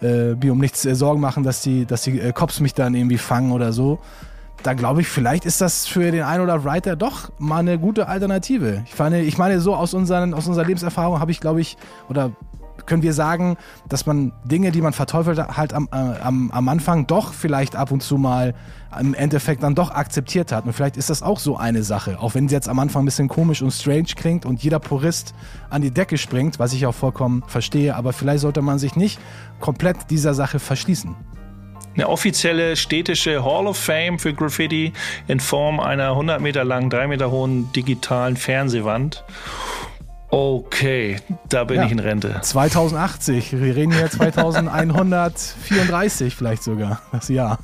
äh, 0.00 0.36
mir 0.36 0.52
um 0.52 0.58
nichts 0.58 0.84
äh, 0.84 0.94
Sorgen 0.94 1.20
machen, 1.20 1.42
dass 1.42 1.62
die, 1.62 1.86
dass 1.86 2.02
die 2.02 2.20
äh, 2.20 2.30
Cops 2.30 2.60
mich 2.60 2.74
dann 2.74 2.94
irgendwie 2.94 3.18
fangen 3.18 3.50
oder 3.50 3.72
so. 3.72 3.98
Da 4.62 4.74
glaube 4.74 5.00
ich, 5.00 5.08
vielleicht 5.08 5.44
ist 5.44 5.60
das 5.60 5.88
für 5.88 6.12
den 6.12 6.22
einen 6.22 6.44
oder 6.44 6.62
Writer 6.62 6.94
doch 6.94 7.32
mal 7.38 7.58
eine 7.58 7.76
gute 7.76 8.06
Alternative. 8.06 8.84
Ich 8.86 8.96
meine, 8.96 9.22
ich 9.22 9.36
meine 9.36 9.58
so 9.58 9.74
aus, 9.74 9.92
unseren, 9.92 10.32
aus 10.32 10.46
unserer 10.46 10.66
Lebenserfahrung 10.66 11.18
habe 11.18 11.32
ich, 11.32 11.40
glaube 11.40 11.60
ich, 11.60 11.76
oder 12.08 12.30
können 12.86 13.02
wir 13.02 13.12
sagen, 13.12 13.56
dass 13.88 14.06
man 14.06 14.32
Dinge, 14.44 14.70
die 14.72 14.80
man 14.80 14.92
verteufelt 14.92 15.38
halt 15.56 15.72
am, 15.72 15.88
äh, 15.92 15.96
am, 15.96 16.50
am 16.50 16.68
Anfang 16.68 17.06
doch 17.06 17.32
vielleicht 17.32 17.76
ab 17.76 17.90
und 17.90 18.02
zu 18.02 18.16
mal 18.16 18.54
im 18.98 19.14
Endeffekt 19.14 19.62
dann 19.62 19.74
doch 19.74 19.90
akzeptiert 19.92 20.52
hat. 20.52 20.64
Und 20.66 20.72
vielleicht 20.72 20.96
ist 20.96 21.10
das 21.10 21.22
auch 21.22 21.38
so 21.38 21.56
eine 21.56 21.82
Sache, 21.82 22.18
auch 22.20 22.34
wenn 22.34 22.48
sie 22.48 22.54
jetzt 22.54 22.68
am 22.68 22.78
Anfang 22.78 23.02
ein 23.02 23.06
bisschen 23.06 23.28
komisch 23.28 23.62
und 23.62 23.70
strange 23.70 24.14
klingt 24.16 24.44
und 24.44 24.62
jeder 24.62 24.80
Purist 24.80 25.34
an 25.68 25.82
die 25.82 25.92
Decke 25.92 26.18
springt, 26.18 26.58
was 26.58 26.72
ich 26.72 26.86
auch 26.86 26.94
vollkommen 26.94 27.44
verstehe, 27.46 27.94
aber 27.94 28.12
vielleicht 28.12 28.40
sollte 28.40 28.62
man 28.62 28.78
sich 28.78 28.96
nicht 28.96 29.20
komplett 29.60 30.10
dieser 30.10 30.34
Sache 30.34 30.58
verschließen 30.58 31.14
eine 31.94 32.08
offizielle 32.08 32.76
städtische 32.76 33.44
Hall 33.44 33.66
of 33.66 33.76
Fame 33.76 34.18
für 34.18 34.32
Graffiti 34.32 34.92
in 35.28 35.40
Form 35.40 35.80
einer 35.80 36.10
100 36.10 36.40
Meter 36.40 36.64
langen, 36.64 36.88
3 36.88 37.08
Meter 37.08 37.30
hohen 37.30 37.72
digitalen 37.72 38.36
Fernsehwand. 38.36 39.24
Okay, 40.30 41.16
da 41.48 41.64
bin 41.64 41.78
Ja. 41.78 41.84
ich 41.86 41.92
in 41.92 41.98
Rente. 41.98 42.38
2080, 42.40 43.52
wir 43.60 43.74
reden 43.74 43.92
hier 43.92 44.08
2134 44.10 46.36
vielleicht 46.36 46.62
sogar, 46.62 47.00
das 47.12 47.28
Jahr. 47.28 47.58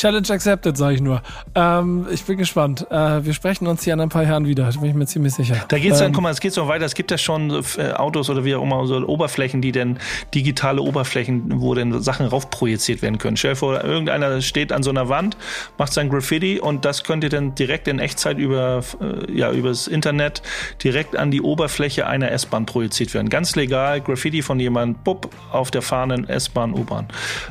Challenge 0.00 0.30
accepted, 0.30 0.78
sage 0.78 0.94
ich 0.94 1.02
nur. 1.02 1.20
Ähm, 1.54 2.06
ich 2.10 2.24
bin 2.24 2.38
gespannt. 2.38 2.86
Äh, 2.90 3.22
wir 3.22 3.34
sprechen 3.34 3.66
uns 3.66 3.84
hier 3.84 3.92
in 3.92 4.00
ein 4.00 4.08
paar 4.08 4.22
Jahren 4.22 4.46
wieder, 4.46 4.64
da 4.64 4.80
bin 4.80 4.88
ich 4.88 4.96
mir 4.96 5.04
ziemlich 5.04 5.34
sicher. 5.34 5.56
Da 5.68 5.78
geht's 5.78 5.98
dann, 5.98 6.06
Ähm, 6.06 6.12
guck 6.14 6.22
mal, 6.22 6.30
es 6.30 6.40
geht 6.40 6.54
so 6.54 6.66
weiter. 6.68 6.86
Es 6.86 6.94
gibt 6.94 7.10
ja 7.10 7.18
schon 7.18 7.50
äh, 7.76 7.92
Autos 7.92 8.30
oder 8.30 8.42
wie 8.46 8.54
auch 8.54 8.62
immer, 8.62 8.86
so 8.86 8.96
Oberflächen, 8.96 9.60
die 9.60 9.72
dann 9.72 9.98
digitale 10.34 10.80
Oberflächen, 10.80 11.60
wo 11.60 11.74
dann 11.74 12.00
Sachen 12.00 12.24
raufprojiziert 12.24 13.02
werden 13.02 13.18
können. 13.18 13.36
Stell 13.36 13.52
dir 13.52 13.56
vor, 13.56 13.84
irgendeiner 13.84 14.40
steht 14.40 14.72
an 14.72 14.82
so 14.82 14.88
einer 14.88 15.10
Wand, 15.10 15.36
macht 15.76 15.92
sein 15.92 16.08
Graffiti 16.08 16.58
und 16.58 16.86
das 16.86 17.04
könnt 17.04 17.22
ihr 17.22 17.30
dann 17.30 17.54
direkt 17.54 17.86
in 17.86 17.98
Echtzeit 17.98 18.38
über, 18.38 18.80
äh, 19.02 19.30
ja, 19.30 19.52
übers 19.52 19.86
Internet 19.86 20.40
direkt 20.82 21.14
an 21.14 21.30
die 21.30 21.42
Oberfläche 21.42 22.06
einer 22.06 22.32
S-Bahn 22.32 22.64
projiziert 22.64 23.12
werden. 23.12 23.28
Ganz 23.28 23.54
legal, 23.54 24.00
Graffiti 24.00 24.40
von 24.40 24.58
jemandem, 24.60 25.02
bupp, 25.04 25.28
auf 25.52 25.70
der 25.70 25.82
fahrenden 25.82 26.26
S-Bahn, 26.26 26.72
U-Bahn. 26.72 27.06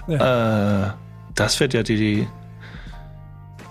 Äh, 0.07 0.93
das 1.35 1.59
wird 1.59 1.73
ja 1.73 1.83
die, 1.83 1.95
die 1.95 2.27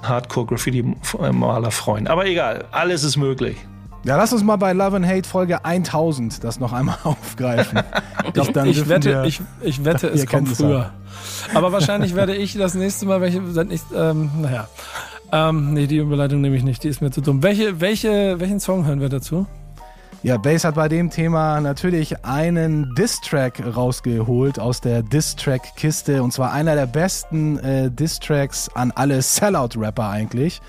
Hardcore-Graffiti-Maler 0.02 1.70
freuen. 1.70 2.06
Aber 2.08 2.26
egal, 2.26 2.64
alles 2.70 3.04
ist 3.04 3.16
möglich. 3.16 3.56
Ja, 4.04 4.16
lass 4.16 4.32
uns 4.32 4.44
mal 4.44 4.56
bei 4.56 4.72
Love 4.72 4.96
and 4.96 5.06
Hate 5.06 5.28
Folge 5.28 5.64
1000 5.64 6.42
das 6.44 6.60
noch 6.60 6.72
einmal 6.72 6.96
aufgreifen. 7.04 7.80
Ich, 8.26 8.32
glaub, 8.32 8.52
dann 8.52 8.68
ich, 8.68 8.88
wette, 8.88 9.10
wir- 9.10 9.24
ich, 9.24 9.40
ich 9.60 9.84
wette, 9.84 10.06
es 10.12 10.26
kommt 10.26 10.48
früher. 10.48 10.92
Aber 11.54 11.72
wahrscheinlich 11.72 12.14
werde 12.14 12.34
ich 12.36 12.56
das 12.56 12.74
nächste 12.74 13.06
Mal, 13.06 13.20
welche, 13.20 13.42
ich, 13.70 13.80
ähm, 13.94 14.30
naja. 14.40 14.68
Ähm, 15.30 15.74
nee, 15.74 15.86
die 15.86 15.98
Überleitung 15.98 16.40
nehme 16.40 16.56
ich 16.56 16.62
nicht, 16.62 16.84
die 16.84 16.88
ist 16.88 17.02
mir 17.02 17.10
zu 17.10 17.20
dumm. 17.20 17.42
Welche, 17.42 17.80
welche, 17.80 18.40
welchen 18.40 18.60
Song 18.60 18.86
hören 18.86 19.00
wir 19.00 19.08
dazu? 19.10 19.46
Ja, 20.24 20.36
Bass 20.36 20.64
hat 20.64 20.74
bei 20.74 20.88
dem 20.88 21.10
Thema 21.10 21.60
natürlich 21.60 22.24
einen 22.24 22.92
Diss-Track 22.96 23.62
rausgeholt 23.76 24.58
aus 24.58 24.80
der 24.80 25.04
Diss-Track-Kiste 25.04 26.24
und 26.24 26.32
zwar 26.32 26.52
einer 26.52 26.74
der 26.74 26.86
besten 26.86 27.56
äh, 27.60 27.88
Diss-Tracks 27.88 28.68
an 28.74 28.90
alle 28.90 29.22
Sellout-Rapper 29.22 30.08
eigentlich. 30.08 30.60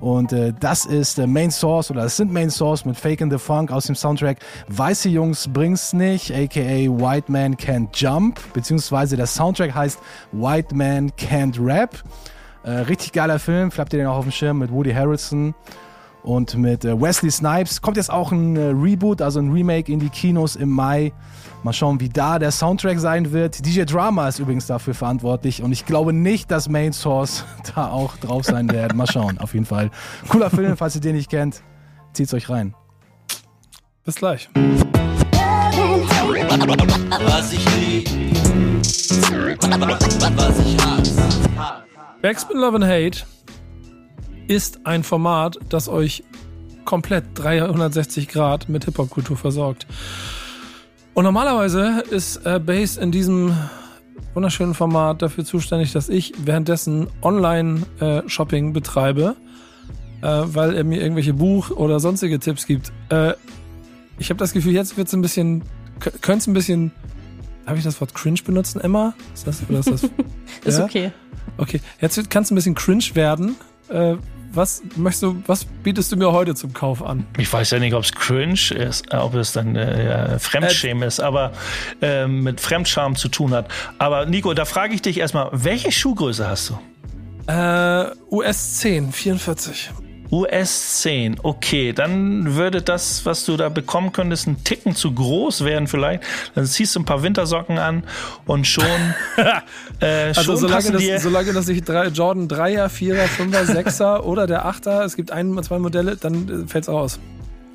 Und 0.00 0.32
äh, 0.32 0.52
das 0.58 0.86
ist 0.86 1.18
der 1.18 1.28
Main 1.28 1.52
Source 1.52 1.92
oder 1.92 2.02
das 2.02 2.16
sind 2.16 2.32
Main 2.32 2.50
Source 2.50 2.84
mit 2.84 2.96
Fake 2.96 3.20
in 3.20 3.30
the 3.30 3.38
Funk 3.38 3.70
aus 3.70 3.86
dem 3.86 3.94
Soundtrack 3.94 4.38
Weiße 4.66 5.08
Jungs 5.08 5.48
bring's 5.52 5.92
nicht, 5.92 6.32
aka 6.32 6.58
White 6.58 7.30
Man 7.30 7.56
Can't 7.56 7.90
Jump, 7.94 8.40
beziehungsweise 8.54 9.16
der 9.16 9.26
Soundtrack 9.26 9.72
heißt 9.72 10.00
White 10.32 10.74
Man 10.74 11.12
Can't 11.12 11.64
Rap. 11.64 12.02
Äh, 12.64 12.70
richtig 12.70 13.12
geiler 13.12 13.38
Film, 13.38 13.70
vielleicht 13.70 13.78
habt 13.78 13.92
ihr 13.92 14.00
den 14.00 14.08
auch 14.08 14.16
auf 14.16 14.24
dem 14.24 14.32
Schirm 14.32 14.58
mit 14.58 14.72
Woody 14.72 14.92
Harrelson 14.92 15.54
und 16.26 16.56
mit 16.56 16.84
äh, 16.84 17.00
Wesley 17.00 17.30
Snipes. 17.30 17.80
Kommt 17.80 17.96
jetzt 17.96 18.12
auch 18.12 18.32
ein 18.32 18.56
äh, 18.56 18.72
Reboot, 18.74 19.22
also 19.22 19.40
ein 19.40 19.50
Remake 19.50 19.90
in 19.90 20.00
die 20.00 20.08
Kinos 20.08 20.56
im 20.56 20.70
Mai. 20.70 21.12
Mal 21.62 21.72
schauen, 21.72 22.00
wie 22.00 22.08
da 22.08 22.38
der 22.38 22.50
Soundtrack 22.50 22.98
sein 22.98 23.32
wird. 23.32 23.64
DJ 23.64 23.84
Drama 23.84 24.28
ist 24.28 24.40
übrigens 24.40 24.66
dafür 24.66 24.94
verantwortlich 24.94 25.62
und 25.62 25.72
ich 25.72 25.86
glaube 25.86 26.12
nicht, 26.12 26.50
dass 26.50 26.68
Main 26.68 26.92
Source 26.92 27.44
da 27.74 27.88
auch 27.88 28.16
drauf 28.16 28.44
sein 28.44 28.70
werden. 28.70 28.98
Mal 28.98 29.06
schauen, 29.06 29.38
auf 29.38 29.54
jeden 29.54 29.66
Fall. 29.66 29.90
Cooler 30.28 30.50
Film, 30.50 30.76
falls 30.76 30.96
ihr 30.96 31.00
den 31.00 31.16
nicht 31.16 31.30
kennt. 31.30 31.62
Zieht's 32.12 32.34
euch 32.34 32.50
rein. 32.50 32.74
Bis 34.04 34.16
gleich. 34.16 34.50
Was 34.54 34.62
ich 37.52 37.76
lieb, 37.76 38.10
was 40.36 40.58
ich 40.58 40.76
hasse. 40.84 41.14
Backspin 42.22 42.58
Love 42.58 42.76
and 42.76 42.84
Hate 42.84 43.24
ist 44.48 44.86
ein 44.86 45.02
Format, 45.02 45.58
das 45.68 45.88
euch 45.88 46.24
komplett 46.84 47.24
360 47.34 48.28
Grad 48.28 48.68
mit 48.68 48.84
Hip-Hop-Kultur 48.84 49.36
versorgt. 49.36 49.86
Und 51.14 51.24
normalerweise 51.24 52.04
ist 52.10 52.44
äh, 52.46 52.60
Bass 52.60 52.96
in 52.96 53.10
diesem 53.10 53.54
wunderschönen 54.34 54.74
Format 54.74 55.22
dafür 55.22 55.44
zuständig, 55.44 55.92
dass 55.92 56.08
ich 56.08 56.32
währenddessen 56.44 57.08
Online-Shopping 57.22 58.72
betreibe, 58.72 59.34
äh, 60.20 60.26
weil 60.26 60.74
er 60.74 60.84
mir 60.84 61.00
irgendwelche 61.00 61.32
Buch- 61.32 61.70
oder 61.70 62.00
sonstige 62.00 62.38
Tipps 62.38 62.66
gibt. 62.66 62.92
Äh, 63.08 63.32
ich 64.18 64.30
habe 64.30 64.38
das 64.38 64.52
Gefühl, 64.52 64.72
jetzt 64.72 64.96
wird 64.96 65.08
es 65.08 65.14
ein 65.14 65.22
bisschen, 65.22 65.62
könnte 66.00 66.38
es 66.38 66.46
ein 66.46 66.54
bisschen, 66.54 66.92
habe 67.66 67.78
ich 67.78 67.84
das 67.84 68.00
Wort 68.00 68.14
cringe 68.14 68.40
benutzen, 68.44 68.80
Emma? 68.80 69.14
Ist 69.34 69.46
das, 69.46 69.62
oder 69.68 69.80
ist 69.80 69.90
das 69.90 70.02
Ist 70.64 70.78
Ja? 70.78 70.84
okay. 70.84 71.12
Okay, 71.58 71.80
jetzt 72.00 72.28
kann 72.28 72.42
es 72.42 72.50
ein 72.50 72.54
bisschen 72.54 72.74
cringe 72.74 73.04
werden. 73.14 73.56
Äh, 74.56 74.60
was 74.60 74.82
möchtest 74.96 75.22
du, 75.22 75.42
was 75.46 75.64
bietest 75.64 76.12
du 76.12 76.16
mir 76.16 76.32
heute 76.32 76.54
zum 76.54 76.72
Kauf 76.72 77.02
an? 77.02 77.26
Ich 77.38 77.52
weiß 77.52 77.70
ja 77.70 77.78
nicht, 77.78 77.94
ob 77.94 78.04
es 78.04 78.12
cringe 78.12 78.54
ist, 78.54 79.12
äh, 79.12 79.16
ob 79.16 79.34
es 79.34 79.52
dann 79.52 79.76
äh, 79.76 80.08
ja, 80.08 80.38
Fremdschämen 80.38 81.02
ist, 81.02 81.20
aber 81.20 81.52
ähm, 82.00 82.42
mit 82.42 82.60
Fremdscham 82.60 83.16
zu 83.16 83.28
tun 83.28 83.52
hat. 83.52 83.68
Aber 83.98 84.26
Nico, 84.26 84.54
da 84.54 84.64
frage 84.64 84.94
ich 84.94 85.02
dich 85.02 85.18
erstmal, 85.18 85.50
welche 85.52 85.92
Schuhgröße 85.92 86.48
hast 86.48 86.70
du? 86.70 87.52
Äh, 87.52 88.10
US 88.30 88.78
10, 88.78 89.12
44. 89.12 89.90
US 90.30 91.02
10, 91.02 91.38
okay, 91.42 91.92
dann 91.92 92.54
würde 92.56 92.82
das, 92.82 93.24
was 93.24 93.44
du 93.44 93.56
da 93.56 93.68
bekommen 93.68 94.12
könntest, 94.12 94.46
ein 94.46 94.64
Ticken 94.64 94.94
zu 94.94 95.12
groß 95.12 95.64
werden 95.64 95.86
vielleicht. 95.86 96.22
Dann 96.54 96.66
ziehst 96.66 96.96
du 96.96 97.00
ein 97.00 97.04
paar 97.04 97.22
Wintersocken 97.22 97.78
an 97.78 98.04
und 98.46 98.66
schon, 98.66 98.84
äh, 100.00 100.34
schon 100.34 100.36
Also 100.36 100.56
solange 100.56 100.74
passen 100.76 100.92
das, 100.92 101.22
solange 101.22 101.52
das 101.52 101.66
nicht 101.68 101.88
drei, 101.88 102.08
Jordan 102.08 102.48
3er, 102.48 102.88
4er, 102.88 103.26
5er, 103.26 103.64
6er 103.64 104.20
oder 104.20 104.46
der 104.46 104.66
8er, 104.66 105.04
es 105.04 105.16
gibt 105.16 105.30
ein, 105.30 105.62
zwei 105.62 105.78
Modelle, 105.78 106.16
dann 106.16 106.64
äh, 106.64 106.68
fällt's 106.68 106.88
aus. 106.88 107.20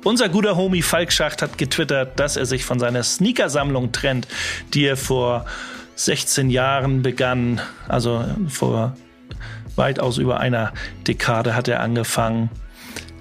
Unser 0.04 0.28
guter 0.28 0.56
Homie 0.56 0.82
Falk 0.82 1.12
Schacht 1.12 1.42
hat 1.42 1.58
getwittert, 1.58 2.18
dass 2.18 2.36
er 2.36 2.44
sich 2.44 2.64
von 2.64 2.80
seiner 2.80 3.04
Sneakersammlung 3.04 3.92
trennt, 3.92 4.26
die 4.74 4.84
er 4.84 4.96
vor 4.96 5.46
16 5.94 6.50
Jahren 6.50 7.02
begann. 7.02 7.60
Also 7.86 8.24
vor 8.48 8.96
weitaus 9.76 10.18
über 10.18 10.40
einer 10.40 10.72
Dekade 11.06 11.54
hat 11.54 11.68
er 11.68 11.80
angefangen, 11.80 12.50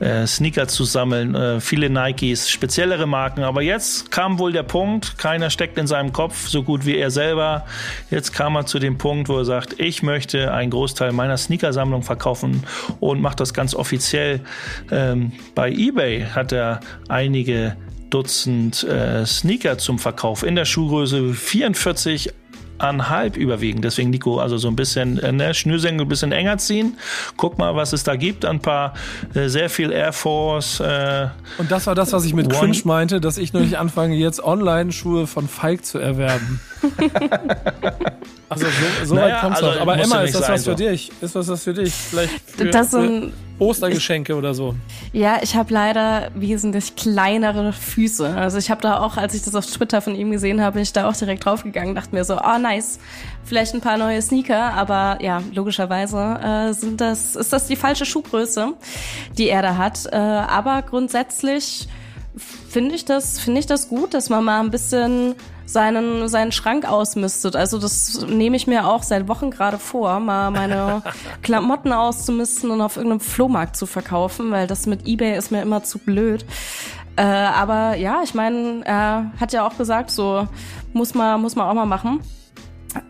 äh, 0.02 0.26
Sneaker 0.26 0.68
zu 0.68 0.84
sammeln, 0.84 1.36
äh, 1.36 1.62
viele 1.62 1.90
Nikes, 1.90 2.50
speziellere 2.50 3.06
Marken. 3.06 3.44
Aber 3.44 3.62
jetzt 3.62 4.12
kam 4.12 4.40
wohl 4.40 4.52
der 4.52 4.64
Punkt, 4.64 5.18
keiner 5.18 5.50
steckt 5.50 5.78
in 5.78 5.88
seinem 5.88 6.12
Kopf 6.12 6.48
so 6.48 6.64
gut 6.64 6.86
wie 6.86 6.98
er 6.98 7.12
selber. 7.12 7.66
Jetzt 8.10 8.34
kam 8.34 8.56
er 8.56 8.66
zu 8.66 8.80
dem 8.80 8.98
Punkt, 8.98 9.30
wo 9.30 9.38
er 9.38 9.46
sagt, 9.46 9.80
ich 9.80 10.02
möchte 10.02 10.52
einen 10.54 10.72
Großteil 10.72 11.12
meiner 11.12 11.38
Sneakersammlung 11.38 12.02
verkaufen 12.02 12.64
und 13.00 13.22
macht 13.22 13.40
das 13.40 13.54
ganz 13.54 13.76
offiziell. 13.76 14.42
Ähm, 14.92 15.34
bei 15.54 15.72
eBay 15.72 16.26
hat 16.34 16.52
er 16.52 16.80
einige 17.08 17.78
Dutzend 18.10 18.84
äh, 18.84 19.26
Sneaker 19.26 19.78
zum 19.78 19.98
Verkauf 19.98 20.44
in 20.44 20.56
der 20.56 20.66
Schuhgröße 20.66 21.34
44 21.34 22.34
halb 22.82 23.38
überwiegend. 23.38 23.84
Deswegen, 23.86 24.10
Nico, 24.10 24.40
also 24.40 24.58
so 24.58 24.68
ein 24.68 24.76
bisschen 24.76 25.20
äh, 25.20 25.32
ne, 25.32 25.54
Schnürsenkel 25.54 26.06
ein 26.06 26.10
bisschen 26.10 26.32
enger 26.32 26.58
ziehen. 26.58 26.98
Guck 27.38 27.58
mal, 27.58 27.76
was 27.76 27.94
es 27.94 28.04
da 28.04 28.16
gibt. 28.16 28.46
Ein 28.46 28.60
paar, 28.60 28.94
äh, 29.34 29.48
sehr 29.48 29.70
viel 29.70 29.92
Air 29.92 30.14
Force. 30.14 30.80
Äh, 30.80 31.28
Und 31.58 31.72
das 31.72 31.88
war 31.88 31.96
das, 31.96 32.12
was 32.14 32.26
ich 32.26 32.34
mit 32.34 32.48
One- 32.48 32.58
cringe 32.58 32.82
meinte, 32.86 33.22
dass 33.22 33.38
ich 33.38 33.54
nur 33.54 33.62
nicht 33.62 33.78
anfange, 33.78 34.16
jetzt 34.16 34.44
Online-Schuhe 34.44 35.28
von 35.28 35.48
Falk 35.48 35.86
zu 35.86 36.00
erwerben. 36.00 36.60
also 38.50 38.66
so, 38.66 39.06
so 39.06 39.16
Naja, 39.16 39.36
weit 39.36 39.42
kommt's 39.42 39.60
also 39.64 39.74
noch. 39.76 39.82
Aber 39.82 39.98
Emma, 40.00 40.22
ist 40.22 40.36
das 40.36 40.42
sein, 40.46 40.56
was 40.56 40.64
für 40.64 40.72
so. 40.72 40.76
dich? 40.78 41.12
Ist 41.22 41.36
das 41.36 41.48
was 41.48 41.64
für 41.64 41.74
dich? 41.74 41.94
Vielleicht 41.94 42.32
für, 42.50 42.66
Das 42.66 42.90
für 42.90 43.32
Ostergeschenke 43.62 44.36
oder 44.36 44.56
so. 44.56 44.76
ja, 45.14 45.40
ich 45.44 45.56
habe 45.56 45.72
leider 45.72 46.32
wesentlich 46.34 46.96
kleinere 46.96 47.74
Füße. 47.74 48.28
Also 48.28 48.58
ich 48.58 48.72
habe 48.72 48.82
da 48.82 49.00
auch, 49.00 49.18
als 49.18 49.36
ich 49.36 49.44
das 49.44 49.54
auf 49.54 49.68
Twitter 49.68 50.02
von 50.02 50.16
ihm 50.16 50.32
gesehen 50.32 50.62
habe, 50.62 50.74
bin 50.74 50.84
ich 50.84 50.94
da 50.94 51.08
auch 51.08 51.16
direkt 51.16 51.46
draufgegangen, 51.46 51.94
dachte 51.94 52.16
mir 52.16 52.26
so, 52.26 52.40
oh 52.40 52.58
nice, 52.60 52.98
vielleicht 53.44 53.76
ein 53.76 53.82
paar 53.82 53.98
neue 53.98 54.20
Sneaker, 54.22 54.74
aber 54.74 55.20
ja, 55.22 55.44
logischerweise 55.54 56.40
äh, 56.44 56.74
sind 56.74 57.00
das, 57.02 57.36
ist 57.36 57.54
das 57.54 57.68
die 57.68 57.76
falsche 57.76 58.06
Schuhgröße, 58.06 58.74
die 59.38 59.50
er 59.50 59.62
da 59.62 59.78
hat. 59.78 60.08
Äh, 60.12 60.16
aber 60.16 60.82
grundsätzlich 60.82 61.88
finde 62.36 62.96
ich 62.96 63.06
das, 63.06 63.40
finde 63.40 63.60
ich 63.60 63.68
das 63.68 63.90
gut, 63.90 64.16
dass 64.16 64.30
man 64.30 64.44
mal 64.44 64.60
ein 64.60 64.72
bisschen 64.72 65.36
seinen, 65.72 66.28
seinen 66.28 66.52
Schrank 66.52 66.88
ausmistet. 66.88 67.56
Also 67.56 67.80
das 67.80 68.26
nehme 68.28 68.56
ich 68.56 68.68
mir 68.68 68.88
auch 68.88 69.04
seit 69.04 69.28
Wochen 69.28 69.52
gerade 69.52 69.80
vor, 69.80 70.20
mal 70.20 70.52
meine 70.52 71.02
Klamotten 71.42 71.94
auszumisten 71.94 72.72
und 72.72 72.82
auf 72.82 72.98
irgendeinem 72.98 73.22
Flohmarkt 73.22 73.76
zu 73.76 73.86
verkaufen, 73.86 74.52
weil 74.52 74.68
das 74.68 74.86
mit 74.86 75.08
Ebay 75.08 75.38
ist 75.38 75.52
mir 75.52 75.62
immer 75.62 75.84
zu 75.84 76.00
blöd. 76.00 76.46
Äh, 77.16 77.24
aber 77.24 77.96
ja, 77.96 78.22
ich 78.24 78.34
meine, 78.34 78.82
er 78.86 79.32
hat 79.40 79.54
ja 79.54 79.66
auch 79.68 79.78
gesagt, 79.78 80.12
so 80.12 80.48
muss 80.94 81.14
man, 81.14 81.42
muss 81.42 81.56
man 81.56 81.68
auch 81.68 81.74
mal 81.74 81.86
machen. 81.86 82.22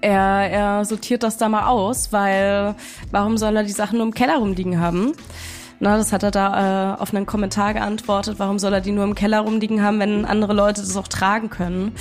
Er, 0.01 0.51
er 0.51 0.85
sortiert 0.85 1.23
das 1.23 1.37
da 1.37 1.49
mal 1.49 1.67
aus, 1.67 2.13
weil 2.13 2.75
warum 3.09 3.37
soll 3.37 3.55
er 3.55 3.63
die 3.63 3.71
Sachen 3.71 3.97
nur 3.97 4.05
im 4.05 4.13
Keller 4.13 4.37
rumliegen 4.37 4.79
haben? 4.79 5.13
Na, 5.79 5.97
das 5.97 6.13
hat 6.13 6.21
er 6.21 6.29
da 6.29 6.93
äh, 6.93 7.01
auf 7.01 7.11
einen 7.11 7.25
Kommentar 7.25 7.73
geantwortet. 7.73 8.35
Warum 8.37 8.59
soll 8.59 8.71
er 8.71 8.81
die 8.81 8.91
nur 8.91 9.03
im 9.03 9.15
Keller 9.15 9.39
rumliegen 9.39 9.81
haben, 9.81 9.99
wenn 9.99 10.25
andere 10.25 10.53
Leute 10.53 10.81
das 10.81 10.95
auch 10.95 11.07
tragen 11.07 11.49
können? 11.49 11.93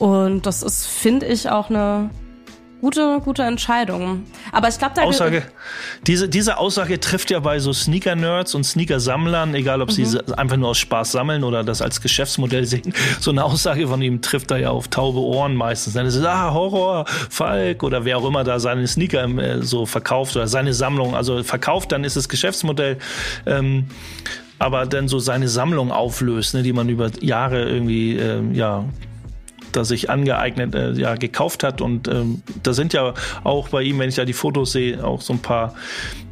Und 0.00 0.46
das 0.46 0.62
ist, 0.62 0.86
finde 0.86 1.26
ich, 1.26 1.48
auch 1.50 1.68
eine 1.68 2.08
gute, 2.80 3.20
gute 3.22 3.42
Entscheidung. 3.42 4.24
Aber 4.50 4.68
ich 4.68 4.78
glaube, 4.78 4.94
da 4.96 5.02
Aussage, 5.02 5.42
diese, 6.06 6.26
diese 6.26 6.56
Aussage 6.56 6.98
trifft 6.98 7.30
ja 7.30 7.38
bei 7.40 7.58
so 7.58 7.74
Sneaker-Nerds 7.74 8.54
und 8.54 8.64
Sneaker-Sammlern, 8.64 9.54
egal 9.54 9.82
ob 9.82 9.92
sie 9.92 10.06
Mhm. 10.06 10.32
einfach 10.38 10.56
nur 10.56 10.70
aus 10.70 10.78
Spaß 10.78 11.12
sammeln 11.12 11.44
oder 11.44 11.64
das 11.64 11.82
als 11.82 12.00
Geschäftsmodell 12.00 12.64
sehen. 12.64 12.94
So 13.20 13.30
eine 13.30 13.44
Aussage 13.44 13.86
von 13.88 14.00
ihm 14.00 14.22
trifft 14.22 14.50
da 14.50 14.56
ja 14.56 14.70
auf 14.70 14.88
taube 14.88 15.20
Ohren 15.20 15.54
meistens. 15.54 15.92
Dann 15.92 16.06
ist 16.06 16.14
es, 16.16 16.24
ah, 16.24 16.54
Horror, 16.54 17.04
Falk 17.06 17.82
oder 17.82 18.06
wer 18.06 18.16
auch 18.16 18.26
immer 18.26 18.42
da 18.42 18.58
seine 18.58 18.86
Sneaker 18.88 19.24
äh, 19.38 19.62
so 19.62 19.84
verkauft 19.84 20.34
oder 20.34 20.48
seine 20.48 20.72
Sammlung. 20.72 21.14
Also 21.14 21.42
verkauft, 21.42 21.92
dann 21.92 22.04
ist 22.04 22.16
es 22.16 22.30
Geschäftsmodell. 22.30 22.96
Ähm, 23.44 23.84
aber 24.58 24.86
dann 24.86 25.08
so 25.08 25.18
seine 25.18 25.48
Sammlung 25.48 25.92
auflöst, 25.92 26.54
ne, 26.54 26.62
die 26.62 26.72
man 26.72 26.88
über 26.88 27.10
Jahre 27.20 27.68
irgendwie, 27.68 28.16
ähm, 28.16 28.54
ja, 28.54 28.84
das 29.72 29.88
sich 29.88 30.10
angeeignet, 30.10 30.74
äh, 30.74 30.92
ja, 30.92 31.14
gekauft 31.14 31.62
hat. 31.62 31.80
Und 31.80 32.08
ähm, 32.08 32.42
da 32.62 32.72
sind 32.72 32.92
ja 32.92 33.14
auch 33.44 33.68
bei 33.68 33.82
ihm, 33.82 33.98
wenn 33.98 34.08
ich 34.08 34.16
da 34.16 34.24
die 34.24 34.32
Fotos 34.32 34.72
sehe, 34.72 35.04
auch 35.04 35.20
so 35.20 35.32
ein 35.32 35.40
paar 35.40 35.74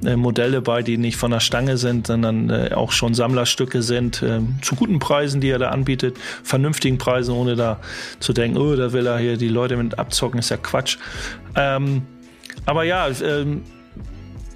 äh, 0.05 0.17
Modelle 0.17 0.61
bei, 0.61 0.83
die 0.83 0.99
nicht 0.99 1.17
von 1.17 1.31
der 1.31 1.41
Stange 1.41 1.77
sind, 1.77 2.07
sondern 2.07 2.51
äh, 2.51 2.71
auch 2.75 2.93
schon 2.93 3.15
Sammlerstücke 3.15 3.83
sind, 3.83 4.23
ähm, 4.23 4.59
zu 4.63 4.75
guten 4.75 4.99
Preisen, 4.99 5.41
die 5.41 5.51
er 5.51 5.59
da 5.59 5.71
anbietet, 5.71 6.17
vernünftigen 6.43 6.99
Preisen, 6.99 7.35
ohne 7.35 7.57
da 7.57 7.79
zu 8.21 8.33
denken, 8.33 8.59
oh, 8.59 8.77
da 8.77 8.93
will 8.93 9.07
er 9.07 9.19
hier 9.19 9.37
die 9.37 9.49
Leute 9.49 9.77
mit 9.77 9.99
abzocken, 9.99 10.39
ist 10.39 10.51
ja 10.51 10.57
Quatsch. 10.57 10.99
Ähm, 11.55 12.03
aber 12.67 12.85
ja, 12.85 13.09
ähm, 13.23 13.63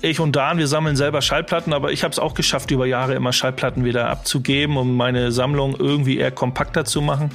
ich 0.02 0.18
und 0.18 0.34
Dan, 0.34 0.58
wir 0.58 0.66
sammeln 0.66 0.96
selber 0.96 1.22
Schallplatten, 1.22 1.72
aber 1.72 1.92
ich 1.92 2.02
habe 2.02 2.12
es 2.12 2.18
auch 2.18 2.34
geschafft, 2.34 2.70
über 2.72 2.86
Jahre 2.86 3.14
immer 3.14 3.32
Schallplatten 3.32 3.84
wieder 3.84 4.08
abzugeben, 4.08 4.76
um 4.76 4.96
meine 4.96 5.30
Sammlung 5.30 5.76
irgendwie 5.78 6.18
eher 6.18 6.32
kompakter 6.32 6.84
zu 6.84 7.00
machen. 7.00 7.30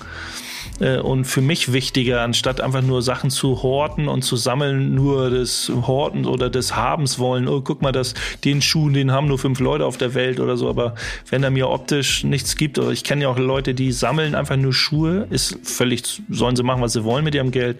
Äh, 0.80 0.98
Und 1.00 1.26
für 1.26 1.42
mich 1.42 1.74
wichtiger, 1.74 2.22
anstatt 2.22 2.62
einfach 2.62 2.82
nur 2.82 3.02
Sachen 3.02 3.30
zu 3.30 3.64
horten 3.64 4.08
und 4.08 4.24
zu 4.24 4.36
sammeln, 4.36 4.96
nur 4.96 5.30
des 5.30 5.72
Horten 5.88 6.26
oder 6.26 6.50
des 6.50 6.76
Habens 6.76 7.20
wollen. 7.20 7.48
Oh, 7.48 7.62
guck 7.62 7.82
mal, 7.82 7.92
das, 7.92 8.14
den 8.44 8.62
Schuh, 8.62 8.90
den 8.90 9.12
haben 9.12 9.28
nur 9.28 9.40
fünf 9.40 9.60
Leute 9.60 9.86
auf 9.86 9.98
der 9.98 10.14
Welt 10.14 10.40
oder 10.40 10.58
so. 10.58 10.70
Aber 10.70 10.96
wenn 11.30 11.44
er 11.44 11.52
mir 11.52 11.70
optisch 11.70 12.24
nichts 12.24 12.56
gibt, 12.56 12.80
oder 12.80 12.92
ich 12.92 13.04
kenne 13.04 13.24
ja 13.24 13.30
auch 13.30 13.40
Leute, 13.40 13.74
die 13.74 13.92
sammeln 13.92 14.36
einfach 14.36 14.58
nur 14.58 14.74
Schuhe, 14.74 15.28
ist 15.30 15.58
völlig, 15.64 16.22
sollen 16.30 16.56
sie 16.56 16.64
machen, 16.64 16.82
was 16.82 16.94
sie 16.94 17.04
wollen 17.04 17.24
mit 17.24 17.36
ihrem 17.36 17.52
Geld. 17.52 17.78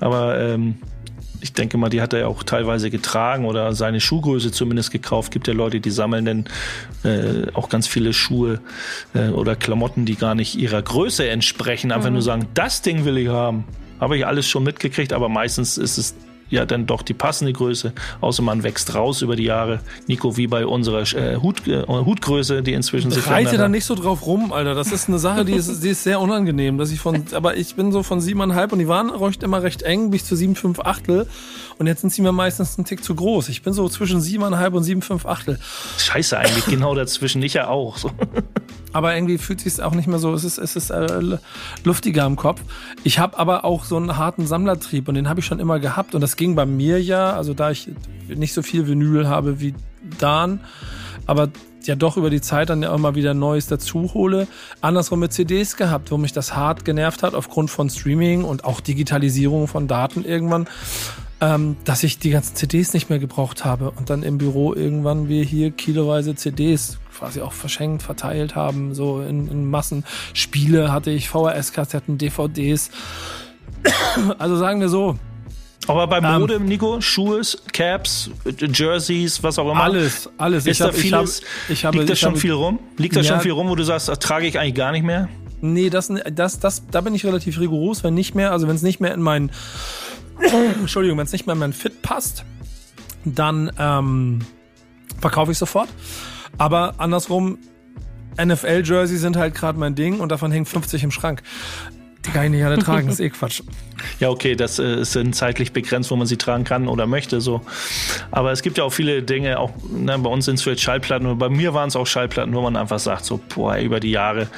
Aber 0.00 0.38
ähm, 0.38 0.76
ich 1.40 1.52
denke 1.52 1.78
mal, 1.78 1.88
die 1.88 2.00
hat 2.00 2.12
er 2.12 2.20
ja 2.20 2.26
auch 2.26 2.42
teilweise 2.42 2.90
getragen 2.90 3.44
oder 3.44 3.72
seine 3.74 4.00
Schuhgröße 4.00 4.52
zumindest 4.52 4.90
gekauft. 4.90 5.32
Gibt 5.32 5.48
ja 5.48 5.54
Leute, 5.54 5.80
die 5.80 5.90
sammeln 5.90 6.24
dann 6.24 6.44
äh, 7.04 7.50
auch 7.52 7.68
ganz 7.68 7.86
viele 7.86 8.12
Schuhe 8.12 8.60
äh, 9.14 9.28
oder 9.28 9.56
Klamotten, 9.56 10.04
die 10.04 10.16
gar 10.16 10.34
nicht 10.34 10.56
ihrer 10.56 10.82
Größe 10.82 11.28
entsprechen. 11.28 11.92
Einfach 11.92 12.10
nur 12.10 12.22
sagen, 12.22 12.46
das 12.54 12.82
Ding 12.82 13.04
will 13.04 13.18
ich 13.18 13.28
haben. 13.28 13.64
Habe 14.00 14.16
ich 14.16 14.26
alles 14.26 14.46
schon 14.46 14.62
mitgekriegt, 14.62 15.12
aber 15.12 15.28
meistens 15.28 15.78
ist 15.78 15.96
es 15.98 16.14
ja 16.50 16.64
dann 16.64 16.86
doch 16.86 17.02
die 17.02 17.14
passende 17.14 17.52
Größe, 17.52 17.92
außer 18.20 18.42
man 18.42 18.62
wächst 18.62 18.94
raus 18.94 19.22
über 19.22 19.36
die 19.36 19.44
Jahre. 19.44 19.80
Nico, 20.06 20.36
wie 20.36 20.46
bei 20.46 20.66
unserer 20.66 21.02
äh, 21.14 21.36
Hut, 21.36 21.66
äh, 21.66 21.86
Hutgröße, 21.86 22.62
die 22.62 22.72
inzwischen 22.72 23.10
sich 23.10 23.26
Reite 23.26 23.32
verändert 23.32 23.58
da 23.58 23.64
hat. 23.64 23.70
nicht 23.70 23.84
so 23.84 23.94
drauf 23.94 24.26
rum, 24.26 24.52
Alter. 24.52 24.74
Das 24.74 24.92
ist 24.92 25.08
eine 25.08 25.18
Sache, 25.18 25.44
die 25.44 25.52
ist, 25.52 25.82
die 25.82 25.90
ist 25.90 26.04
sehr 26.04 26.20
unangenehm. 26.20 26.78
Dass 26.78 26.90
ich 26.90 27.00
von, 27.00 27.24
aber 27.32 27.56
ich 27.56 27.74
bin 27.74 27.92
so 27.92 28.02
von 28.02 28.20
siebeneinhalb 28.20 28.72
und 28.72 28.78
die 28.78 28.88
waren 28.88 29.10
recht 29.10 29.42
immer 29.42 29.62
recht 29.62 29.82
eng 29.82 30.10
bis 30.10 30.24
zu 30.24 30.36
sieben, 30.36 30.54
fünf 30.54 30.80
Achtel. 30.80 31.26
Und 31.78 31.86
jetzt 31.86 32.00
sind 32.00 32.12
sie 32.12 32.22
mir 32.22 32.32
meistens 32.32 32.78
einen 32.78 32.86
Tick 32.86 33.04
zu 33.04 33.14
groß. 33.14 33.48
Ich 33.48 33.62
bin 33.62 33.72
so 33.72 33.88
zwischen 33.88 34.20
siebeneinhalb 34.20 34.74
und 34.74 34.84
sieben, 34.84 35.02
fünf 35.02 35.26
Achtel. 35.26 35.58
Scheiße 35.98 36.38
eigentlich, 36.38 36.66
genau 36.66 36.94
dazwischen. 36.94 37.42
Ich 37.42 37.54
ja 37.54 37.68
auch. 37.68 37.98
So. 37.98 38.10
Aber 38.92 39.14
irgendwie 39.14 39.36
fühlt 39.36 39.60
sich 39.60 39.82
auch 39.82 39.94
nicht 39.94 40.06
mehr 40.06 40.18
so, 40.18 40.32
es 40.32 40.42
ist, 40.42 40.56
es 40.56 40.74
ist 40.74 40.88
äh, 40.88 41.38
luftiger 41.84 42.24
im 42.24 42.36
Kopf. 42.36 42.62
Ich 43.04 43.18
habe 43.18 43.38
aber 43.38 43.66
auch 43.66 43.84
so 43.84 43.98
einen 43.98 44.16
harten 44.16 44.46
Sammlertrieb 44.46 45.08
und 45.08 45.16
den 45.16 45.28
habe 45.28 45.40
ich 45.40 45.46
schon 45.46 45.60
immer 45.60 45.78
gehabt. 45.78 46.14
Und 46.14 46.22
das 46.22 46.35
ging 46.36 46.54
bei 46.54 46.66
mir 46.66 47.02
ja, 47.02 47.34
also 47.34 47.54
da 47.54 47.70
ich 47.70 47.88
nicht 48.28 48.52
so 48.52 48.62
viel 48.62 48.86
Vinyl 48.86 49.28
habe 49.28 49.60
wie 49.60 49.74
Dan, 50.18 50.60
aber 51.26 51.50
ja 51.86 51.94
doch 51.94 52.16
über 52.16 52.30
die 52.30 52.40
Zeit 52.40 52.70
dann 52.70 52.82
ja 52.82 52.94
immer 52.94 53.14
wieder 53.14 53.34
Neues 53.34 53.66
dazu 53.66 54.12
hole. 54.14 54.46
Andersrum 54.80 55.20
mit 55.20 55.32
CDs 55.32 55.76
gehabt, 55.76 56.10
wo 56.10 56.16
mich 56.16 56.32
das 56.32 56.54
hart 56.54 56.84
genervt 56.84 57.22
hat 57.22 57.34
aufgrund 57.34 57.70
von 57.70 57.90
Streaming 57.90 58.44
und 58.44 58.64
auch 58.64 58.80
Digitalisierung 58.80 59.68
von 59.68 59.88
Daten 59.88 60.24
irgendwann, 60.24 60.66
ähm, 61.40 61.76
dass 61.84 62.02
ich 62.02 62.18
die 62.18 62.30
ganzen 62.30 62.56
CDs 62.56 62.92
nicht 62.94 63.10
mehr 63.10 63.18
gebraucht 63.18 63.64
habe 63.64 63.90
und 63.92 64.10
dann 64.10 64.22
im 64.22 64.38
Büro 64.38 64.74
irgendwann 64.74 65.28
wir 65.28 65.44
hier 65.44 65.70
kiloweise 65.70 66.34
CDs 66.34 66.98
quasi 67.16 67.40
auch 67.40 67.52
verschenkt, 67.52 68.02
verteilt 68.02 68.56
haben, 68.56 68.94
so 68.94 69.20
in, 69.20 69.48
in 69.48 69.68
Massen. 69.68 70.04
Spiele 70.34 70.92
hatte 70.92 71.10
ich, 71.10 71.28
VHS-Kassetten, 71.28 72.18
DVDs. 72.18 72.90
Also 74.38 74.56
sagen 74.56 74.80
wir 74.80 74.88
so, 74.88 75.18
Aber 75.86 76.06
bei 76.06 76.18
Ähm, 76.18 76.40
Mode, 76.40 76.60
Nico, 76.60 77.00
Schuhe, 77.00 77.42
Caps, 77.72 78.30
Jerseys, 78.58 79.42
was 79.42 79.58
auch 79.58 79.70
immer. 79.70 79.82
alles, 79.84 80.28
alles. 80.38 80.66
Ist 80.66 80.72
ich 80.72 80.78
da 80.78 80.86
hab, 80.86 80.94
ich 80.94 81.00
vieles, 81.00 81.40
hab, 81.40 81.70
ich 81.70 81.84
habe, 81.84 81.96
liegt 81.98 82.08
da 82.08 82.12
ich 82.14 82.20
schon 82.20 82.30
habe, 82.30 82.40
viel 82.40 82.52
rum? 82.52 82.78
Liegt 82.96 83.14
da 83.16 83.20
Ja. 83.20 83.32
schon 83.32 83.40
viel 83.40 83.52
rum, 83.52 83.68
wo 83.68 83.74
du 83.76 83.84
sagst, 83.84 84.08
das 84.08 84.18
trage 84.18 84.46
ich 84.46 84.58
eigentlich 84.58 84.74
gar 84.74 84.92
nicht 84.92 85.04
mehr? 85.04 85.28
Nee, 85.60 85.88
das, 85.90 86.12
das, 86.32 86.58
das, 86.60 86.82
da 86.90 87.00
bin 87.00 87.14
ich 87.14 87.24
relativ 87.24 87.58
rigoros, 87.60 88.04
wenn 88.04 88.14
nicht 88.14 88.34
mehr, 88.34 88.52
also 88.52 88.68
wenn 88.68 88.76
es 88.76 88.82
nicht 88.82 89.00
mehr 89.00 89.14
in 89.14 89.22
mein, 89.22 89.50
Entschuldigung, 90.80 91.18
wenn 91.18 91.26
es 91.26 91.32
nicht 91.32 91.46
mehr 91.46 91.54
in 91.54 91.60
mein 91.60 91.72
Fit 91.72 92.02
passt, 92.02 92.44
dann 93.24 93.70
ähm, 93.78 94.40
verkaufe 95.20 95.52
ich 95.52 95.58
sofort. 95.58 95.88
Aber 96.58 96.94
andersrum, 96.98 97.58
NFL-Jersey 98.42 99.16
sind 99.16 99.36
halt 99.36 99.54
gerade 99.54 99.78
mein 99.78 99.94
Ding 99.94 100.20
und 100.20 100.30
davon 100.30 100.52
hängen 100.52 100.66
50 100.66 101.02
im 101.04 101.10
Schrank. 101.10 101.42
Die 102.26 102.30
kann 102.30 102.44
ich 102.44 102.50
nicht 102.50 102.64
alle 102.64 102.78
tragen, 102.78 103.06
das 103.06 103.20
ist 103.20 103.24
eh 103.24 103.30
Quatsch. 103.30 103.62
Ja, 104.20 104.28
okay, 104.28 104.54
das 104.54 104.78
äh, 104.78 105.00
ist 105.00 105.18
zeitlich 105.32 105.72
begrenzt, 105.72 106.10
wo 106.10 106.16
man 106.16 106.26
sie 106.26 106.36
tragen 106.36 106.64
kann 106.64 106.86
oder 106.86 107.06
möchte. 107.06 107.40
so. 107.40 107.62
Aber 108.30 108.52
es 108.52 108.62
gibt 108.62 108.76
ja 108.76 108.84
auch 108.84 108.92
viele 108.92 109.22
Dinge, 109.22 109.58
auch 109.58 109.72
ne, 109.90 110.18
bei 110.18 110.28
uns 110.28 110.44
sind 110.44 110.56
es 110.56 110.62
vielleicht 110.62 110.82
Schallplatten, 110.82 111.38
bei 111.38 111.48
mir 111.48 111.72
waren 111.72 111.88
es 111.88 111.96
auch 111.96 112.06
Schallplatten, 112.06 112.54
wo 112.54 112.60
man 112.60 112.76
einfach 112.76 112.98
sagt, 112.98 113.24
so, 113.24 113.40
boah, 113.54 113.78
über 113.78 113.98
die 113.98 114.10
Jahre 114.10 114.48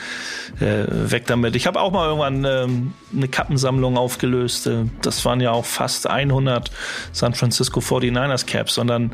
äh, 0.60 0.84
weg 0.88 1.26
damit. 1.26 1.54
Ich 1.56 1.66
habe 1.66 1.80
auch 1.80 1.92
mal 1.92 2.06
irgendwann 2.06 2.44
ähm, 2.44 2.92
eine 3.14 3.28
Kappensammlung 3.28 3.96
aufgelöst. 3.96 4.66
Äh, 4.66 4.84
das 5.02 5.24
waren 5.24 5.40
ja 5.40 5.52
auch 5.52 5.64
fast 5.64 6.08
100 6.08 6.70
San 7.12 7.34
Francisco 7.34 7.80
49ers 7.80 8.44
Caps. 8.44 8.78
Und 8.78 8.88
dann, 8.88 9.12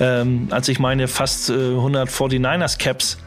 ähm, 0.00 0.48
als 0.50 0.68
ich 0.68 0.78
meine 0.78 1.08
fast 1.08 1.50
äh, 1.50 1.54
100 1.54 2.10
49ers 2.10 2.78
Caps 2.78 3.18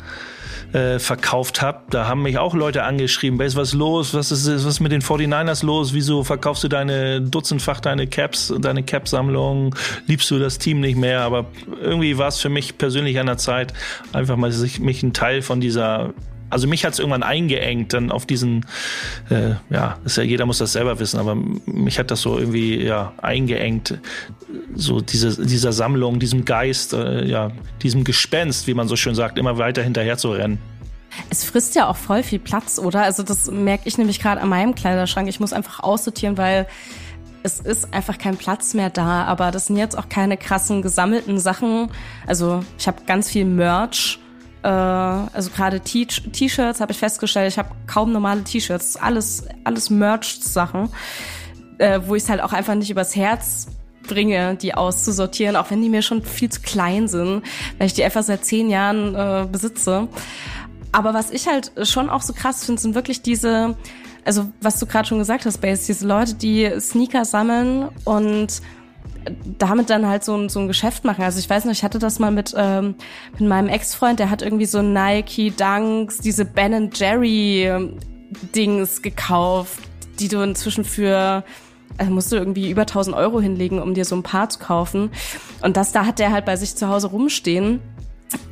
äh, 0.76 1.00
verkauft 1.00 1.62
habe, 1.62 1.84
da 1.90 2.08
haben 2.08 2.22
mich 2.22 2.38
auch 2.38 2.54
Leute 2.54 2.84
angeschrieben, 2.84 3.40
was 3.40 3.56
ist 3.56 3.74
los, 3.74 4.14
was 4.14 4.30
ist, 4.32 4.46
was 4.46 4.66
ist 4.66 4.80
mit 4.82 4.92
den 4.92 5.02
49ers 5.02 5.66
los, 5.66 5.94
wieso 5.94 6.26
verkaufst 6.26 6.66
du 6.66 6.68
deine 6.68 7.22
dutzendfach 7.22 7.80
deine 7.80 8.08
Caps, 8.08 8.54
deine 8.60 8.84
Cap-Sammlung, 8.84 9.74
liebst 10.08 10.30
du 10.32 10.38
das 10.38 10.58
Team 10.58 10.82
nicht 10.82 10.98
mehr, 10.98 11.22
aber 11.22 11.46
irgendwie 11.82 12.18
war 12.18 12.28
es 12.28 12.42
für 12.42 12.50
mich 12.50 12.78
persönlich 12.78 13.20
an 13.20 13.28
der 13.28 13.38
Zeit, 13.38 13.74
einfach 14.12 14.36
mal 14.36 14.52
sich, 14.52 14.80
mich 14.82 15.02
ein 15.02 15.14
Teil 15.14 15.42
von 15.42 15.62
dieser 15.62 16.14
also 16.50 16.68
mich 16.68 16.86
hat 16.86 16.94
es 16.94 17.00
irgendwann 17.00 17.24
eingeengt, 17.24 17.94
dann 17.94 18.12
auf 18.12 18.26
diesen, 18.26 18.66
äh, 19.30 19.52
ja, 19.70 19.98
ja, 20.06 20.24
jeder 20.24 20.46
muss 20.46 20.60
das 20.60 20.74
selber 20.74 21.00
wissen, 21.00 21.20
aber 21.20 21.36
mich 21.36 22.00
hat 22.00 22.12
das 22.12 22.22
so 22.22 22.38
irgendwie 22.38 22.84
ja 22.84 23.14
eingeengt, 23.22 23.98
so 24.76 25.02
diese, 25.02 25.46
dieser 25.46 25.74
Sammlung, 25.74 26.20
diesem 26.20 26.46
Geist, 26.46 26.94
äh, 26.94 27.26
ja, 27.26 27.52
diesem 27.82 28.04
Gespenst, 28.04 28.68
wie 28.68 28.74
man 28.74 28.88
so 28.88 28.96
schön 28.96 29.16
sagt, 29.16 29.38
immer 29.38 29.58
weiter 29.58 29.82
hinterher 29.82 30.18
zu 30.18 30.32
rennen. 30.32 30.60
Es 31.30 31.44
frisst 31.44 31.76
ja 31.76 31.88
auch 31.88 31.96
voll 31.96 32.24
viel 32.24 32.40
Platz, 32.40 32.80
oder? 32.80 33.04
Also 33.04 33.24
das 33.24 33.50
merke 33.50 33.88
ich 33.88 33.98
nämlich 33.98 34.20
gerade 34.20 34.42
an 34.42 34.50
meinem 34.50 34.76
Kleiderschrank. 34.76 35.30
Ich 35.30 35.40
muss 35.40 35.54
einfach 35.54 35.80
aussortieren, 35.82 36.38
weil 36.38 36.68
es 37.44 37.60
ist 37.60 37.94
einfach 37.94 38.18
kein 38.18 38.38
Platz 38.38 38.74
mehr 38.74 38.90
da. 38.90 39.24
Aber 39.24 39.52
das 39.52 39.68
sind 39.68 39.78
jetzt 39.78 39.98
auch 39.98 40.10
keine 40.10 40.36
krassen 40.36 40.82
gesammelten 40.82 41.40
Sachen. 41.40 41.90
Also 42.28 42.64
ich 42.78 42.88
habe 42.88 43.04
ganz 43.06 43.30
viel 43.30 43.46
Merch. 43.46 44.20
Äh, 44.66 44.68
also 44.68 45.52
gerade 45.52 45.80
T-Shirts 45.80 46.82
habe 46.82 46.92
ich 46.92 46.98
festgestellt. 46.98 47.52
Ich 47.52 47.60
habe 47.60 47.70
kaum 47.86 48.12
normale 48.12 48.44
T-Shirts. 48.44 48.98
Alles, 48.98 49.44
alles 49.64 49.92
Merch-Sachen, 49.92 50.90
äh, 51.78 52.00
wo 52.06 52.16
ich 52.16 52.24
es 52.24 52.30
halt 52.30 52.42
auch 52.42 52.52
einfach 52.52 52.74
nicht 52.74 52.90
übers 52.90 53.16
Herz 53.16 53.68
bringe, 54.08 54.56
die 54.56 54.74
auszusortieren, 54.74 55.56
auch 55.56 55.70
wenn 55.70 55.82
die 55.82 55.90
mir 55.90 56.02
schon 56.02 56.24
viel 56.24 56.50
zu 56.50 56.62
klein 56.62 57.08
sind, 57.08 57.44
weil 57.78 57.88
ich 57.88 57.94
die 57.94 58.04
einfach 58.04 58.24
seit 58.24 58.44
zehn 58.44 58.70
Jahren 58.70 59.16
äh, 59.16 59.48
besitze. 59.52 60.08
Aber 60.92 61.14
was 61.14 61.30
ich 61.30 61.48
halt 61.48 61.72
schon 61.84 62.10
auch 62.10 62.22
so 62.22 62.34
krass 62.34 62.66
finde, 62.66 62.82
sind 62.82 62.96
wirklich 62.96 63.22
diese, 63.22 63.76
also 64.24 64.48
was 64.62 64.80
du 64.80 64.86
gerade 64.88 65.08
schon 65.08 65.20
gesagt 65.20 65.46
hast, 65.46 65.60
Base, 65.60 65.86
diese 65.86 66.08
Leute, 66.08 66.36
die 66.36 66.72
Sneaker 66.80 67.26
sammeln 67.26 67.90
und 68.04 68.62
damit 69.58 69.90
dann 69.90 70.08
halt 70.08 70.24
so 70.24 70.36
ein, 70.36 70.50
so 70.50 70.60
ein 70.60 70.68
Geschäft 70.68 71.04
machen. 71.04 71.24
Also 71.24 71.40
ich 71.40 71.50
weiß 71.50 71.66
noch, 71.66 71.72
ich 71.72 71.84
hatte 71.84 72.00
das 72.00 72.20
mal 72.20 72.32
mit, 72.32 72.54
ähm, 72.58 72.96
mit 73.38 73.48
meinem 73.48 73.70
Ex-Freund, 73.70 74.20
der 74.20 74.30
hat 74.30 74.42
irgendwie 74.42 74.66
so 74.66 74.82
Nike, 74.82 75.52
Dunks, 75.52 76.20
diese 76.20 76.46
Ben 76.46 76.90
Jerry 76.94 77.66
ähm, 77.66 77.98
Dings 78.56 79.02
gekauft, 79.02 79.80
die 80.20 80.28
du 80.28 80.42
inzwischen 80.42 80.84
für 80.84 81.44
also 81.98 82.12
musst 82.12 82.32
du 82.32 82.36
irgendwie 82.36 82.70
über 82.70 82.82
1000 82.82 83.16
Euro 83.16 83.40
hinlegen, 83.40 83.82
um 83.82 83.94
dir 83.94 84.06
so 84.06 84.16
ein 84.16 84.24
Paar 84.24 84.50
zu 84.50 84.60
kaufen. 84.60 85.12
Und 85.62 85.78
das 85.78 85.92
da 85.92 86.06
hat 86.06 86.20
der 86.20 86.32
halt 86.32 86.46
bei 86.46 86.58
sich 86.58 86.76
zu 86.76 86.90
Hause 86.90 87.08
rumstehen. 87.08 87.80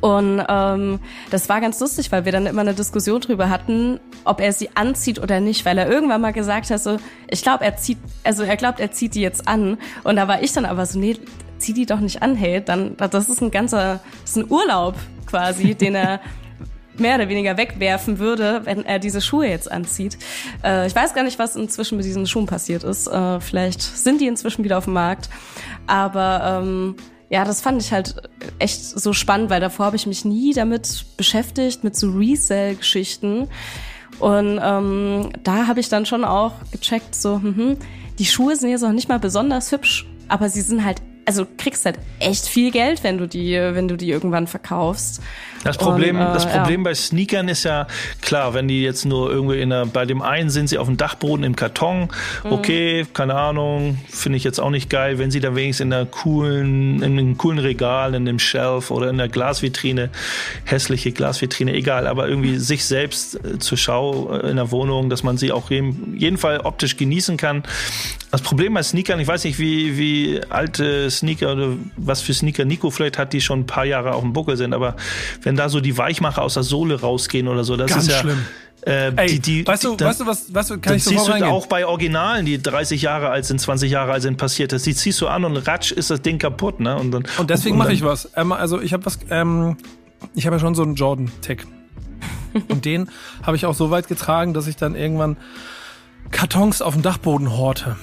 Und 0.00 0.42
ähm, 0.48 1.00
das 1.30 1.48
war 1.48 1.60
ganz 1.60 1.80
lustig, 1.80 2.12
weil 2.12 2.24
wir 2.24 2.32
dann 2.32 2.46
immer 2.46 2.60
eine 2.60 2.74
Diskussion 2.74 3.20
drüber 3.20 3.50
hatten, 3.50 4.00
ob 4.24 4.40
er 4.40 4.52
sie 4.52 4.70
anzieht 4.74 5.18
oder 5.18 5.40
nicht, 5.40 5.64
weil 5.64 5.78
er 5.78 5.88
irgendwann 5.88 6.20
mal 6.20 6.32
gesagt 6.32 6.70
hat, 6.70 6.80
so, 6.80 6.98
ich 7.28 7.42
glaube, 7.42 7.64
er 7.64 7.76
zieht, 7.76 7.98
also 8.22 8.42
er 8.44 8.56
glaubt, 8.56 8.80
er 8.80 8.92
zieht 8.92 9.14
die 9.14 9.20
jetzt 9.20 9.48
an. 9.48 9.78
Und 10.04 10.16
da 10.16 10.28
war 10.28 10.42
ich 10.42 10.52
dann 10.52 10.64
aber 10.64 10.86
so, 10.86 10.98
nee, 10.98 11.16
zieh 11.58 11.72
die 11.72 11.86
doch 11.86 12.00
nicht 12.00 12.22
an, 12.22 12.34
hey, 12.34 12.62
dann, 12.64 12.96
das 12.96 13.28
ist 13.28 13.40
ein 13.40 13.50
ganzer, 13.50 14.00
das 14.22 14.30
ist 14.30 14.36
ein 14.36 14.50
Urlaub 14.50 14.94
quasi, 15.26 15.74
den 15.74 15.94
er 15.94 16.20
mehr 16.98 17.16
oder 17.16 17.28
weniger 17.28 17.56
wegwerfen 17.56 18.18
würde, 18.18 18.60
wenn 18.64 18.84
er 18.84 18.98
diese 18.98 19.20
Schuhe 19.20 19.48
jetzt 19.48 19.70
anzieht. 19.70 20.18
Äh, 20.62 20.86
ich 20.86 20.94
weiß 20.94 21.14
gar 21.14 21.24
nicht, 21.24 21.38
was 21.38 21.56
inzwischen 21.56 21.96
mit 21.96 22.06
diesen 22.06 22.26
Schuhen 22.26 22.46
passiert 22.46 22.84
ist. 22.84 23.08
Äh, 23.08 23.40
vielleicht 23.40 23.82
sind 23.82 24.20
die 24.20 24.26
inzwischen 24.26 24.64
wieder 24.64 24.78
auf 24.78 24.84
dem 24.84 24.92
Markt. 24.92 25.28
Aber 25.86 26.62
ähm, 26.62 26.96
ja, 27.30 27.44
das 27.44 27.60
fand 27.60 27.82
ich 27.82 27.92
halt 27.92 28.14
echt 28.58 28.82
so 28.82 29.12
spannend, 29.12 29.50
weil 29.50 29.60
davor 29.60 29.86
habe 29.86 29.96
ich 29.96 30.06
mich 30.06 30.24
nie 30.24 30.52
damit 30.52 31.04
beschäftigt, 31.16 31.84
mit 31.84 31.96
so 31.96 32.10
Resell-Geschichten. 32.10 33.48
Und 34.20 34.60
ähm, 34.62 35.30
da 35.42 35.66
habe 35.66 35.80
ich 35.80 35.88
dann 35.88 36.06
schon 36.06 36.24
auch 36.24 36.52
gecheckt, 36.70 37.14
so, 37.14 37.40
hm, 37.40 37.76
die 38.18 38.26
Schuhe 38.26 38.54
sind 38.56 38.70
jetzt 38.70 38.84
auch 38.84 38.92
nicht 38.92 39.08
mal 39.08 39.18
besonders 39.18 39.72
hübsch, 39.72 40.06
aber 40.28 40.48
sie 40.48 40.60
sind 40.60 40.84
halt, 40.84 41.02
also 41.26 41.46
kriegst 41.56 41.84
halt 41.86 41.98
echt 42.20 42.46
viel 42.46 42.70
Geld, 42.70 43.02
wenn 43.04 43.18
du 43.18 43.26
die, 43.26 43.52
wenn 43.54 43.88
du 43.88 43.96
die 43.96 44.10
irgendwann 44.10 44.46
verkaufst. 44.46 45.22
Das 45.64 45.78
Problem, 45.78 46.16
Und, 46.16 46.26
äh, 46.26 46.32
das 46.34 46.46
Problem 46.46 46.80
ja. 46.80 46.84
bei 46.84 46.94
Sneakern 46.94 47.48
ist 47.48 47.64
ja 47.64 47.86
klar, 48.20 48.52
wenn 48.52 48.68
die 48.68 48.82
jetzt 48.82 49.06
nur 49.06 49.30
irgendwie 49.30 49.60
in 49.62 49.70
der, 49.70 49.86
bei 49.86 50.04
dem 50.04 50.20
einen 50.20 50.50
sind 50.50 50.68
sie 50.68 50.76
auf 50.76 50.86
dem 50.86 50.98
Dachboden 50.98 51.42
im 51.44 51.56
Karton, 51.56 52.08
Mhm. 52.44 52.52
okay, 52.52 53.06
keine 53.14 53.34
Ahnung, 53.34 53.98
finde 54.10 54.36
ich 54.36 54.44
jetzt 54.44 54.60
auch 54.60 54.68
nicht 54.70 54.90
geil. 54.90 55.18
Wenn 55.18 55.30
sie 55.30 55.40
da 55.40 55.54
wenigstens 55.54 55.84
in 55.84 55.90
der 55.90 56.04
coolen, 56.04 57.02
in 57.02 57.18
einem 57.18 57.38
coolen 57.38 57.58
Regal, 57.58 58.14
in 58.14 58.26
dem 58.26 58.38
Shelf 58.38 58.90
oder 58.90 59.08
in 59.08 59.16
der 59.16 59.28
Glasvitrine, 59.28 60.10
hässliche 60.64 61.12
Glasvitrine, 61.12 61.72
egal, 61.72 62.06
aber 62.06 62.28
irgendwie 62.28 62.58
sich 62.58 62.84
selbst 62.84 63.36
äh, 63.42 63.58
zur 63.58 63.78
Schau 63.78 64.34
äh, 64.36 64.50
in 64.50 64.56
der 64.56 64.70
Wohnung, 64.70 65.08
dass 65.08 65.22
man 65.22 65.38
sie 65.38 65.50
auch 65.52 65.70
jeden, 65.70 66.14
jeden 66.18 66.36
Fall 66.36 66.60
optisch 66.60 66.98
genießen 66.98 67.38
kann. 67.38 67.62
Das 68.30 68.42
Problem 68.42 68.74
bei 68.74 68.82
Sneakern, 68.82 69.18
ich 69.20 69.28
weiß 69.28 69.44
nicht, 69.44 69.58
wie, 69.58 69.96
wie 69.96 70.40
alte 70.50 71.08
Sneaker 71.18 71.52
oder 71.52 71.68
was 71.96 72.20
für 72.20 72.34
Sneaker 72.34 72.64
Nico 72.64 72.90
vielleicht 72.90 73.18
hat, 73.18 73.32
die 73.32 73.40
schon 73.40 73.60
ein 73.60 73.66
paar 73.66 73.84
Jahre 73.84 74.14
auf 74.14 74.22
dem 74.22 74.32
Buckel 74.32 74.56
sind, 74.56 74.74
aber 74.74 74.96
wenn 75.42 75.56
da 75.56 75.68
so 75.68 75.80
die 75.80 75.96
Weichmacher 75.96 76.42
aus 76.42 76.54
der 76.54 76.62
Sohle 76.62 77.00
rausgehen 77.00 77.48
oder 77.48 77.64
so, 77.64 77.76
das 77.76 77.90
Ganz 77.90 78.04
ist 78.04 78.12
ja. 78.12 78.18
schlimm. 78.18 78.38
Äh, 78.86 79.12
Ey, 79.16 79.28
die, 79.28 79.40
die, 79.40 79.66
weißt 79.66 79.84
du, 79.84 79.96
die, 79.96 80.04
weißt 80.04 80.20
du, 80.20 80.26
was, 80.26 80.46
du, 80.46 80.74
kann 80.74 80.80
dann 80.82 80.96
ich 80.96 81.04
ziehst 81.04 81.24
sofort 81.24 81.40
du 81.40 81.46
auch 81.46 81.66
bei 81.66 81.86
Originalen, 81.86 82.44
die 82.44 82.62
30 82.62 83.00
Jahre 83.00 83.30
alt 83.30 83.46
sind, 83.46 83.58
20 83.58 83.90
Jahre 83.90 84.12
alt 84.12 84.22
sind, 84.22 84.36
passiert 84.36 84.74
ist. 84.74 84.84
Die 84.84 84.94
ziehst 84.94 85.20
du 85.22 85.28
an 85.28 85.44
und 85.46 85.56
ratsch 85.56 85.90
ist 85.90 86.10
das 86.10 86.20
Ding 86.20 86.38
kaputt, 86.38 86.80
ne? 86.80 86.96
Und, 86.96 87.10
dann, 87.10 87.24
Und 87.38 87.48
deswegen 87.48 87.78
mache 87.78 87.94
ich 87.94 88.04
was. 88.04 88.30
Ähm, 88.36 88.52
also 88.52 88.82
ich 88.82 88.92
habe 88.92 89.06
was, 89.06 89.18
ähm, 89.30 89.78
ich 90.34 90.44
habe 90.44 90.56
ja 90.56 90.60
schon 90.60 90.74
so 90.74 90.82
einen 90.82 90.96
Jordan-Tick. 90.96 91.66
Und 92.68 92.84
den 92.84 93.08
habe 93.42 93.56
ich 93.56 93.66
auch 93.66 93.74
so 93.74 93.90
weit 93.90 94.06
getragen, 94.06 94.54
dass 94.54 94.66
ich 94.66 94.76
dann 94.76 94.94
irgendwann 94.94 95.36
Kartons 96.30 96.82
auf 96.82 96.94
dem 96.94 97.02
Dachboden 97.02 97.50
horte. 97.50 97.96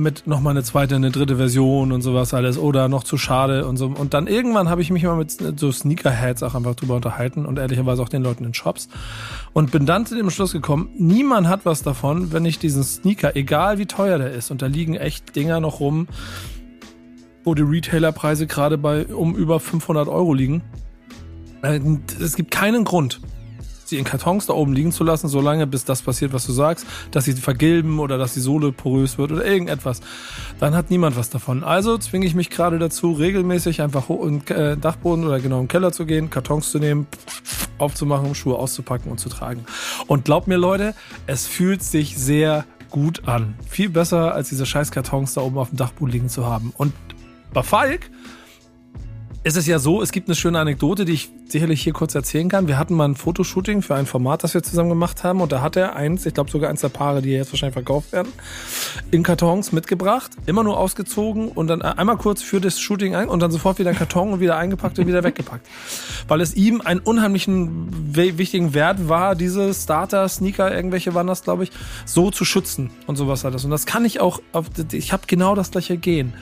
Mit 0.00 0.26
nochmal 0.26 0.52
eine 0.52 0.62
zweite, 0.62 0.94
eine 0.94 1.10
dritte 1.10 1.36
Version 1.36 1.92
und 1.92 2.00
sowas 2.00 2.32
alles. 2.32 2.56
Oder 2.56 2.88
noch 2.88 3.04
zu 3.04 3.18
schade 3.18 3.66
und 3.66 3.76
so. 3.76 3.86
Und 3.86 4.14
dann 4.14 4.26
irgendwann 4.26 4.70
habe 4.70 4.80
ich 4.80 4.90
mich 4.90 5.02
mal 5.02 5.16
mit 5.16 5.30
so 5.30 5.70
Sneakerheads 5.70 6.42
auch 6.42 6.54
einfach 6.54 6.74
drüber 6.74 6.94
unterhalten 6.94 7.44
und 7.44 7.58
ehrlicherweise 7.58 8.00
auch 8.02 8.08
den 8.08 8.22
Leuten 8.22 8.44
in 8.44 8.54
Shops. 8.54 8.88
Und 9.52 9.72
bin 9.72 9.84
dann 9.84 10.06
zu 10.06 10.14
dem 10.14 10.30
Schluss 10.30 10.52
gekommen, 10.52 10.88
niemand 10.96 11.48
hat 11.48 11.66
was 11.66 11.82
davon, 11.82 12.32
wenn 12.32 12.46
ich 12.46 12.58
diesen 12.58 12.82
Sneaker, 12.82 13.36
egal 13.36 13.78
wie 13.78 13.84
teuer 13.84 14.16
der 14.16 14.32
ist, 14.32 14.50
und 14.50 14.62
da 14.62 14.66
liegen 14.66 14.94
echt 14.94 15.36
Dinger 15.36 15.60
noch 15.60 15.80
rum, 15.80 16.08
wo 17.44 17.54
die 17.54 17.62
Retailerpreise 17.62 18.46
gerade 18.46 18.78
bei 18.78 19.04
um 19.06 19.36
über 19.36 19.60
500 19.60 20.08
Euro 20.08 20.32
liegen. 20.32 20.62
Äh, 21.62 21.78
Es 22.20 22.36
gibt 22.36 22.50
keinen 22.50 22.84
Grund, 22.84 23.20
sie 23.90 23.98
in 23.98 24.04
Kartons 24.04 24.46
da 24.46 24.54
oben 24.54 24.72
liegen 24.72 24.92
zu 24.92 25.04
lassen, 25.04 25.28
solange 25.28 25.66
bis 25.66 25.84
das 25.84 26.02
passiert, 26.02 26.32
was 26.32 26.46
du 26.46 26.52
sagst, 26.52 26.86
dass 27.10 27.24
sie 27.26 27.34
vergilben 27.34 27.98
oder 27.98 28.18
dass 28.18 28.34
die 28.34 28.40
Sohle 28.40 28.72
porös 28.72 29.18
wird 29.18 29.32
oder 29.32 29.44
irgendetwas. 29.44 30.00
Dann 30.58 30.74
hat 30.74 30.90
niemand 30.90 31.16
was 31.16 31.30
davon. 31.30 31.62
Also 31.62 31.98
zwinge 31.98 32.26
ich 32.26 32.34
mich 32.34 32.50
gerade 32.50 32.78
dazu, 32.78 33.12
regelmäßig 33.12 33.82
einfach 33.82 34.08
in 34.08 34.44
den 34.44 34.56
äh, 34.56 34.76
Dachboden 34.76 35.26
oder 35.26 35.40
genau 35.40 35.60
im 35.60 35.68
Keller 35.68 35.92
zu 35.92 36.06
gehen, 36.06 36.30
Kartons 36.30 36.70
zu 36.70 36.78
nehmen, 36.78 37.06
aufzumachen, 37.78 38.34
Schuhe 38.34 38.56
auszupacken 38.56 39.10
und 39.10 39.18
zu 39.18 39.28
tragen. 39.28 39.64
Und 40.06 40.24
glaubt 40.24 40.48
mir, 40.48 40.56
Leute, 40.56 40.94
es 41.26 41.46
fühlt 41.46 41.82
sich 41.82 42.16
sehr 42.16 42.64
gut 42.90 43.28
an. 43.28 43.54
Viel 43.68 43.88
besser, 43.88 44.34
als 44.34 44.48
diese 44.48 44.66
scheiß 44.66 44.90
Kartons 44.90 45.34
da 45.34 45.42
oben 45.42 45.58
auf 45.58 45.70
dem 45.70 45.78
Dachboden 45.78 46.12
liegen 46.12 46.28
zu 46.28 46.46
haben. 46.46 46.72
Und 46.76 46.92
bei 47.52 47.62
Falk 47.62 48.10
ist 49.42 49.56
es 49.56 49.66
ja 49.66 49.78
so, 49.78 50.02
es 50.02 50.12
gibt 50.12 50.28
eine 50.28 50.34
schöne 50.34 50.58
Anekdote, 50.58 51.06
die 51.06 51.14
ich 51.14 51.30
sicherlich 51.48 51.82
hier 51.82 51.94
kurz 51.94 52.14
erzählen 52.14 52.50
kann. 52.50 52.68
Wir 52.68 52.78
hatten 52.78 52.94
mal 52.94 53.08
ein 53.08 53.14
Fotoshooting 53.14 53.80
für 53.80 53.94
ein 53.94 54.04
Format, 54.04 54.44
das 54.44 54.52
wir 54.52 54.62
zusammen 54.62 54.90
gemacht 54.90 55.24
haben. 55.24 55.40
Und 55.40 55.50
da 55.50 55.62
hat 55.62 55.76
er 55.76 55.96
eins, 55.96 56.26
ich 56.26 56.34
glaube 56.34 56.50
sogar 56.50 56.68
eins 56.68 56.82
der 56.82 56.90
Paare, 56.90 57.22
die 57.22 57.30
jetzt 57.30 57.50
wahrscheinlich 57.50 57.72
verkauft 57.72 58.12
werden, 58.12 58.30
in 59.10 59.22
Kartons 59.22 59.72
mitgebracht, 59.72 60.32
immer 60.44 60.62
nur 60.62 60.78
ausgezogen 60.78 61.48
und 61.48 61.68
dann 61.68 61.80
einmal 61.80 62.18
kurz 62.18 62.42
für 62.42 62.60
das 62.60 62.78
Shooting 62.78 63.14
ein 63.14 63.28
und 63.28 63.40
dann 63.40 63.50
sofort 63.50 63.78
wieder 63.78 63.90
in 63.90 63.96
Karton 63.96 64.34
und 64.34 64.40
wieder 64.40 64.58
eingepackt 64.58 64.98
und 64.98 65.06
wieder 65.06 65.24
weggepackt. 65.24 65.66
Weil 66.28 66.42
es 66.42 66.54
ihm 66.54 66.82
einen 66.82 67.00
unheimlichen 67.00 68.14
wichtigen 68.14 68.74
Wert 68.74 69.08
war, 69.08 69.34
diese 69.36 69.72
Starter, 69.72 70.28
Sneaker, 70.28 70.74
irgendwelche 70.74 71.14
waren 71.14 71.26
das, 71.26 71.42
glaube 71.42 71.64
ich, 71.64 71.70
so 72.04 72.30
zu 72.30 72.44
schützen 72.44 72.90
und 73.06 73.16
sowas 73.16 73.46
alles. 73.46 73.64
Und 73.64 73.70
das 73.70 73.86
kann 73.86 74.04
ich 74.04 74.20
auch, 74.20 74.42
auf, 74.52 74.66
ich 74.92 75.14
habe 75.14 75.22
genau 75.26 75.54
das 75.54 75.70
gleiche 75.70 75.96
Gehen. 75.96 76.34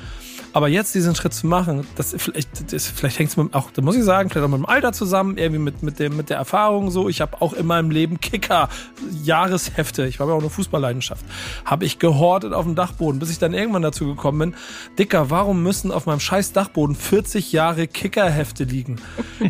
Aber 0.52 0.68
jetzt 0.68 0.94
diesen 0.94 1.14
Schritt 1.14 1.34
zu 1.34 1.46
machen, 1.46 1.86
das 1.96 2.14
vielleicht, 2.16 2.72
das, 2.72 2.86
vielleicht 2.86 3.18
hängt 3.18 3.30
es 3.30 3.38
auch, 3.52 3.70
da 3.70 3.82
muss 3.82 3.96
ich 3.96 4.04
sagen, 4.04 4.30
vielleicht 4.30 4.44
auch 4.44 4.50
mit 4.50 4.58
dem 4.58 4.66
Alter 4.66 4.92
zusammen, 4.92 5.36
irgendwie 5.36 5.60
mit, 5.60 5.82
mit, 5.82 5.98
dem, 5.98 6.16
mit 6.16 6.30
der 6.30 6.38
Erfahrung 6.38 6.90
so. 6.90 7.08
Ich 7.08 7.20
habe 7.20 7.40
auch 7.42 7.52
in 7.52 7.66
meinem 7.66 7.90
Leben 7.90 8.20
Kicker-Jahreshefte, 8.20 10.06
ich 10.06 10.20
habe 10.20 10.30
ja 10.30 10.36
auch 10.36 10.40
eine 10.40 10.50
Fußballleidenschaft, 10.50 11.24
habe 11.64 11.84
ich 11.84 11.98
gehortet 11.98 12.52
auf 12.52 12.64
dem 12.64 12.74
Dachboden, 12.74 13.18
bis 13.20 13.30
ich 13.30 13.38
dann 13.38 13.52
irgendwann 13.52 13.82
dazu 13.82 14.06
gekommen 14.06 14.38
bin, 14.38 14.54
Dicker, 14.98 15.30
warum 15.30 15.62
müssen 15.62 15.92
auf 15.92 16.06
meinem 16.06 16.20
scheiß 16.20 16.52
Dachboden 16.52 16.96
40 16.96 17.52
Jahre 17.52 17.86
Kicker-Hefte 17.86 18.64
liegen? 18.64 18.96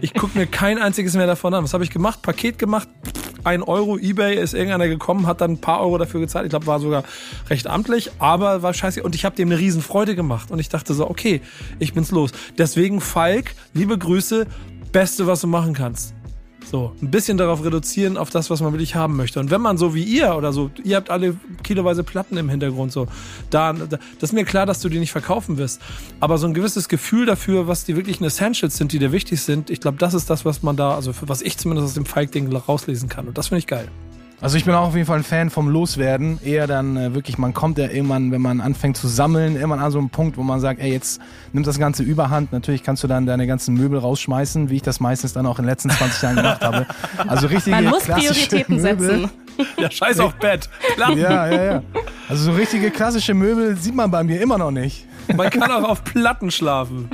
Ich 0.00 0.14
gucke 0.14 0.36
mir 0.36 0.46
kein 0.46 0.78
einziges 0.78 1.14
mehr 1.14 1.26
davon 1.26 1.54
an. 1.54 1.64
Was 1.64 1.74
habe 1.74 1.84
ich 1.84 1.90
gemacht? 1.90 2.22
Paket 2.22 2.58
gemacht, 2.58 2.88
ein 3.44 3.62
Euro, 3.62 3.98
Ebay 3.98 4.36
ist 4.36 4.54
irgendeiner 4.54 4.88
gekommen, 4.88 5.26
hat 5.26 5.40
dann 5.40 5.52
ein 5.52 5.60
paar 5.60 5.80
Euro 5.80 5.98
dafür 5.98 6.20
gezahlt. 6.20 6.46
Ich 6.46 6.50
glaube, 6.50 6.66
war 6.66 6.80
sogar 6.80 7.04
recht 7.48 7.66
amtlich, 7.66 8.10
aber 8.18 8.62
war 8.62 8.74
scheiße. 8.74 9.02
Und 9.02 9.14
ich 9.14 9.24
habe 9.24 9.36
dem 9.36 9.48
eine 9.48 9.58
riesen 9.58 9.82
Freude 9.82 10.14
gemacht. 10.14 10.50
Und 10.50 10.58
ich 10.58 10.68
dachte 10.68 10.94
so, 10.94 11.08
okay, 11.08 11.40
ich 11.78 11.94
bin's 11.94 12.10
los. 12.10 12.32
Deswegen, 12.56 13.00
Falk, 13.00 13.54
liebe 13.74 13.96
Grüße, 13.96 14.46
Beste, 14.92 15.26
was 15.26 15.40
du 15.40 15.46
machen 15.46 15.74
kannst. 15.74 16.14
So, 16.70 16.92
ein 17.00 17.10
bisschen 17.10 17.38
darauf 17.38 17.64
reduzieren, 17.64 18.18
auf 18.18 18.28
das, 18.28 18.50
was 18.50 18.60
man 18.60 18.72
wirklich 18.74 18.94
haben 18.94 19.16
möchte. 19.16 19.40
Und 19.40 19.50
wenn 19.50 19.62
man 19.62 19.78
so 19.78 19.94
wie 19.94 20.02
ihr 20.02 20.36
oder 20.36 20.52
so, 20.52 20.70
ihr 20.84 20.96
habt 20.96 21.08
alle 21.08 21.34
kiloweise 21.62 22.04
Platten 22.04 22.36
im 22.36 22.50
Hintergrund, 22.50 22.92
so, 22.92 23.06
da, 23.48 23.72
da 23.72 23.86
das 23.86 24.30
ist 24.30 24.32
mir 24.34 24.44
klar, 24.44 24.66
dass 24.66 24.80
du 24.80 24.90
die 24.90 24.98
nicht 24.98 25.12
verkaufen 25.12 25.56
wirst. 25.56 25.80
Aber 26.20 26.36
so 26.36 26.46
ein 26.46 26.52
gewisses 26.52 26.88
Gefühl 26.88 27.24
dafür, 27.24 27.68
was 27.68 27.84
die 27.84 27.96
wirklichen 27.96 28.24
Essentials 28.24 28.76
sind, 28.76 28.92
die 28.92 28.98
dir 28.98 29.12
wichtig 29.12 29.40
sind, 29.40 29.70
ich 29.70 29.80
glaube, 29.80 29.96
das 29.96 30.12
ist 30.12 30.28
das, 30.28 30.44
was 30.44 30.62
man 30.62 30.76
da, 30.76 30.94
also 30.94 31.12
was 31.22 31.40
ich 31.40 31.56
zumindest 31.56 31.88
aus 31.88 31.94
dem 31.94 32.04
Falk-Ding 32.04 32.54
rauslesen 32.54 33.08
kann. 33.08 33.28
Und 33.28 33.38
das 33.38 33.48
finde 33.48 33.60
ich 33.60 33.66
geil. 33.66 33.88
Also 34.40 34.56
ich 34.56 34.64
bin 34.64 34.72
auch 34.74 34.86
auf 34.88 34.94
jeden 34.94 35.06
Fall 35.06 35.18
ein 35.18 35.24
Fan 35.24 35.50
vom 35.50 35.68
Loswerden. 35.68 36.38
Eher 36.44 36.68
dann 36.68 36.96
äh, 36.96 37.12
wirklich, 37.12 37.38
man 37.38 37.54
kommt 37.54 37.76
ja 37.76 37.88
irgendwann, 37.90 38.30
wenn 38.30 38.40
man 38.40 38.60
anfängt 38.60 38.96
zu 38.96 39.08
sammeln, 39.08 39.56
irgendwann 39.56 39.80
an 39.80 39.90
so 39.90 39.98
einen 39.98 40.10
Punkt, 40.10 40.36
wo 40.36 40.44
man 40.44 40.60
sagt, 40.60 40.80
ey, 40.80 40.92
jetzt 40.92 41.20
nimmt 41.52 41.66
das 41.66 41.76
Ganze 41.78 42.04
überhand. 42.04 42.52
Natürlich 42.52 42.84
kannst 42.84 43.02
du 43.02 43.08
dann 43.08 43.26
deine 43.26 43.48
ganzen 43.48 43.74
Möbel 43.74 43.98
rausschmeißen, 43.98 44.70
wie 44.70 44.76
ich 44.76 44.82
das 44.82 45.00
meistens 45.00 45.32
dann 45.32 45.44
auch 45.44 45.58
in 45.58 45.64
den 45.64 45.70
letzten 45.70 45.90
20 45.90 46.22
Jahren 46.22 46.36
gemacht 46.36 46.62
habe. 46.62 46.86
Also 47.26 47.48
richtige 47.48 47.74
Man 47.74 47.86
muss 47.86 48.04
klassische 48.04 48.48
Prioritäten 48.48 48.76
Möbel. 48.76 49.08
setzen. 49.08 49.30
Ja, 49.76 49.90
scheiß 49.90 50.20
auf 50.20 50.34
Bett. 50.34 50.68
Klar, 50.94 51.16
Ja, 51.16 51.50
ja, 51.50 51.64
ja. 51.64 51.82
Also 52.28 52.44
so 52.44 52.52
richtige 52.52 52.92
klassische 52.92 53.34
Möbel 53.34 53.76
sieht 53.76 53.94
man 53.96 54.08
bei 54.08 54.22
mir 54.22 54.40
immer 54.40 54.56
noch 54.56 54.70
nicht. 54.70 55.04
man 55.36 55.50
kann 55.50 55.68
auch 55.72 55.88
auf 55.88 56.04
Platten 56.04 56.52
schlafen. 56.52 57.10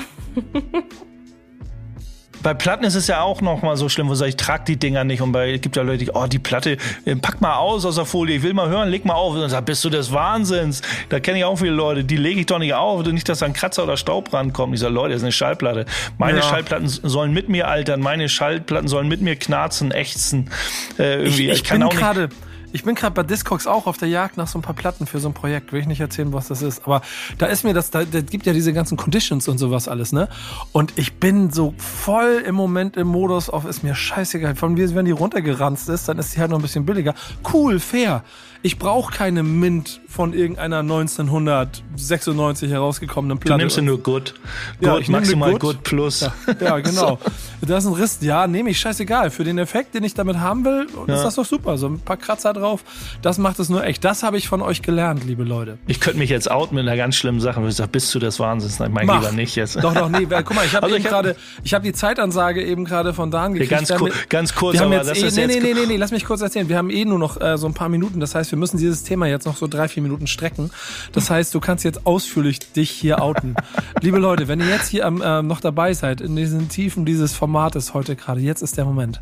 Bei 2.44 2.52
Platten 2.52 2.84
ist 2.84 2.94
es 2.94 3.06
ja 3.06 3.22
auch 3.22 3.40
noch 3.40 3.62
mal 3.62 3.74
so 3.76 3.88
schlimm, 3.88 4.06
wo 4.08 4.12
ich 4.12 4.18
sage, 4.18 4.28
ich 4.28 4.36
trage 4.36 4.64
die 4.68 4.76
Dinger 4.76 5.02
nicht. 5.02 5.22
Und 5.22 5.32
bei 5.32 5.50
es 5.54 5.62
gibt 5.62 5.76
ja 5.76 5.82
Leute, 5.82 6.04
die, 6.04 6.10
oh, 6.12 6.26
die 6.26 6.38
Platte, 6.38 6.76
äh, 7.06 7.16
pack 7.16 7.40
mal 7.40 7.56
aus 7.56 7.86
aus 7.86 7.94
der 7.96 8.04
Folie, 8.04 8.36
ich 8.36 8.42
will 8.42 8.52
mal 8.52 8.68
hören, 8.68 8.90
leg 8.90 9.06
mal 9.06 9.14
auf. 9.14 9.32
Und 9.34 9.40
dann 9.40 9.48
sagt, 9.48 9.64
bist 9.64 9.82
du 9.82 9.88
des 9.88 10.12
Wahnsinns? 10.12 10.82
Da 11.08 11.20
kenne 11.20 11.38
ich 11.38 11.44
auch 11.44 11.56
viele 11.56 11.72
Leute, 11.72 12.04
die 12.04 12.18
lege 12.18 12.40
ich 12.40 12.46
doch 12.46 12.58
nicht 12.58 12.74
auf, 12.74 13.02
nicht, 13.06 13.28
dass 13.30 13.38
da 13.38 13.46
ein 13.46 13.54
Kratzer 13.54 13.84
oder 13.84 13.96
Staub 13.96 14.32
rankommt. 14.32 14.74
Ich 14.74 14.80
sage, 14.80 14.92
Leute, 14.92 15.14
das 15.14 15.22
ist 15.22 15.24
eine 15.24 15.32
Schallplatte. 15.32 15.86
Meine 16.18 16.38
Ja. 16.38 16.44
Schallplatten 16.44 16.86
sollen 16.86 17.32
mit 17.32 17.48
mir 17.48 17.66
altern, 17.66 18.00
meine 18.00 18.28
Schallplatten 18.28 18.88
sollen 18.88 19.08
mit 19.08 19.22
mir 19.22 19.36
knarzen, 19.36 19.90
ächzen. 19.90 20.50
Äh, 20.98 21.22
Ich, 21.22 21.24
irgendwie. 21.24 21.50
ich, 21.50 21.64
kann 21.64 21.78
bin 21.78 21.88
auch 21.88 21.92
nicht. 21.94 22.36
Ich 22.74 22.82
bin 22.82 22.96
gerade 22.96 23.14
bei 23.14 23.22
Discogs 23.22 23.68
auch 23.68 23.86
auf 23.86 23.98
der 23.98 24.08
Jagd 24.08 24.36
nach 24.36 24.48
so 24.48 24.58
ein 24.58 24.62
paar 24.62 24.74
Platten 24.74 25.06
für 25.06 25.20
so 25.20 25.28
ein 25.28 25.32
Projekt. 25.32 25.72
Will 25.72 25.78
ich 25.80 25.86
nicht 25.86 26.00
erzählen, 26.00 26.32
was 26.32 26.48
das 26.48 26.60
ist. 26.60 26.84
Aber 26.84 27.02
da 27.38 27.46
ist 27.46 27.62
mir 27.62 27.72
das, 27.72 27.92
da, 27.92 28.04
da 28.04 28.20
gibt 28.20 28.46
ja 28.46 28.52
diese 28.52 28.72
ganzen 28.72 28.96
Conditions 28.96 29.46
und 29.46 29.58
sowas 29.58 29.86
alles, 29.86 30.10
ne? 30.10 30.28
Und 30.72 30.92
ich 30.96 31.20
bin 31.20 31.52
so 31.52 31.72
voll 31.78 32.42
im 32.44 32.56
Moment 32.56 32.96
im 32.96 33.06
Modus 33.06 33.48
auf, 33.48 33.64
ist 33.64 33.84
mir 33.84 33.94
scheißegal. 33.94 34.56
Von 34.56 34.74
mir, 34.74 34.92
wenn 34.96 35.04
die 35.04 35.12
runtergeranzt 35.12 35.88
ist, 35.88 36.08
dann 36.08 36.18
ist 36.18 36.34
die 36.34 36.40
halt 36.40 36.50
noch 36.50 36.58
ein 36.58 36.62
bisschen 36.62 36.84
billiger. 36.84 37.14
Cool, 37.52 37.78
fair. 37.78 38.24
Ich 38.66 38.78
brauche 38.78 39.12
keine 39.12 39.42
Mint 39.42 40.00
von 40.08 40.32
irgendeiner 40.32 40.78
1996 40.78 42.70
herausgekommenen 42.70 43.38
Du 43.38 43.44
Platte. 43.44 43.60
nimmst 43.60 43.76
du 43.76 43.82
nur 43.82 43.98
Good. 44.02 44.32
Ja, 44.80 44.92
Good 44.92 45.02
ich 45.02 45.08
nehm 45.08 45.18
maximal 45.18 45.50
Good, 45.52 45.60
Good. 45.60 45.82
Plus. 45.82 46.20
Ja, 46.20 46.32
ja 46.60 46.78
genau. 46.78 47.18
Das 47.66 47.84
ist 47.84 47.90
ein 47.90 47.94
Riss. 47.96 48.18
Ja, 48.20 48.46
nehme 48.46 48.68
ich 48.68 48.78
scheißegal. 48.78 49.30
Für 49.30 49.42
den 49.42 49.56
Effekt, 49.56 49.94
den 49.94 50.04
ich 50.04 50.12
damit 50.12 50.38
haben 50.38 50.66
will, 50.66 50.86
ist 51.06 51.22
das 51.24 51.36
doch 51.36 51.46
super. 51.46 51.78
So 51.78 51.86
ein 51.86 51.98
paar 51.98 52.18
Kratzer 52.18 52.52
drauf. 52.52 52.84
Das 53.22 53.38
macht 53.38 53.58
es 53.58 53.70
nur 53.70 53.82
echt. 53.84 54.04
Das 54.04 54.22
habe 54.22 54.36
ich 54.36 54.48
von 54.48 54.60
euch 54.60 54.82
gelernt, 54.82 55.24
liebe 55.24 55.44
Leute. 55.44 55.78
Ich 55.86 55.98
könnte 55.98 56.18
mich 56.18 56.28
jetzt 56.28 56.50
outen 56.50 56.74
mit 56.74 56.86
einer 56.86 56.94
ganz 56.98 57.16
schlimmen 57.16 57.40
Sache. 57.40 57.66
Ich 57.66 57.74
sage, 57.76 57.88
bist 57.88 58.14
du 58.14 58.18
des 58.18 58.38
Wahnsinns? 58.38 58.80
Nein, 58.80 58.92
mein 58.92 59.06
Mach. 59.06 59.20
lieber 59.22 59.32
nicht 59.32 59.56
jetzt. 59.56 59.82
Doch, 59.82 59.94
doch, 59.94 60.10
nee. 60.10 60.26
Guck 60.26 60.54
mal, 60.54 60.66
ich 60.66 60.74
habe 60.74 60.84
Also 60.92 60.98
gerade, 60.98 61.36
ich 61.62 61.72
habe 61.72 61.84
die 61.84 61.94
Zeitansage 61.94 62.62
eben 62.62 62.84
gerade 62.84 63.14
von 63.14 63.30
Dan 63.30 63.54
gekriegt. 63.54 63.70
ganz 63.70 63.98
mit- 63.98 64.28
ganz 64.28 64.54
kurz, 64.54 64.74
wir 64.74 64.80
haben 64.80 64.92
aber 64.92 65.06
jetzt 65.06 65.22
das 65.22 65.36
eh, 65.38 65.46
nee, 65.46 65.58
nee, 65.58 65.72
nee, 65.72 65.86
nee, 65.86 65.96
lass 65.96 66.10
mich 66.10 66.26
kurz 66.26 66.42
erzählen. 66.42 66.68
Wir 66.68 66.76
haben 66.76 66.90
eh 66.90 67.06
nur 67.06 67.18
noch 67.18 67.40
äh, 67.40 67.56
so 67.56 67.66
ein 67.66 67.72
paar 67.72 67.88
Minuten. 67.88 68.20
Das 68.20 68.34
heißt, 68.34 68.52
wir 68.54 68.58
müssen 68.60 68.78
dieses 68.78 69.02
Thema 69.02 69.26
jetzt 69.26 69.46
noch 69.46 69.56
so 69.56 69.66
drei, 69.66 69.88
vier 69.88 70.00
Minuten 70.00 70.28
strecken. 70.28 70.70
Das 71.10 71.28
heißt, 71.28 71.52
du 71.56 71.58
kannst 71.58 71.84
jetzt 71.84 72.06
ausführlich 72.06 72.60
dich 72.60 72.88
hier 72.88 73.20
outen. 73.20 73.56
Liebe 74.00 74.18
Leute, 74.18 74.46
wenn 74.46 74.60
ihr 74.60 74.68
jetzt 74.68 74.88
hier 74.88 75.06
am, 75.06 75.20
äh, 75.20 75.42
noch 75.42 75.60
dabei 75.60 75.92
seid, 75.92 76.20
in 76.20 76.36
diesen 76.36 76.68
Tiefen 76.68 77.04
dieses 77.04 77.32
Formates 77.32 77.94
heute 77.94 78.14
gerade, 78.14 78.40
jetzt 78.40 78.62
ist 78.62 78.76
der 78.76 78.84
Moment. 78.84 79.20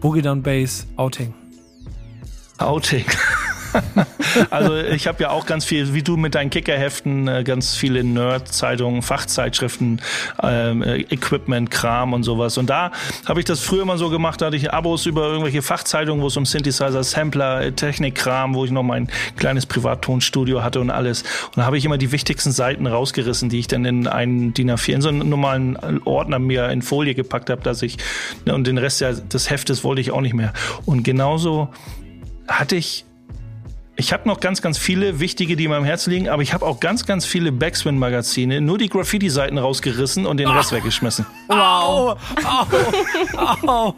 Boogie 0.00 0.22
Down 0.22 0.42
Bass 0.42 0.88
Outing. 0.96 1.32
Outing. 2.58 3.04
also 4.50 4.76
ich 4.76 5.06
habe 5.06 5.22
ja 5.22 5.30
auch 5.30 5.46
ganz 5.46 5.64
viel, 5.64 5.94
wie 5.94 6.02
du 6.02 6.16
mit 6.16 6.34
deinen 6.34 6.50
Kickerheften, 6.50 7.28
äh, 7.28 7.44
ganz 7.44 7.74
viele 7.74 8.04
Nerd-Zeitungen, 8.04 9.02
Fachzeitschriften, 9.02 10.00
ähm, 10.42 10.82
äh, 10.82 11.00
Equipment-Kram 11.00 12.12
und 12.12 12.22
sowas. 12.22 12.58
Und 12.58 12.70
da 12.70 12.92
habe 13.26 13.40
ich 13.40 13.46
das 13.46 13.60
früher 13.60 13.84
mal 13.84 13.98
so 13.98 14.10
gemacht, 14.10 14.40
da 14.40 14.46
hatte 14.46 14.56
ich 14.56 14.72
Abos 14.72 15.06
über 15.06 15.26
irgendwelche 15.28 15.62
Fachzeitungen, 15.62 16.22
wo 16.22 16.26
es 16.28 16.36
um 16.36 16.46
Synthesizer, 16.46 17.02
Sampler, 17.02 17.62
äh, 17.62 17.72
Technikkram, 17.72 18.54
wo 18.54 18.64
ich 18.64 18.70
noch 18.70 18.82
mein 18.82 19.08
kleines 19.36 19.66
Privattonstudio 19.66 20.62
hatte 20.62 20.80
und 20.80 20.90
alles. 20.90 21.22
Und 21.22 21.58
da 21.58 21.64
habe 21.64 21.78
ich 21.78 21.84
immer 21.84 21.98
die 21.98 22.12
wichtigsten 22.12 22.52
Seiten 22.52 22.86
rausgerissen, 22.86 23.48
die 23.48 23.58
ich 23.58 23.66
dann 23.66 23.84
in 23.84 24.06
einen 24.06 24.54
DIN 24.54 24.70
A4, 24.70 24.94
in 24.94 25.02
so 25.02 25.08
einen 25.08 25.28
normalen 25.28 25.78
Ordner 26.04 26.38
mir 26.38 26.68
in 26.70 26.82
Folie 26.82 27.14
gepackt 27.14 27.50
habe, 27.50 27.62
dass 27.62 27.82
ich, 27.82 27.98
ne, 28.44 28.54
und 28.54 28.66
den 28.66 28.78
Rest 28.78 29.00
des 29.00 29.50
Heftes 29.50 29.84
wollte 29.84 30.00
ich 30.00 30.10
auch 30.10 30.20
nicht 30.20 30.34
mehr. 30.34 30.52
Und 30.84 31.02
genauso 31.02 31.68
hatte 32.48 32.76
ich 32.76 33.04
ich 33.94 34.12
habe 34.12 34.26
noch 34.26 34.40
ganz, 34.40 34.62
ganz 34.62 34.78
viele 34.78 35.20
wichtige, 35.20 35.54
die 35.54 35.68
mir 35.68 35.76
am 35.76 35.84
Herzen 35.84 36.10
liegen, 36.10 36.28
aber 36.28 36.42
ich 36.42 36.54
habe 36.54 36.64
auch 36.64 36.80
ganz, 36.80 37.04
ganz 37.04 37.26
viele 37.26 37.52
Backspin-Magazine, 37.52 38.60
nur 38.62 38.78
die 38.78 38.88
Graffiti-Seiten 38.88 39.58
rausgerissen 39.58 40.24
und 40.24 40.38
den 40.38 40.48
Rest 40.48 40.72
weggeschmissen. 40.72 41.26
Wow. 41.48 42.16
Au, 42.44 43.66
au, 43.66 43.94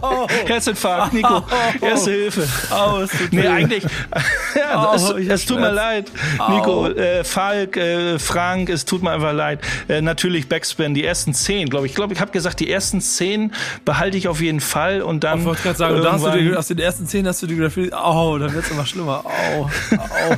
au, 0.00 0.26
Herzinfarkt, 0.46 1.12
Nico, 1.14 1.42
erste 1.80 2.10
Hilfe. 2.10 2.48
au, 2.70 3.00
es 3.02 3.10
tut 3.12 3.32
Nee, 3.32 3.46
eigentlich, 3.46 3.84
ja, 4.56 4.88
Au, 4.90 4.94
es, 4.94 5.10
es 5.10 5.46
tut 5.46 5.60
mir 5.60 5.70
leid, 5.70 6.10
Nico, 6.48 6.88
äh, 6.88 7.22
Falk, 7.24 7.76
äh, 7.76 8.18
Frank, 8.18 8.68
es 8.68 8.84
tut 8.84 9.02
mir 9.02 9.12
einfach 9.12 9.32
leid. 9.32 9.60
Äh, 9.88 10.00
natürlich 10.02 10.48
Backspin, 10.48 10.92
die 10.94 11.04
ersten 11.04 11.34
zehn, 11.34 11.68
glaube 11.68 11.86
ich. 11.86 11.92
Ich 11.92 11.96
glaube, 11.96 12.14
ich 12.14 12.20
habe 12.20 12.32
gesagt, 12.32 12.58
die 12.60 12.70
ersten 12.70 13.00
zehn 13.00 13.52
behalte 13.84 14.16
ich 14.16 14.26
auf 14.28 14.40
jeden 14.40 14.60
Fall 14.60 15.02
und 15.02 15.22
dann 15.24 15.40
Ich 15.40 15.44
wollte 15.44 15.62
gerade 15.62 15.78
sagen, 15.78 16.02
da 16.02 16.12
hast 16.12 16.22
du 16.24 16.28
irgendwann- 16.28 16.50
die, 16.52 16.56
aus 16.56 16.66
den 16.68 16.78
ersten 16.78 17.06
zehn 17.06 17.26
hast 17.28 17.42
du 17.42 17.46
die 17.46 17.56
Graffiti. 17.56 17.92
Au, 17.94 18.38
dann 18.38 18.52
wird's 18.52 18.71
immer 18.72 18.86
schlimmer. 18.86 19.24
Au, 19.24 19.64
au. 19.64 20.36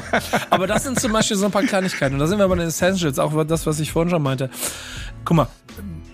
Aber 0.51 0.67
das 0.67 0.85
sind 0.85 1.01
zum 1.01 1.13
Beispiel 1.13 1.37
so 1.37 1.47
ein 1.47 1.53
paar 1.53 1.63
Kleinigkeiten. 1.63 2.15
Und 2.15 2.21
da 2.21 2.27
sind 2.27 2.39
wir 2.39 2.49
bei 2.49 2.57
den 2.57 2.69
Essentials, 2.69 3.19
auch 3.19 3.45
das, 3.45 3.67
was 3.67 3.81
ich 3.81 3.93
vorhin 3.93 4.11
schon 4.11 4.23
meinte. 4.23 4.51
Guck 5.25 5.37
mal, 5.37 5.49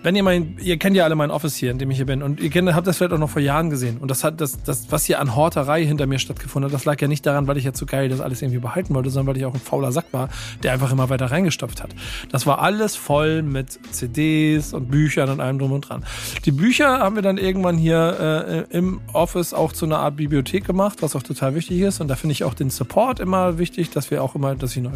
wenn 0.03 0.17
ihr 0.17 0.23
mein, 0.23 0.57
ihr 0.61 0.79
kennt 0.79 0.97
ja 0.97 1.05
alle 1.05 1.15
mein 1.15 1.31
Office 1.31 1.57
hier, 1.57 1.71
in 1.71 1.79
dem 1.79 1.91
ich 1.91 1.97
hier 1.97 2.07
bin, 2.07 2.23
und 2.23 2.41
ihr 2.41 2.51
kennt, 2.51 2.73
habt 2.75 2.87
das 2.87 2.97
vielleicht 2.97 3.13
auch 3.13 3.19
noch 3.19 3.31
vor 3.31 3.43
Jahren 3.43 3.71
gesehen. 3.71 3.99
Und 3.99 4.11
das 4.11 4.25
hat, 4.25 4.41
das, 4.41 4.63
das, 4.63 4.91
was 4.91 5.05
hier 5.05 5.21
an 5.21 5.37
Horterei 5.37 5.85
hinter 5.85 6.07
mir 6.07 6.19
stattgefunden 6.19 6.71
hat, 6.71 6.75
das 6.75 6.85
lag 6.85 7.01
ja 7.01 7.09
nicht 7.09 7.27
daran, 7.27 7.47
weil 7.47 7.57
ich 7.57 7.65
jetzt 7.65 7.79
so 7.79 7.87
geil 7.87 8.09
das 8.09 8.21
alles 8.21 8.43
irgendwie 8.43 8.61
behalten 8.61 8.95
wollte, 8.95 9.11
sondern 9.11 9.35
weil 9.35 9.41
ich 9.41 9.47
auch 9.47 9.55
ein 9.55 9.61
fauler 9.61 9.93
Sack 9.93 10.07
war, 10.13 10.29
der 10.63 10.73
einfach 10.73 10.93
immer 10.93 11.09
weiter 11.11 11.31
reingestopft 11.31 11.83
hat. 11.83 11.95
Das 12.31 12.47
war 12.47 12.61
alles 12.61 12.97
voll 12.97 13.43
mit 13.43 13.79
CDs 13.93 14.73
und 14.73 14.91
Büchern 14.91 15.31
und 15.31 15.41
allem 15.41 15.59
drum 15.59 15.73
und 15.73 15.83
dran. 15.83 16.05
Die 16.45 16.53
Bücher 16.53 16.99
haben 16.99 17.15
wir 17.15 17.23
dann 17.23 17.39
irgendwann 17.39 17.77
hier 17.77 18.67
äh, 18.71 18.77
im 18.77 19.01
Office 19.13 19.55
auch 19.55 19.73
zu 19.73 19.87
einer 19.87 19.99
Art 19.99 20.17
Bibliothek 20.17 20.65
gemacht, 20.65 21.03
was 21.03 21.17
auch 21.17 21.23
total 21.23 21.55
wichtig 21.55 21.81
ist. 21.81 22.01
Und 22.01 22.09
da 22.09 22.17
finde 22.17 22.33
ich 22.33 22.45
auch 22.45 22.55
den 22.55 22.71
Support 22.71 23.21
immer 23.21 23.59
wichtig, 23.59 23.91
dass 23.91 24.11
wir 24.11 24.23
auch 24.23 24.35
immer, 24.35 24.55
dass 24.55 24.77
ich 24.77 24.83
noch 24.83 24.93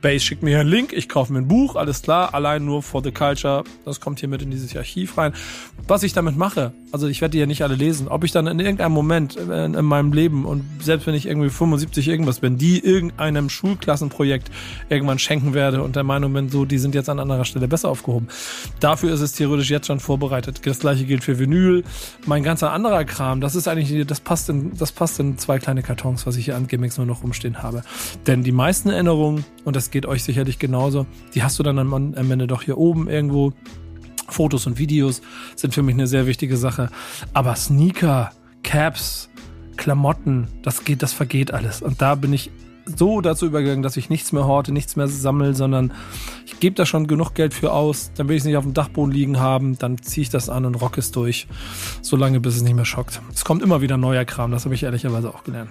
Base 0.00 0.20
schickt 0.20 0.42
mir 0.42 0.50
hier 0.50 0.60
einen 0.60 0.70
Link, 0.70 0.92
ich 0.92 1.08
kaufe 1.08 1.32
mir 1.32 1.40
ein 1.40 1.48
Buch, 1.48 1.76
alles 1.76 2.02
klar, 2.02 2.34
allein 2.34 2.64
nur 2.64 2.82
for 2.82 3.02
the 3.02 3.12
culture, 3.12 3.64
das 3.84 3.99
kommt 4.00 4.20
hier 4.20 4.28
mit 4.28 4.42
in 4.42 4.50
dieses 4.50 4.76
Archiv 4.76 5.16
rein. 5.18 5.32
Was 5.86 6.02
ich 6.02 6.12
damit 6.12 6.36
mache, 6.36 6.72
also 6.92 7.06
ich 7.06 7.20
werde 7.20 7.32
die 7.32 7.38
ja 7.38 7.46
nicht 7.46 7.62
alle 7.62 7.74
lesen, 7.74 8.08
ob 8.08 8.24
ich 8.24 8.32
dann 8.32 8.46
in 8.46 8.58
irgendeinem 8.58 8.92
Moment 8.92 9.36
in, 9.36 9.74
in 9.74 9.84
meinem 9.84 10.12
Leben 10.12 10.44
und 10.44 10.64
selbst 10.82 11.06
wenn 11.06 11.14
ich 11.14 11.26
irgendwie 11.26 11.50
75 11.50 12.08
irgendwas 12.08 12.40
bin, 12.40 12.58
die 12.58 12.78
irgendeinem 12.78 13.48
Schulklassenprojekt 13.48 14.50
irgendwann 14.88 15.18
schenken 15.18 15.54
werde 15.54 15.82
und 15.82 15.96
der 15.96 16.04
Meinung 16.04 16.32
bin, 16.32 16.48
so, 16.48 16.64
die 16.64 16.78
sind 16.78 16.94
jetzt 16.94 17.08
an 17.08 17.18
anderer 17.18 17.44
Stelle 17.44 17.68
besser 17.68 17.88
aufgehoben. 17.88 18.28
Dafür 18.80 19.12
ist 19.12 19.20
es 19.20 19.32
theoretisch 19.32 19.70
jetzt 19.70 19.86
schon 19.86 20.00
vorbereitet. 20.00 20.60
Das 20.64 20.80
gleiche 20.80 21.04
gilt 21.04 21.24
für 21.24 21.38
Vinyl. 21.38 21.84
Mein 22.26 22.42
ganzer 22.42 22.72
anderer 22.72 23.04
Kram, 23.04 23.40
das 23.40 23.54
ist 23.54 23.68
eigentlich, 23.68 24.06
das 24.06 24.20
passt 24.20 24.48
in, 24.48 24.76
das 24.76 24.92
passt 24.92 25.20
in 25.20 25.38
zwei 25.38 25.58
kleine 25.58 25.82
Kartons, 25.82 26.26
was 26.26 26.36
ich 26.36 26.46
hier 26.46 26.56
an 26.56 26.66
Gimmicks 26.66 26.96
nur 26.96 27.06
noch 27.06 27.22
rumstehen 27.22 27.62
habe. 27.62 27.82
Denn 28.26 28.42
die 28.42 28.52
meisten 28.52 28.90
Erinnerungen, 28.90 29.44
und 29.64 29.76
das 29.76 29.90
geht 29.90 30.06
euch 30.06 30.24
sicherlich 30.24 30.58
genauso, 30.58 31.06
die 31.34 31.42
hast 31.42 31.58
du 31.58 31.62
dann 31.62 31.78
am 31.78 32.14
Ende 32.14 32.46
doch 32.46 32.62
hier 32.62 32.78
oben 32.78 33.08
irgendwo. 33.08 33.52
Fotos 34.32 34.66
und 34.66 34.78
Videos 34.78 35.22
sind 35.56 35.74
für 35.74 35.82
mich 35.82 35.94
eine 35.94 36.06
sehr 36.06 36.26
wichtige 36.26 36.56
Sache. 36.56 36.90
Aber 37.32 37.54
Sneaker, 37.56 38.32
Caps, 38.62 39.30
Klamotten, 39.76 40.48
das 40.62 40.84
geht, 40.84 41.02
das 41.02 41.12
vergeht 41.12 41.52
alles. 41.52 41.82
Und 41.82 42.02
da 42.02 42.14
bin 42.14 42.32
ich 42.32 42.50
so 42.84 43.20
dazu 43.20 43.46
übergegangen, 43.46 43.82
dass 43.82 43.96
ich 43.96 44.10
nichts 44.10 44.32
mehr 44.32 44.46
horte, 44.46 44.72
nichts 44.72 44.96
mehr 44.96 45.08
sammle, 45.08 45.54
sondern 45.54 45.92
ich 46.46 46.60
gebe 46.60 46.74
da 46.74 46.86
schon 46.86 47.06
genug 47.06 47.34
Geld 47.34 47.54
für 47.54 47.72
aus. 47.72 48.10
Dann 48.16 48.28
will 48.28 48.36
ich 48.36 48.42
es 48.42 48.46
nicht 48.46 48.56
auf 48.56 48.64
dem 48.64 48.74
Dachboden 48.74 49.12
liegen 49.12 49.38
haben, 49.38 49.78
dann 49.78 49.98
ziehe 50.02 50.22
ich 50.22 50.30
das 50.30 50.48
an 50.48 50.64
und 50.64 50.74
rock 50.76 50.98
es 50.98 51.12
durch, 51.12 51.46
solange 52.02 52.40
bis 52.40 52.56
es 52.56 52.62
nicht 52.62 52.74
mehr 52.74 52.84
schockt. 52.84 53.20
Es 53.32 53.44
kommt 53.44 53.62
immer 53.62 53.80
wieder 53.80 53.96
neuer 53.96 54.24
Kram, 54.24 54.50
das 54.50 54.64
habe 54.64 54.74
ich 54.74 54.82
ehrlicherweise 54.82 55.32
auch 55.32 55.44
gelernt. 55.44 55.70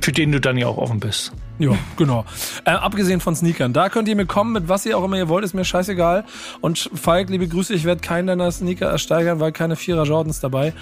Für 0.00 0.12
den 0.12 0.32
du 0.32 0.40
dann 0.40 0.56
ja 0.56 0.66
auch 0.66 0.78
offen 0.78 1.00
bist. 1.00 1.32
Ja, 1.58 1.72
genau. 1.96 2.24
Äh, 2.64 2.70
abgesehen 2.70 3.20
von 3.20 3.34
Sneakern, 3.34 3.72
da 3.72 3.88
könnt 3.88 4.06
ihr 4.08 4.14
mir 4.14 4.26
kommen, 4.26 4.52
mit 4.52 4.68
was 4.68 4.86
ihr 4.86 4.96
auch 4.96 5.04
immer 5.04 5.16
ihr 5.16 5.28
wollt, 5.28 5.44
ist 5.44 5.54
mir 5.54 5.64
scheißegal. 5.64 6.24
Und 6.60 6.88
Falk, 6.94 7.30
liebe 7.30 7.48
Grüße, 7.48 7.74
ich 7.74 7.84
werde 7.84 8.00
keinen 8.00 8.28
deiner 8.28 8.50
Sneaker 8.52 8.86
ersteigern, 8.86 9.40
weil 9.40 9.50
keine 9.50 9.74
Vierer 9.74 10.04
Jordans 10.04 10.38
dabei. 10.38 10.72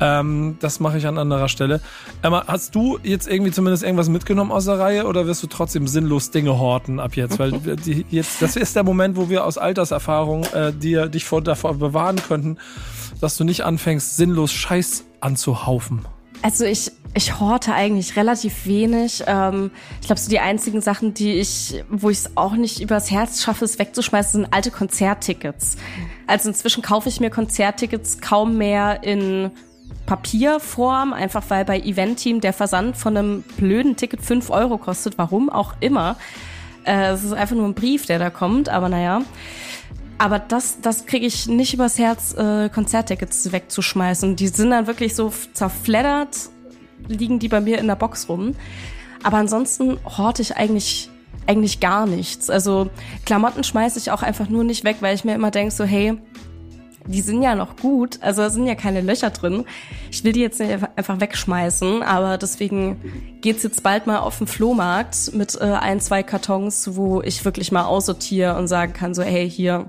Ähm, 0.00 0.56
das 0.60 0.80
mache 0.80 0.96
ich 0.96 1.06
an 1.06 1.18
anderer 1.18 1.48
Stelle. 1.48 1.82
Emma, 2.22 2.44
hast 2.46 2.74
du 2.74 2.98
jetzt 3.02 3.28
irgendwie 3.28 3.52
zumindest 3.52 3.82
irgendwas 3.82 4.08
mitgenommen 4.08 4.52
aus 4.52 4.64
der 4.64 4.78
Reihe 4.78 5.06
oder 5.06 5.26
wirst 5.26 5.42
du 5.42 5.48
trotzdem 5.48 5.86
sinnlos 5.86 6.30
Dinge 6.30 6.58
horten 6.58 6.98
ab 6.98 7.14
jetzt? 7.14 7.38
Weil 7.38 7.52
die, 7.52 8.06
jetzt, 8.10 8.40
das 8.40 8.56
ist 8.56 8.74
der 8.74 8.84
Moment, 8.84 9.16
wo 9.16 9.28
wir 9.28 9.44
aus 9.44 9.58
Alterserfahrung 9.58 10.44
äh, 10.54 10.72
dir, 10.72 11.08
dich 11.08 11.26
vor, 11.26 11.42
davor 11.42 11.74
bewahren 11.74 12.16
könnten, 12.16 12.56
dass 13.20 13.36
du 13.36 13.44
nicht 13.44 13.64
anfängst, 13.64 14.16
sinnlos 14.16 14.52
Scheiß 14.52 15.04
anzuhaufen. 15.20 16.06
Also 16.42 16.64
ich, 16.64 16.92
ich 17.16 17.40
horte 17.40 17.72
eigentlich 17.72 18.14
relativ 18.16 18.66
wenig. 18.66 19.24
Ähm, 19.26 19.70
ich 20.00 20.06
glaube, 20.06 20.20
so 20.20 20.28
die 20.28 20.38
einzigen 20.38 20.82
Sachen, 20.82 21.14
die 21.14 21.32
ich, 21.32 21.82
wo 21.88 22.10
ich 22.10 22.18
es 22.18 22.36
auch 22.36 22.52
nicht 22.52 22.80
übers 22.80 23.10
Herz 23.10 23.42
schaffe, 23.42 23.64
es 23.64 23.78
wegzuschmeißen, 23.78 24.42
sind 24.42 24.52
alte 24.52 24.70
Konzerttickets. 24.70 25.76
Also 26.26 26.50
inzwischen 26.50 26.82
kaufe 26.82 27.08
ich 27.08 27.18
mir 27.18 27.30
Konzerttickets 27.30 28.20
kaum 28.20 28.58
mehr 28.58 29.02
in 29.02 29.50
Papierform, 30.04 31.14
einfach 31.14 31.44
weil 31.48 31.64
bei 31.64 31.80
Eventteam 31.80 32.42
der 32.42 32.52
Versand 32.52 32.98
von 32.98 33.16
einem 33.16 33.42
blöden 33.56 33.96
Ticket 33.96 34.20
5 34.20 34.50
Euro 34.50 34.76
kostet, 34.76 35.16
warum 35.16 35.48
auch 35.48 35.72
immer. 35.80 36.16
Äh, 36.84 37.12
Es 37.12 37.24
ist 37.24 37.32
einfach 37.32 37.56
nur 37.56 37.66
ein 37.66 37.74
Brief, 37.74 38.04
der 38.04 38.18
da 38.18 38.28
kommt, 38.28 38.68
aber 38.68 38.90
naja. 38.90 39.22
Aber 40.18 40.38
das, 40.38 40.80
das 40.82 41.06
kriege 41.06 41.26
ich 41.26 41.46
nicht 41.46 41.72
übers 41.72 41.98
Herz, 41.98 42.34
äh, 42.34 42.68
Konzerttickets 42.68 43.52
wegzuschmeißen. 43.52 44.36
Die 44.36 44.48
sind 44.48 44.70
dann 44.70 44.86
wirklich 44.86 45.14
so 45.14 45.32
zerfleddert, 45.54 46.50
liegen 47.08 47.38
die 47.38 47.48
bei 47.48 47.60
mir 47.60 47.78
in 47.78 47.86
der 47.86 47.96
Box 47.96 48.28
rum. 48.28 48.54
Aber 49.22 49.38
ansonsten 49.38 49.98
horte 50.04 50.42
ich 50.42 50.56
eigentlich, 50.56 51.10
eigentlich 51.46 51.80
gar 51.80 52.06
nichts. 52.06 52.50
Also 52.50 52.90
Klamotten 53.24 53.64
schmeiße 53.64 53.98
ich 53.98 54.10
auch 54.10 54.22
einfach 54.22 54.48
nur 54.48 54.64
nicht 54.64 54.84
weg, 54.84 54.96
weil 55.00 55.14
ich 55.14 55.24
mir 55.24 55.34
immer 55.34 55.50
denke, 55.50 55.74
so 55.74 55.84
hey, 55.84 56.18
die 57.08 57.20
sind 57.20 57.42
ja 57.42 57.54
noch 57.54 57.76
gut, 57.76 58.18
also 58.20 58.42
da 58.42 58.50
sind 58.50 58.66
ja 58.66 58.74
keine 58.74 59.00
Löcher 59.00 59.30
drin. 59.30 59.64
Ich 60.10 60.24
will 60.24 60.32
die 60.32 60.40
jetzt 60.40 60.60
nicht 60.60 60.72
einfach 60.96 61.20
wegschmeißen, 61.20 62.02
aber 62.02 62.38
deswegen 62.38 63.38
geht's 63.40 63.62
jetzt 63.62 63.82
bald 63.82 64.06
mal 64.06 64.18
auf 64.18 64.38
den 64.38 64.46
Flohmarkt 64.46 65.32
mit 65.32 65.56
äh, 65.60 65.64
ein, 65.64 66.00
zwei 66.00 66.22
Kartons, 66.22 66.96
wo 66.96 67.22
ich 67.22 67.44
wirklich 67.44 67.72
mal 67.72 67.84
aussortiere 67.84 68.56
und 68.56 68.68
sagen 68.68 68.92
kann, 68.92 69.14
so 69.14 69.22
hey, 69.22 69.48
hier, 69.48 69.86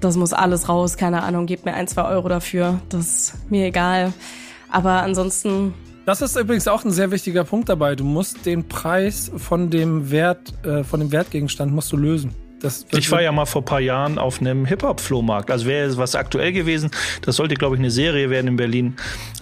das 0.00 0.16
muss 0.16 0.32
alles 0.32 0.68
raus, 0.68 0.96
keine 0.96 1.22
Ahnung, 1.22 1.46
gebt 1.46 1.64
mir 1.64 1.74
ein, 1.74 1.88
zwei 1.88 2.04
Euro 2.04 2.28
dafür, 2.28 2.80
das 2.88 3.06
ist 3.06 3.50
mir 3.50 3.66
egal. 3.66 4.12
Aber 4.70 5.02
ansonsten, 5.02 5.74
Das 6.10 6.22
ist 6.22 6.36
übrigens 6.36 6.66
auch 6.66 6.84
ein 6.84 6.90
sehr 6.90 7.12
wichtiger 7.12 7.44
Punkt 7.44 7.68
dabei. 7.68 7.94
Du 7.94 8.02
musst 8.02 8.44
den 8.44 8.66
Preis 8.66 9.30
von 9.36 9.70
dem 9.70 10.10
Wert, 10.10 10.52
äh, 10.66 10.82
von 10.82 10.98
dem 10.98 11.12
Wertgegenstand 11.12 11.72
musst 11.72 11.92
du 11.92 11.96
lösen. 11.96 12.34
Das 12.60 12.84
Ich 12.90 13.08
war 13.12 13.22
ja 13.22 13.30
mal 13.30 13.46
vor 13.46 13.62
ein 13.62 13.64
paar 13.64 13.78
Jahren 13.78 14.18
auf 14.18 14.40
einem 14.40 14.64
Hip-Hop-Flohmarkt. 14.64 15.52
Also 15.52 15.66
wäre 15.66 15.96
was 15.98 16.16
aktuell 16.16 16.52
gewesen. 16.52 16.90
Das 17.22 17.36
sollte, 17.36 17.54
glaube 17.54 17.76
ich, 17.76 17.78
eine 17.78 17.92
Serie 17.92 18.28
werden 18.28 18.48
in 18.48 18.56
Berlin. 18.56 18.96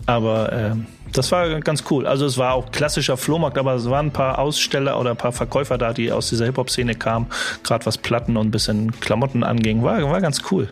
Aber 0.04 0.52
ähm, 0.52 0.86
das 1.10 1.32
war 1.32 1.58
ganz 1.60 1.84
cool. 1.90 2.06
Also 2.06 2.26
es 2.26 2.36
war 2.36 2.52
auch 2.52 2.70
klassischer 2.70 3.16
Flohmarkt, 3.16 3.56
aber 3.56 3.74
es 3.74 3.88
waren 3.88 4.08
ein 4.08 4.12
paar 4.12 4.38
Aussteller 4.38 5.00
oder 5.00 5.12
ein 5.12 5.16
paar 5.16 5.32
Verkäufer 5.32 5.78
da, 5.78 5.94
die 5.94 6.12
aus 6.12 6.28
dieser 6.28 6.44
Hip-Hop-Szene 6.44 6.96
kamen. 6.96 7.28
Gerade 7.64 7.86
was 7.86 7.96
Platten 7.96 8.36
und 8.36 8.48
ein 8.48 8.50
bisschen 8.50 8.92
Klamotten 9.00 9.42
anging. 9.42 9.82
War, 9.82 10.02
war 10.02 10.20
ganz 10.20 10.42
cool. 10.50 10.68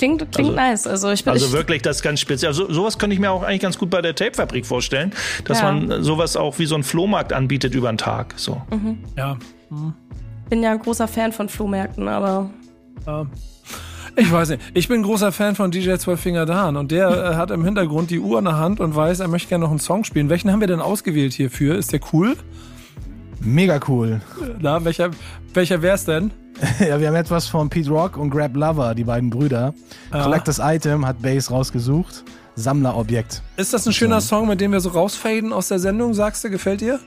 Klingt, 0.00 0.32
klingt 0.32 0.50
Also- 0.50 0.60
nice. 0.70 0.86
Also 0.86 1.10
ich 1.10 1.22
bin 1.24 1.32
Also 1.34 1.46
ich, 1.46 1.52
wirklich 1.52 1.82
das 1.82 2.00
ganz 2.02 2.20
speziell. 2.20 2.48
Also 2.48 2.72
sowas 2.72 2.98
könnte 2.98 3.14
ich 3.14 3.20
mir 3.20 3.30
auch 3.30 3.42
eigentlich 3.42 3.60
ganz 3.60 3.78
gut 3.78 3.90
bei 3.90 4.00
der 4.02 4.14
Tape-Fabrik 4.14 4.64
vorstellen, 4.66 5.12
dass 5.44 5.60
Ja. 5.60 5.70
man 5.72 6.02
sowas 6.02 6.36
auch 6.36 6.58
wie 6.58 6.66
so 6.66 6.74
ein 6.74 6.82
Flohmarkt 6.82 7.32
anbietet 7.32 7.74
über 7.74 7.92
den 7.92 7.98
Tag. 7.98 8.34
So. 8.36 8.60
ja. 9.16 9.36
bin 10.48 10.62
ja 10.62 10.72
ein 10.72 10.78
großer 10.80 11.06
Fan 11.06 11.32
von 11.32 11.48
Flohmärkten, 11.48 12.08
aber 12.08 12.50
Ich 14.16 14.30
weiß 14.32 14.48
nicht. 14.50 14.60
Ich 14.74 14.88
bin 14.88 15.02
großer 15.04 15.30
Fan 15.32 15.54
von 15.54 15.70
DJ 15.70 15.94
12 15.96 16.18
Finger 16.20 16.44
Dan 16.46 16.76
und 16.76 16.90
der 16.90 17.08
äh, 17.10 17.34
hat 17.36 17.50
im 17.52 17.64
Hintergrund 17.64 18.10
die 18.10 18.18
Uhr 18.18 18.38
in 18.40 18.44
der 18.46 18.56
Hand 18.58 18.80
und 18.80 18.96
weiß, 18.96 19.20
er 19.20 19.28
möchte 19.28 19.48
gerne 19.48 19.64
noch 19.64 19.70
einen 19.70 19.78
Song 19.78 20.02
spielen. 20.04 20.28
Welchen 20.28 20.50
haben 20.50 20.60
wir 20.60 20.66
denn 20.66 20.80
ausgewählt 20.80 21.32
hierfür? 21.32 21.76
Ist 21.76 21.92
der 21.92 22.00
cool? 22.12 22.36
Mega 23.40 23.78
cool. 23.88 24.20
Na, 24.58 24.84
welcher, 24.84 25.10
welcher 25.54 25.80
wär's 25.82 26.04
denn? 26.04 26.32
ja, 26.80 27.00
wir 27.00 27.08
haben 27.08 27.14
etwas 27.14 27.46
von 27.46 27.68
Pete 27.70 27.90
Rock 27.90 28.16
und 28.16 28.30
Grab 28.30 28.54
Lover, 28.54 28.94
die 28.94 29.04
beiden 29.04 29.30
Brüder. 29.30 29.74
Collectors 30.10 30.60
Item 30.62 31.06
hat 31.06 31.22
Bass 31.22 31.50
rausgesucht. 31.50 32.24
Sammlerobjekt. 32.56 33.42
Ist 33.56 33.72
das 33.72 33.86
ein 33.86 33.92
schöner 33.92 34.20
Song, 34.20 34.48
mit 34.48 34.60
dem 34.60 34.72
wir 34.72 34.80
so 34.80 34.90
rausfaden 34.90 35.52
aus 35.52 35.68
der 35.68 35.78
Sendung? 35.78 36.14
Sagst 36.14 36.44
du, 36.44 36.50
gefällt 36.50 36.80
dir? 36.80 36.98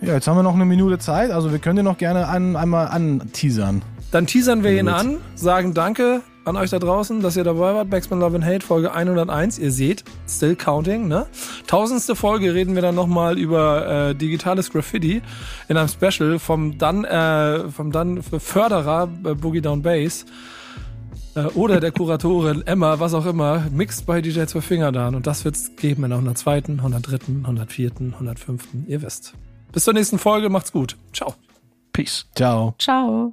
Ja, 0.00 0.14
jetzt 0.14 0.28
haben 0.28 0.36
wir 0.36 0.42
noch 0.42 0.54
eine 0.54 0.64
Minute 0.64 0.98
Zeit, 0.98 1.30
also 1.30 1.50
wir 1.50 1.58
können 1.58 1.76
den 1.76 1.84
noch 1.84 1.98
gerne 1.98 2.28
an, 2.28 2.54
einmal 2.56 2.88
anteasern. 2.88 3.82
Dann 4.12 4.26
teasern 4.26 4.62
wir 4.62 4.72
ihn 4.72 4.88
an, 4.88 5.18
sagen 5.34 5.74
Danke 5.74 6.22
an 6.48 6.56
euch 6.56 6.70
da 6.70 6.78
draußen, 6.78 7.20
dass 7.20 7.36
ihr 7.36 7.44
dabei 7.44 7.74
wart. 7.74 7.90
Backspin 7.90 8.18
Love 8.18 8.36
and 8.36 8.44
Hate, 8.44 8.64
Folge 8.64 8.92
101. 8.92 9.58
Ihr 9.58 9.70
seht, 9.70 10.04
still 10.28 10.56
counting, 10.56 11.08
ne? 11.08 11.26
Tausendste 11.66 12.16
Folge 12.16 12.54
reden 12.54 12.74
wir 12.74 12.82
dann 12.82 12.94
nochmal 12.94 13.38
über 13.38 14.10
äh, 14.10 14.14
digitales 14.14 14.70
Graffiti 14.70 15.22
in 15.68 15.76
einem 15.76 15.88
Special 15.88 16.38
vom 16.38 16.78
dann, 16.78 17.04
äh, 17.04 17.68
vom 17.68 17.92
dann 17.92 18.22
Förderer 18.22 19.08
äh, 19.24 19.34
Boogie 19.34 19.60
Down 19.60 19.82
Bass 19.82 20.24
äh, 21.34 21.44
oder 21.54 21.80
der 21.80 21.92
Kuratorin 21.92 22.62
Emma, 22.66 22.98
was 22.98 23.14
auch 23.14 23.26
immer, 23.26 23.66
mixed 23.70 24.06
bei 24.06 24.20
DJ 24.20 24.44
Zwei 24.44 24.60
Finger 24.60 24.92
dann. 24.92 25.14
Und 25.14 25.26
das 25.26 25.44
wird's 25.44 25.76
geben 25.76 26.04
in 26.04 26.10
der 26.10 26.18
102., 26.18 26.62
103., 26.78 27.18
104., 27.44 27.90
105. 28.14 28.68
Ihr 28.86 29.02
wisst. 29.02 29.34
Bis 29.72 29.84
zur 29.84 29.94
nächsten 29.94 30.18
Folge, 30.18 30.48
macht's 30.48 30.72
gut. 30.72 30.96
Ciao. 31.12 31.34
Peace. 31.92 32.26
Ciao. 32.34 32.74
ciao. 32.78 33.32